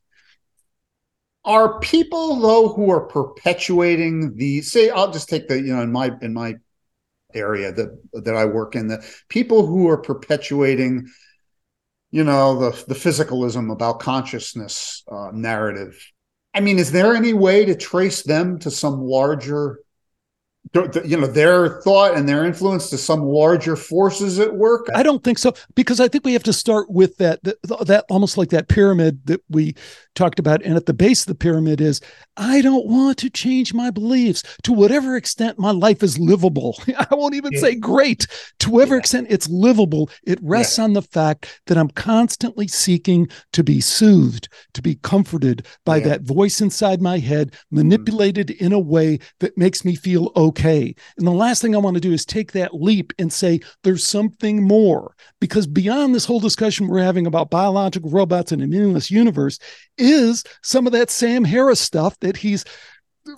are 1.46 1.80
people 1.80 2.36
though 2.42 2.68
who 2.76 2.92
are 2.92 3.06
perpetuating 3.08 4.36
the 4.36 4.62
say 4.62 4.90
i'll 4.90 5.12
just 5.12 5.30
take 5.30 5.48
the 5.48 5.56
you 5.56 5.74
know 5.74 5.82
in 5.82 5.92
my 5.92 6.12
in 6.22 6.34
my 6.34 6.56
area 7.34 7.72
that 7.72 7.90
that 8.26 8.36
i 8.36 8.46
work 8.46 8.76
in 8.76 8.88
the 8.88 9.00
people 9.30 9.66
who 9.66 9.88
are 9.88 9.98
perpetuating 10.12 11.08
you 12.12 12.24
know 12.24 12.60
the 12.60 12.72
the 12.88 12.96
physicalism 12.96 13.72
about 13.72 14.00
consciousness 14.00 15.04
uh, 15.12 15.30
narrative 15.34 15.94
i 16.54 16.60
mean 16.60 16.80
is 16.80 16.92
there 16.92 17.16
any 17.16 17.34
way 17.34 17.64
to 17.66 17.76
trace 17.76 18.24
them 18.24 18.60
to 18.60 18.70
some 18.72 19.00
larger 19.02 19.80
you 21.06 21.18
know 21.18 21.28
their 21.28 21.82
thought 21.82 22.16
and 22.16 22.28
their 22.28 22.46
influence 22.46 22.90
to 22.90 22.98
some 22.98 23.22
larger 23.22 23.76
forces 23.76 24.40
at 24.40 24.56
work 24.56 24.88
I 24.94 25.04
don't 25.04 25.24
think 25.24 25.38
so 25.38 25.54
because 25.76 26.00
I 26.00 26.08
think 26.08 26.26
we 26.26 26.34
have 26.34 26.44
to 26.44 26.54
start 26.54 26.90
with 26.90 27.18
that, 27.18 27.44
that 27.44 27.58
that 27.88 28.06
almost 28.10 28.38
like 28.38 28.50
that 28.50 28.68
pyramid 28.68 29.22
that 29.26 29.42
we 29.50 29.76
talked 30.16 30.40
about 30.40 30.64
and 30.64 30.76
at 30.76 30.86
the 30.88 30.94
base 30.94 31.22
of 31.22 31.28
the 31.28 31.36
pyramid 31.36 31.80
is 31.80 32.02
I 32.38 32.62
don't 32.62 32.88
want 32.88 33.18
to 33.20 33.30
change 33.30 33.74
my 33.74 33.92
beliefs 33.92 34.44
to 34.64 34.74
whatever 34.74 35.16
extent 35.16 35.60
my 35.60 35.72
life 35.72 36.02
is 36.04 36.18
livable. 36.20 36.78
I 36.98 37.08
won't 37.12 37.36
even 37.36 37.54
Yeah. 37.54 37.60
say 37.62 37.76
great 37.76 38.26
to 38.60 38.70
whatever 38.72 38.96
Yeah. 38.96 39.00
extent 39.00 39.28
it's 39.30 39.48
livable. 39.50 40.10
It 40.26 40.40
rests 40.42 40.80
on 40.80 40.94
the 40.94 41.02
fact 41.04 41.62
that 41.68 41.78
I'm 41.78 41.90
constantly 41.90 42.68
seeking 42.68 43.28
to 43.54 43.64
be 43.64 43.80
soothed, 43.80 44.50
to 44.74 44.82
be 44.82 44.96
comforted 44.96 45.66
by 45.86 45.98
Yeah. 45.98 46.02
Mm-hmm. 46.02 46.10
that 46.10 46.22
voice 46.24 46.62
inside 46.62 47.02
my 47.02 47.20
head, 47.20 47.54
manipulated 47.72 48.50
in 48.52 48.74
a 48.74 48.80
way 48.80 49.20
that 49.40 49.58
makes 49.58 49.86
me 49.86 49.96
feel 49.96 50.32
okay. 50.36 50.57
And 50.64 50.96
the 51.28 51.32
last 51.32 51.62
thing 51.62 51.76
I 51.76 51.80
want 51.80 51.96
to 51.96 52.02
do 52.02 52.14
is 52.14 52.26
take 52.26 52.52
that 52.54 52.74
leap 52.74 53.14
and 53.20 53.32
say 53.32 53.60
there's 53.84 54.04
something 54.04 54.64
more 54.64 55.16
because 55.40 55.68
beyond 55.68 56.14
this 56.14 56.26
whole 56.26 56.40
discussion 56.40 56.88
we're 56.88 57.04
having 57.04 57.28
about 57.28 57.50
biological 57.50 58.10
robots 58.10 58.52
in 58.52 58.62
a 58.62 58.68
meaningless 58.68 59.12
universe 59.12 59.60
is 59.98 60.44
some 60.64 60.88
of 60.88 60.94
that 60.94 61.10
Sam 61.10 61.44
Harris 61.44 61.80
stuff 61.80 62.20
that 62.20 62.38
he's 62.38 62.66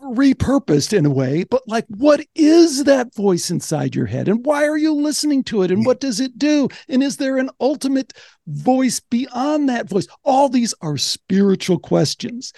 repurposed 0.04 0.96
in 0.96 1.06
a 1.06 1.10
way. 1.10 1.44
But 1.44 1.64
like 1.68 1.86
what 1.88 2.22
is 2.36 2.84
that 2.84 3.14
voice 3.16 3.50
inside 3.50 3.96
your 3.96 4.06
head? 4.06 4.28
And 4.28 4.46
why 4.46 4.66
are 4.66 4.78
you 4.78 4.94
listening 4.94 5.44
to 5.46 5.64
it? 5.64 5.72
And 5.72 5.86
what 5.86 6.00
does 6.00 6.20
it 6.20 6.38
do? 6.38 6.70
And 6.88 7.02
is 7.04 7.18
there 7.18 7.38
an 7.38 7.50
ultimate 7.60 8.14
voice 8.48 9.00
beyond 9.00 9.70
that 9.70 9.90
voice? 9.90 10.08
All 10.24 10.50
these 10.50 10.74
are 10.82 10.98
spiritual 10.98 11.80
questions. 11.80 12.54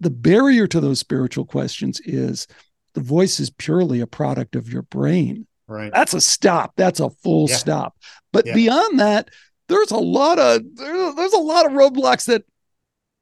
The 0.00 0.10
barrier 0.10 0.66
to 0.66 0.80
those 0.80 0.98
spiritual 0.98 1.44
questions 1.44 2.00
is 2.04 2.48
the 2.94 3.00
voice 3.00 3.40
is 3.40 3.50
purely 3.50 4.00
a 4.00 4.06
product 4.06 4.56
of 4.56 4.72
your 4.72 4.82
brain. 4.82 5.46
Right. 5.66 5.92
That's 5.92 6.12
a 6.14 6.20
stop. 6.20 6.72
That's 6.76 7.00
a 7.00 7.08
full 7.10 7.48
Yeah. 7.48 7.56
stop. 7.56 7.96
But 8.32 8.46
Yeah. 8.46 8.54
beyond 8.54 9.00
that 9.00 9.28
there's 9.68 9.90
a 9.90 9.96
lot 9.96 10.38
of 10.38 10.60
there- 10.74 11.14
there's 11.14 11.32
a 11.32 11.38
lot 11.38 11.64
of 11.64 11.72
roadblocks 11.72 12.26
that 12.26 12.42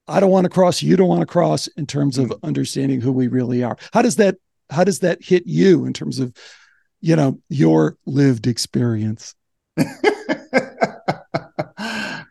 i 0.09 0.18
don't 0.18 0.31
want 0.33 0.45
to 0.45 0.49
cross 0.51 0.83
you 0.83 0.97
don't 0.97 1.07
want 1.09 1.21
to 1.21 1.27
cross 1.27 1.68
in 1.77 1.87
terms 1.87 2.18
of 2.18 2.31
Mm. 2.31 2.39
understanding 2.43 3.01
who 3.01 3.12
we 3.12 3.29
really 3.29 3.62
are. 3.62 3.77
How 3.93 4.03
does 4.03 4.16
that 4.16 4.37
how 4.71 4.83
does 4.85 5.01
that 5.01 5.23
hit 5.23 5.47
you 5.47 5.85
in 5.85 5.93
terms 5.93 6.18
of 6.18 6.33
you 7.01 7.14
know 7.14 7.39
your 7.49 7.97
lived 8.07 8.47
experience? 8.49 9.35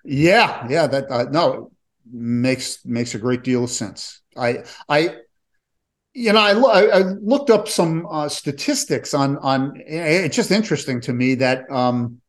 Yeah 0.04 0.66
yeah 0.70 0.88
that 0.88 1.10
uh, 1.12 1.26
no 1.32 1.72
makes 2.12 2.84
makes 2.86 3.14
a 3.16 3.20
great 3.20 3.44
deal 3.44 3.64
of 3.64 3.70
sense. 3.70 4.22
I 4.36 4.64
i 4.88 5.16
you 6.14 6.34
know 6.34 6.40
i, 6.40 6.52
I, 6.86 7.00
looked 7.22 7.50
up 7.50 7.68
some 7.68 8.06
uh, 8.10 8.30
statistics 8.30 9.14
on 9.14 9.38
on 9.38 9.74
it's 9.86 10.36
just 10.36 10.52
interesting 10.52 11.02
to 11.02 11.14
me 11.14 11.36
that 11.36 11.70
um 11.70 12.22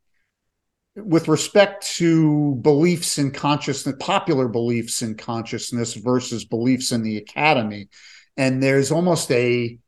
with 0.97 1.29
respect 1.29 1.87
to 1.97 2.57
beliefs 2.57 3.17
in 3.19 3.31
consciousness 3.31 3.97
popular 4.01 4.49
beliefs 4.49 5.03
in 5.03 5.17
consciousness 5.17 5.95
versus 5.95 6.45
beliefs 6.45 6.93
in 6.93 7.03
the 7.03 7.17
academy 7.17 7.89
and 8.37 8.63
there's 8.63 8.91
almost 8.91 9.31
a 9.31 9.79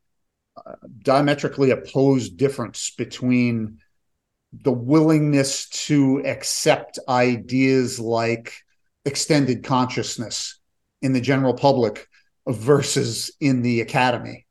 uh, 0.56 0.72
diametrically 1.02 1.70
opposed 1.70 2.36
difference 2.36 2.92
between 2.96 3.78
the 4.52 4.72
willingness 4.72 5.68
to 5.68 6.22
accept 6.26 6.98
ideas 7.08 7.98
like 7.98 8.52
extended 9.04 9.64
consciousness 9.64 10.60
in 11.00 11.12
the 11.12 11.20
general 11.20 11.54
public 11.54 12.08
versus 12.46 13.30
in 13.40 13.62
the 13.62 13.80
academy. 13.80 14.46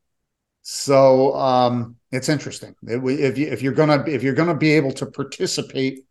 So 0.62 1.34
um, 1.34 1.96
it's 2.10 2.28
interesting 2.28 2.76
if 2.82 3.36
you 3.36 3.48
if 3.48 3.62
you're 3.62 3.72
gonna 3.72 4.04
if 4.06 4.22
you're 4.22 4.34
gonna 4.34 4.56
be 4.56 4.72
able 4.72 4.92
to 4.92 5.06
participate 5.06 6.06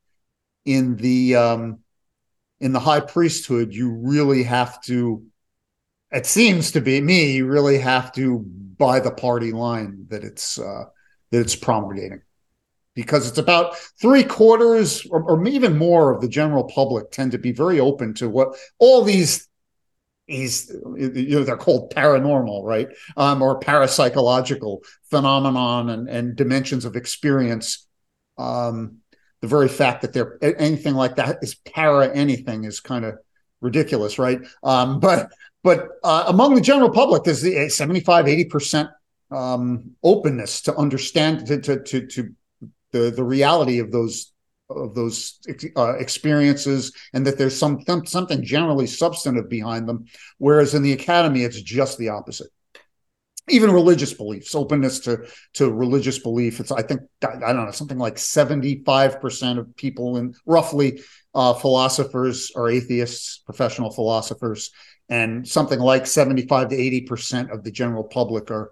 in 0.66 0.98
the 0.98 1.36
um, 1.36 1.80
in 2.60 2.74
the 2.74 2.80
high 2.80 3.00
priesthood, 3.00 3.74
you 3.74 3.92
really 3.92 4.44
have 4.44 4.82
to. 4.84 5.24
It 6.12 6.26
seems 6.26 6.72
to 6.72 6.82
be 6.82 7.00
me. 7.00 7.32
You 7.32 7.48
really 7.48 7.78
have 7.78 8.12
to 8.14 8.40
buy 8.40 9.00
the 9.00 9.12
party 9.12 9.54
line 9.54 10.06
that 10.10 10.24
it's 10.24 10.60
uh, 10.60 10.84
that 11.32 11.40
it's 11.40 11.56
promulgating 11.56 12.22
because 12.94 13.28
it's 13.28 13.38
about 13.38 13.78
three 14.02 14.24
quarters 14.24 15.06
or, 15.10 15.24
or 15.24 15.48
even 15.48 15.78
more 15.78 16.14
of 16.14 16.22
the 16.22 16.28
general 16.28 16.66
public 16.66 17.12
tend 17.12 17.32
to 17.32 17.38
be 17.38 17.52
very 17.52 17.80
open 17.80 18.14
to 18.16 18.28
what 18.28 18.56
all 18.80 19.02
these 19.02 19.48
these 20.32 20.72
you 20.98 21.40
know 21.40 21.44
they're 21.44 21.58
called 21.58 21.94
paranormal 21.94 22.64
right? 22.64 22.88
Um, 23.18 23.42
or 23.42 23.60
parapsychological 23.60 24.84
phenomenon 25.10 25.90
and, 25.90 26.10
and 26.10 26.36
dimensions 26.36 26.86
of 26.86 26.96
experience. 26.96 27.88
Um, 28.38 28.98
the 29.42 29.48
very 29.48 29.68
fact 29.68 30.04
that 30.04 30.14
they're 30.14 30.38
anything 30.42 30.96
like 30.96 31.16
that 31.16 31.40
is 31.42 31.56
para 31.56 32.10
anything 32.14 32.64
is 32.64 32.80
kind 32.80 33.06
of 33.06 33.18
ridiculous 33.60 34.18
right? 34.18 34.40
Um, 34.64 35.00
but 35.00 35.32
but 35.64 35.90
uh, 36.04 36.26
among 36.28 36.56
the 36.56 36.62
general 36.62 36.90
public 36.90 37.24
there's 37.24 37.42
the 37.42 37.70
75 37.70 38.28
80 38.28 38.46
percent 38.46 38.90
um, 39.32 39.92
openness 40.04 40.62
to 40.64 40.76
understand 40.76 41.48
to 41.48 41.60
to 41.60 41.84
to, 41.84 42.08
to 42.08 42.36
the 42.92 43.12
the 43.12 43.24
reality 43.24 43.80
of 43.80 43.92
those 43.92 44.32
of 44.72 44.96
those 44.96 45.40
uh, 45.78 45.94
experiences 45.98 46.94
and 47.14 47.26
that 47.26 47.38
there's 47.38 47.58
some 47.58 47.80
something 48.06 48.44
generally 48.44 48.88
substantive 48.88 49.50
behind 49.50 49.88
them 49.88 50.06
whereas 50.38 50.74
in 50.74 50.84
the 50.84 50.94
academy 50.94 51.44
it's 51.44 51.62
just 51.62 51.98
the 51.98 52.10
opposite. 52.10 52.48
Even 53.50 53.72
religious 53.72 54.14
beliefs 54.14 54.56
openness 54.56 55.00
to 55.02 55.26
to 55.54 55.72
religious 55.72 56.20
belief 56.20 56.60
it's 56.60 56.72
i 56.72 56.82
think 56.82 57.02
i 57.24 57.52
don't 57.52 57.66
know 57.66 57.72
something 57.72 57.98
like 57.98 58.16
75% 58.16 59.58
of 59.58 59.76
people 59.76 60.18
in 60.18 60.34
roughly 60.46 61.02
uh, 61.34 61.54
philosophers 61.54 62.52
are 62.56 62.70
atheists 62.70 63.40
professional 63.46 63.92
philosophers 63.92 64.72
and 65.12 65.46
something 65.46 65.80
like 65.80 66.08
75 66.08 66.70
to 66.70 66.78
80% 66.78 67.54
of 67.54 67.64
the 67.64 67.72
general 67.72 68.06
public 68.06 68.50
are 68.50 68.72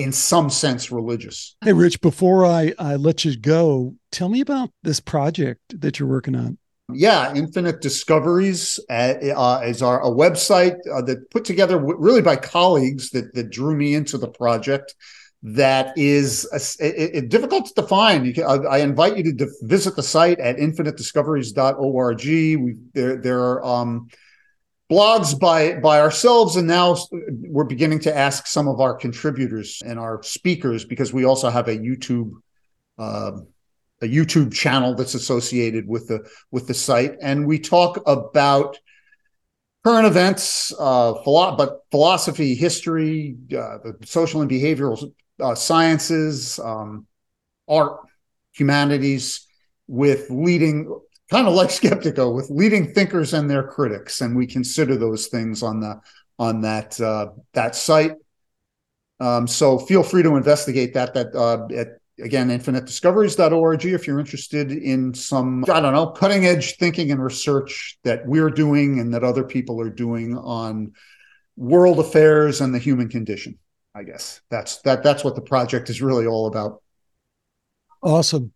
in 0.00 0.12
some 0.12 0.50
sense 0.50 0.90
religious. 0.90 1.56
Hey, 1.62 1.72
Rich, 1.72 2.00
before 2.00 2.46
I, 2.46 2.72
I 2.78 2.96
let 2.96 3.24
you 3.24 3.38
go, 3.38 3.94
tell 4.10 4.28
me 4.28 4.40
about 4.40 4.70
this 4.82 5.00
project 5.00 5.80
that 5.80 5.98
you're 5.98 6.08
working 6.08 6.34
on. 6.34 6.58
Yeah, 6.92 7.32
Infinite 7.34 7.80
Discoveries 7.80 8.80
uh, 8.88 8.92
uh, 8.92 9.62
is 9.64 9.82
our 9.82 10.02
a 10.02 10.10
website 10.10 10.76
uh, 10.92 11.02
that 11.02 11.30
put 11.30 11.44
together 11.44 11.76
w- 11.76 11.96
really 11.98 12.22
by 12.22 12.36
colleagues 12.36 13.10
that 13.10 13.32
that 13.34 13.50
drew 13.50 13.76
me 13.76 13.94
into 13.94 14.18
the 14.18 14.28
project. 14.28 14.94
That 15.42 15.96
is 15.96 16.46
a, 16.52 16.84
it, 16.84 17.14
it, 17.14 17.28
difficult 17.30 17.66
to 17.66 17.80
define. 17.80 18.24
You 18.26 18.34
can, 18.34 18.44
I, 18.44 18.56
I 18.56 18.78
invite 18.78 19.16
you 19.16 19.22
to 19.24 19.32
de- 19.32 19.46
visit 19.62 19.96
the 19.96 20.02
site 20.02 20.38
at 20.38 20.56
infinitediscoveries.org. 20.56 22.24
We 22.24 22.76
there 22.92 23.16
there 23.16 23.40
are 23.40 23.64
um, 23.64 24.08
blogs 24.90 25.38
by 25.38 25.74
by 25.74 26.00
ourselves. 26.00 26.56
And 26.56 26.66
now 26.66 26.96
we're 27.48 27.64
beginning 27.64 28.00
to 28.00 28.16
ask 28.16 28.46
some 28.46 28.68
of 28.68 28.80
our 28.80 28.94
contributors 28.94 29.80
and 29.84 29.98
our 29.98 30.22
speakers 30.22 30.84
because 30.84 31.12
we 31.12 31.24
also 31.24 31.48
have 31.48 31.68
a 31.68 31.76
youtube 31.76 32.32
uh, 32.98 33.32
a 34.02 34.06
youtube 34.06 34.52
channel 34.52 34.94
that's 34.94 35.14
associated 35.14 35.86
with 35.86 36.08
the 36.08 36.28
with 36.50 36.66
the 36.66 36.74
site. 36.74 37.14
And 37.22 37.46
we 37.46 37.58
talk 37.58 38.02
about 38.06 38.78
current 39.84 40.06
events 40.06 40.72
uh 40.78 41.14
philo- 41.22 41.56
but 41.56 41.80
philosophy 41.90 42.54
history 42.54 43.36
uh, 43.52 43.78
the 43.84 43.96
social 44.04 44.42
and 44.42 44.50
behavioral 44.50 45.12
uh, 45.40 45.54
sciences 45.54 46.58
um, 46.58 47.06
art 47.68 47.96
humanities 48.52 49.46
with 49.86 50.28
leading 50.30 51.00
kind 51.30 51.46
of 51.46 51.54
like 51.54 51.68
Skeptiko 51.68 52.34
with 52.34 52.50
leading 52.50 52.92
thinkers 52.92 53.32
and 53.32 53.48
their 53.48 53.62
critics, 53.62 54.20
and 54.20 54.36
we 54.36 54.46
consider 54.46 54.96
those 54.96 55.28
things 55.28 55.62
on 55.62 55.80
the 55.80 56.00
on 56.38 56.60
that 56.62 57.00
uh, 57.00 57.28
that 57.54 57.76
site. 57.76 58.12
Um, 59.20 59.46
so 59.46 59.78
feel 59.78 60.02
free 60.02 60.22
to 60.22 60.36
investigate 60.36 60.94
that. 60.94 61.14
That 61.14 61.34
uh, 61.34 61.66
at 61.74 62.00
again 62.20 62.48
infinitediscoveries.org 62.48 63.84
if 63.86 64.06
you're 64.06 64.20
interested 64.20 64.72
in 64.72 65.14
some 65.14 65.64
I 65.70 65.80
don't 65.80 65.94
know 65.94 66.08
cutting 66.08 66.46
edge 66.46 66.76
thinking 66.76 67.10
and 67.10 67.22
research 67.22 67.98
that 68.04 68.26
we're 68.26 68.50
doing 68.50 69.00
and 69.00 69.14
that 69.14 69.24
other 69.24 69.44
people 69.44 69.80
are 69.80 69.90
doing 69.90 70.36
on 70.36 70.92
world 71.56 71.98
affairs 71.98 72.60
and 72.60 72.74
the 72.74 72.78
human 72.78 73.08
condition. 73.08 73.58
I 73.94 74.02
guess 74.04 74.40
that's 74.50 74.78
that 74.82 75.02
that's 75.02 75.24
what 75.24 75.34
the 75.34 75.42
project 75.42 75.90
is 75.90 76.02
really 76.02 76.26
all 76.26 76.46
about. 76.46 76.82
Awesome. 78.02 78.52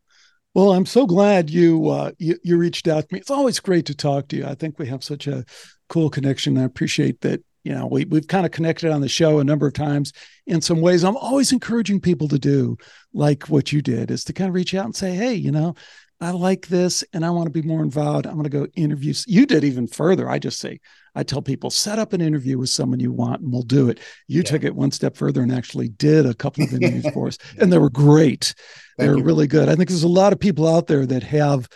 Well, 0.54 0.72
I'm 0.72 0.86
so 0.86 1.06
glad 1.06 1.50
you, 1.50 1.88
uh, 1.88 2.12
you 2.18 2.38
you 2.44 2.56
reached 2.56 2.86
out 2.86 3.08
to 3.08 3.14
me. 3.14 3.18
It's 3.18 3.30
always 3.30 3.58
great 3.58 3.86
to 3.86 3.94
talk 3.94 4.28
to 4.28 4.36
you. 4.36 4.46
I 4.46 4.54
think 4.54 4.78
we 4.78 4.86
have 4.86 5.02
such 5.02 5.26
a 5.26 5.44
cool 5.88 6.10
connection. 6.10 6.56
I 6.56 6.62
appreciate 6.64 7.20
that. 7.22 7.42
You 7.64 7.72
know, 7.72 7.86
we 7.86 8.04
we've 8.04 8.28
kind 8.28 8.44
of 8.44 8.52
connected 8.52 8.90
on 8.92 9.00
the 9.00 9.08
show 9.08 9.38
a 9.38 9.44
number 9.44 9.66
of 9.66 9.72
times 9.72 10.12
in 10.46 10.60
some 10.60 10.80
ways. 10.82 11.02
I'm 11.02 11.16
always 11.16 11.50
encouraging 11.50 12.00
people 12.00 12.28
to 12.28 12.38
do 12.38 12.76
like 13.14 13.48
what 13.48 13.72
you 13.72 13.80
did, 13.80 14.10
is 14.10 14.22
to 14.24 14.32
kind 14.34 14.48
of 14.48 14.54
reach 14.54 14.74
out 14.74 14.84
and 14.84 14.94
say, 14.94 15.14
hey, 15.14 15.34
you 15.34 15.50
know, 15.50 15.74
I 16.20 16.30
like 16.30 16.68
this 16.68 17.04
and 17.12 17.24
I 17.24 17.30
want 17.30 17.46
to 17.46 17.50
be 17.50 17.66
more 17.66 17.82
involved. 17.82 18.26
I'm 18.26 18.34
going 18.34 18.44
to 18.44 18.50
go 18.50 18.66
interview. 18.74 19.14
You 19.26 19.46
did 19.46 19.64
even 19.64 19.86
further. 19.86 20.28
I 20.28 20.38
just 20.38 20.58
say, 20.58 20.80
I 21.14 21.22
tell 21.22 21.42
people, 21.42 21.70
set 21.70 21.98
up 21.98 22.12
an 22.12 22.20
interview 22.20 22.58
with 22.58 22.70
someone 22.70 23.00
you 23.00 23.12
want 23.12 23.42
and 23.42 23.52
we'll 23.52 23.62
do 23.62 23.88
it. 23.88 24.00
You 24.26 24.38
yeah. 24.38 24.50
took 24.50 24.64
it 24.64 24.74
one 24.74 24.90
step 24.90 25.16
further 25.16 25.42
and 25.42 25.52
actually 25.52 25.88
did 25.88 26.26
a 26.26 26.34
couple 26.34 26.64
of 26.64 26.72
interviews 26.72 27.08
for 27.12 27.28
us, 27.28 27.38
and 27.58 27.72
they 27.72 27.78
were 27.78 27.90
great. 27.90 28.54
they 28.98 29.08
were 29.08 29.22
really 29.22 29.46
good. 29.46 29.68
I 29.68 29.74
think 29.74 29.88
there's 29.88 30.02
a 30.02 30.08
lot 30.08 30.32
of 30.32 30.40
people 30.40 30.66
out 30.66 30.86
there 30.86 31.06
that 31.06 31.22
have 31.22 31.68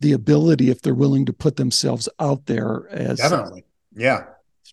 the 0.00 0.12
ability, 0.12 0.70
if 0.70 0.80
they're 0.80 0.94
willing 0.94 1.26
to 1.26 1.32
put 1.32 1.56
themselves 1.56 2.08
out 2.18 2.46
there 2.46 2.88
as 2.90 3.18
definitely. 3.18 3.64
Yeah. 3.94 4.24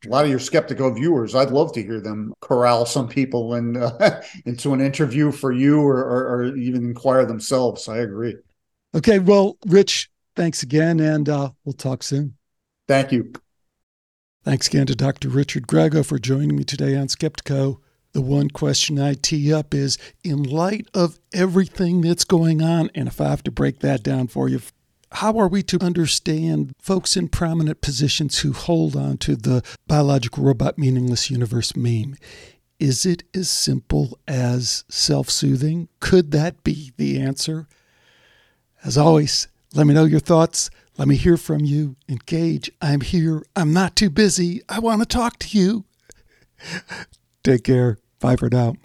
A 0.06 0.10
lot 0.10 0.26
of 0.26 0.30
your 0.30 0.40
skeptical 0.40 0.94
viewers, 0.94 1.34
I'd 1.34 1.50
love 1.50 1.74
to 1.74 1.82
hear 1.82 2.00
them 2.00 2.34
corral 2.40 2.86
some 2.86 3.08
people 3.08 3.56
in, 3.56 3.78
uh, 3.78 4.22
into 4.46 4.74
an 4.74 4.80
interview 4.80 5.32
for 5.32 5.52
you 5.52 5.82
or, 5.82 5.98
or, 5.98 6.36
or 6.36 6.56
even 6.56 6.86
inquire 6.86 7.26
themselves. 7.26 7.90
I 7.90 7.98
agree. 7.98 8.36
Okay. 8.96 9.20
Well, 9.20 9.58
Rich, 9.68 10.10
thanks 10.36 10.64
again, 10.64 11.00
and 11.00 11.28
uh, 11.28 11.52
we'll 11.66 11.74
talk 11.74 12.04
soon. 12.04 12.36
Thank 12.88 13.12
you. 13.12 13.34
Thanks 14.44 14.68
again 14.68 14.88
to 14.88 14.96
Dr. 14.96 15.28
Richard 15.28 15.68
Grego 15.68 16.04
for 16.04 16.18
joining 16.18 16.56
me 16.56 16.64
today 16.64 16.96
on 16.96 17.08
Skeptiko. 17.08 17.80
The 18.14 18.22
one 18.22 18.50
question 18.50 18.98
I 18.98 19.14
tee 19.14 19.54
up 19.54 19.74
is 19.74 19.98
in 20.24 20.42
light 20.42 20.88
of 20.94 21.20
everything 21.34 22.02
that's 22.02 22.24
going 22.24 22.62
on, 22.62 22.90
and 22.96 23.10
if 23.10 23.20
I 23.20 23.26
have 23.26 23.44
to 23.44 23.52
break 23.52 23.80
that 23.80 24.04
down 24.04 24.28
for 24.28 24.48
you, 24.48 24.62
how 25.12 25.38
are 25.38 25.48
we 25.48 25.64
to 25.64 25.84
understand 25.84 26.74
folks 26.80 27.16
in 27.16 27.28
prominent 27.28 27.82
positions 27.82 28.40
who 28.40 28.54
hold 28.54 28.96
on 28.96 29.18
to 29.18 29.36
the 29.36 29.64
biological 29.86 30.44
robot 30.44 30.78
meaningless 30.78 31.30
universe 31.30 31.76
meme? 31.76 32.16
Is 32.80 33.06
it 33.06 33.24
as 33.34 33.50
simple 33.50 34.18
as 34.28 34.84
self 34.90 35.30
soothing? 35.30 35.90
Could 36.00 36.32
that 36.32 36.64
be 36.64 36.94
the 36.98 37.20
answer? 37.20 37.68
As 38.88 38.98
always, 38.98 39.50
let 39.74 39.86
me 39.86 39.94
know 39.94 40.06
your 40.06 40.22
thoughts. 40.22 40.70
Let 40.98 41.10
me 41.10 41.18
hear 41.18 41.36
from 41.36 41.66
you. 41.66 41.98
Engage. 42.08 42.72
I'm 42.82 43.02
here. 43.02 43.44
I'm 43.54 43.74
not 43.74 43.98
too 43.98 44.10
busy. 44.10 44.62
I 44.70 44.80
want 44.80 45.02
to 45.02 45.06
talk 45.06 45.38
to 45.40 45.58
you. 45.58 45.84
Take 47.44 47.66
care. 47.66 47.98
Bye 48.22 48.38
for 48.38 48.50
now. 48.50 48.76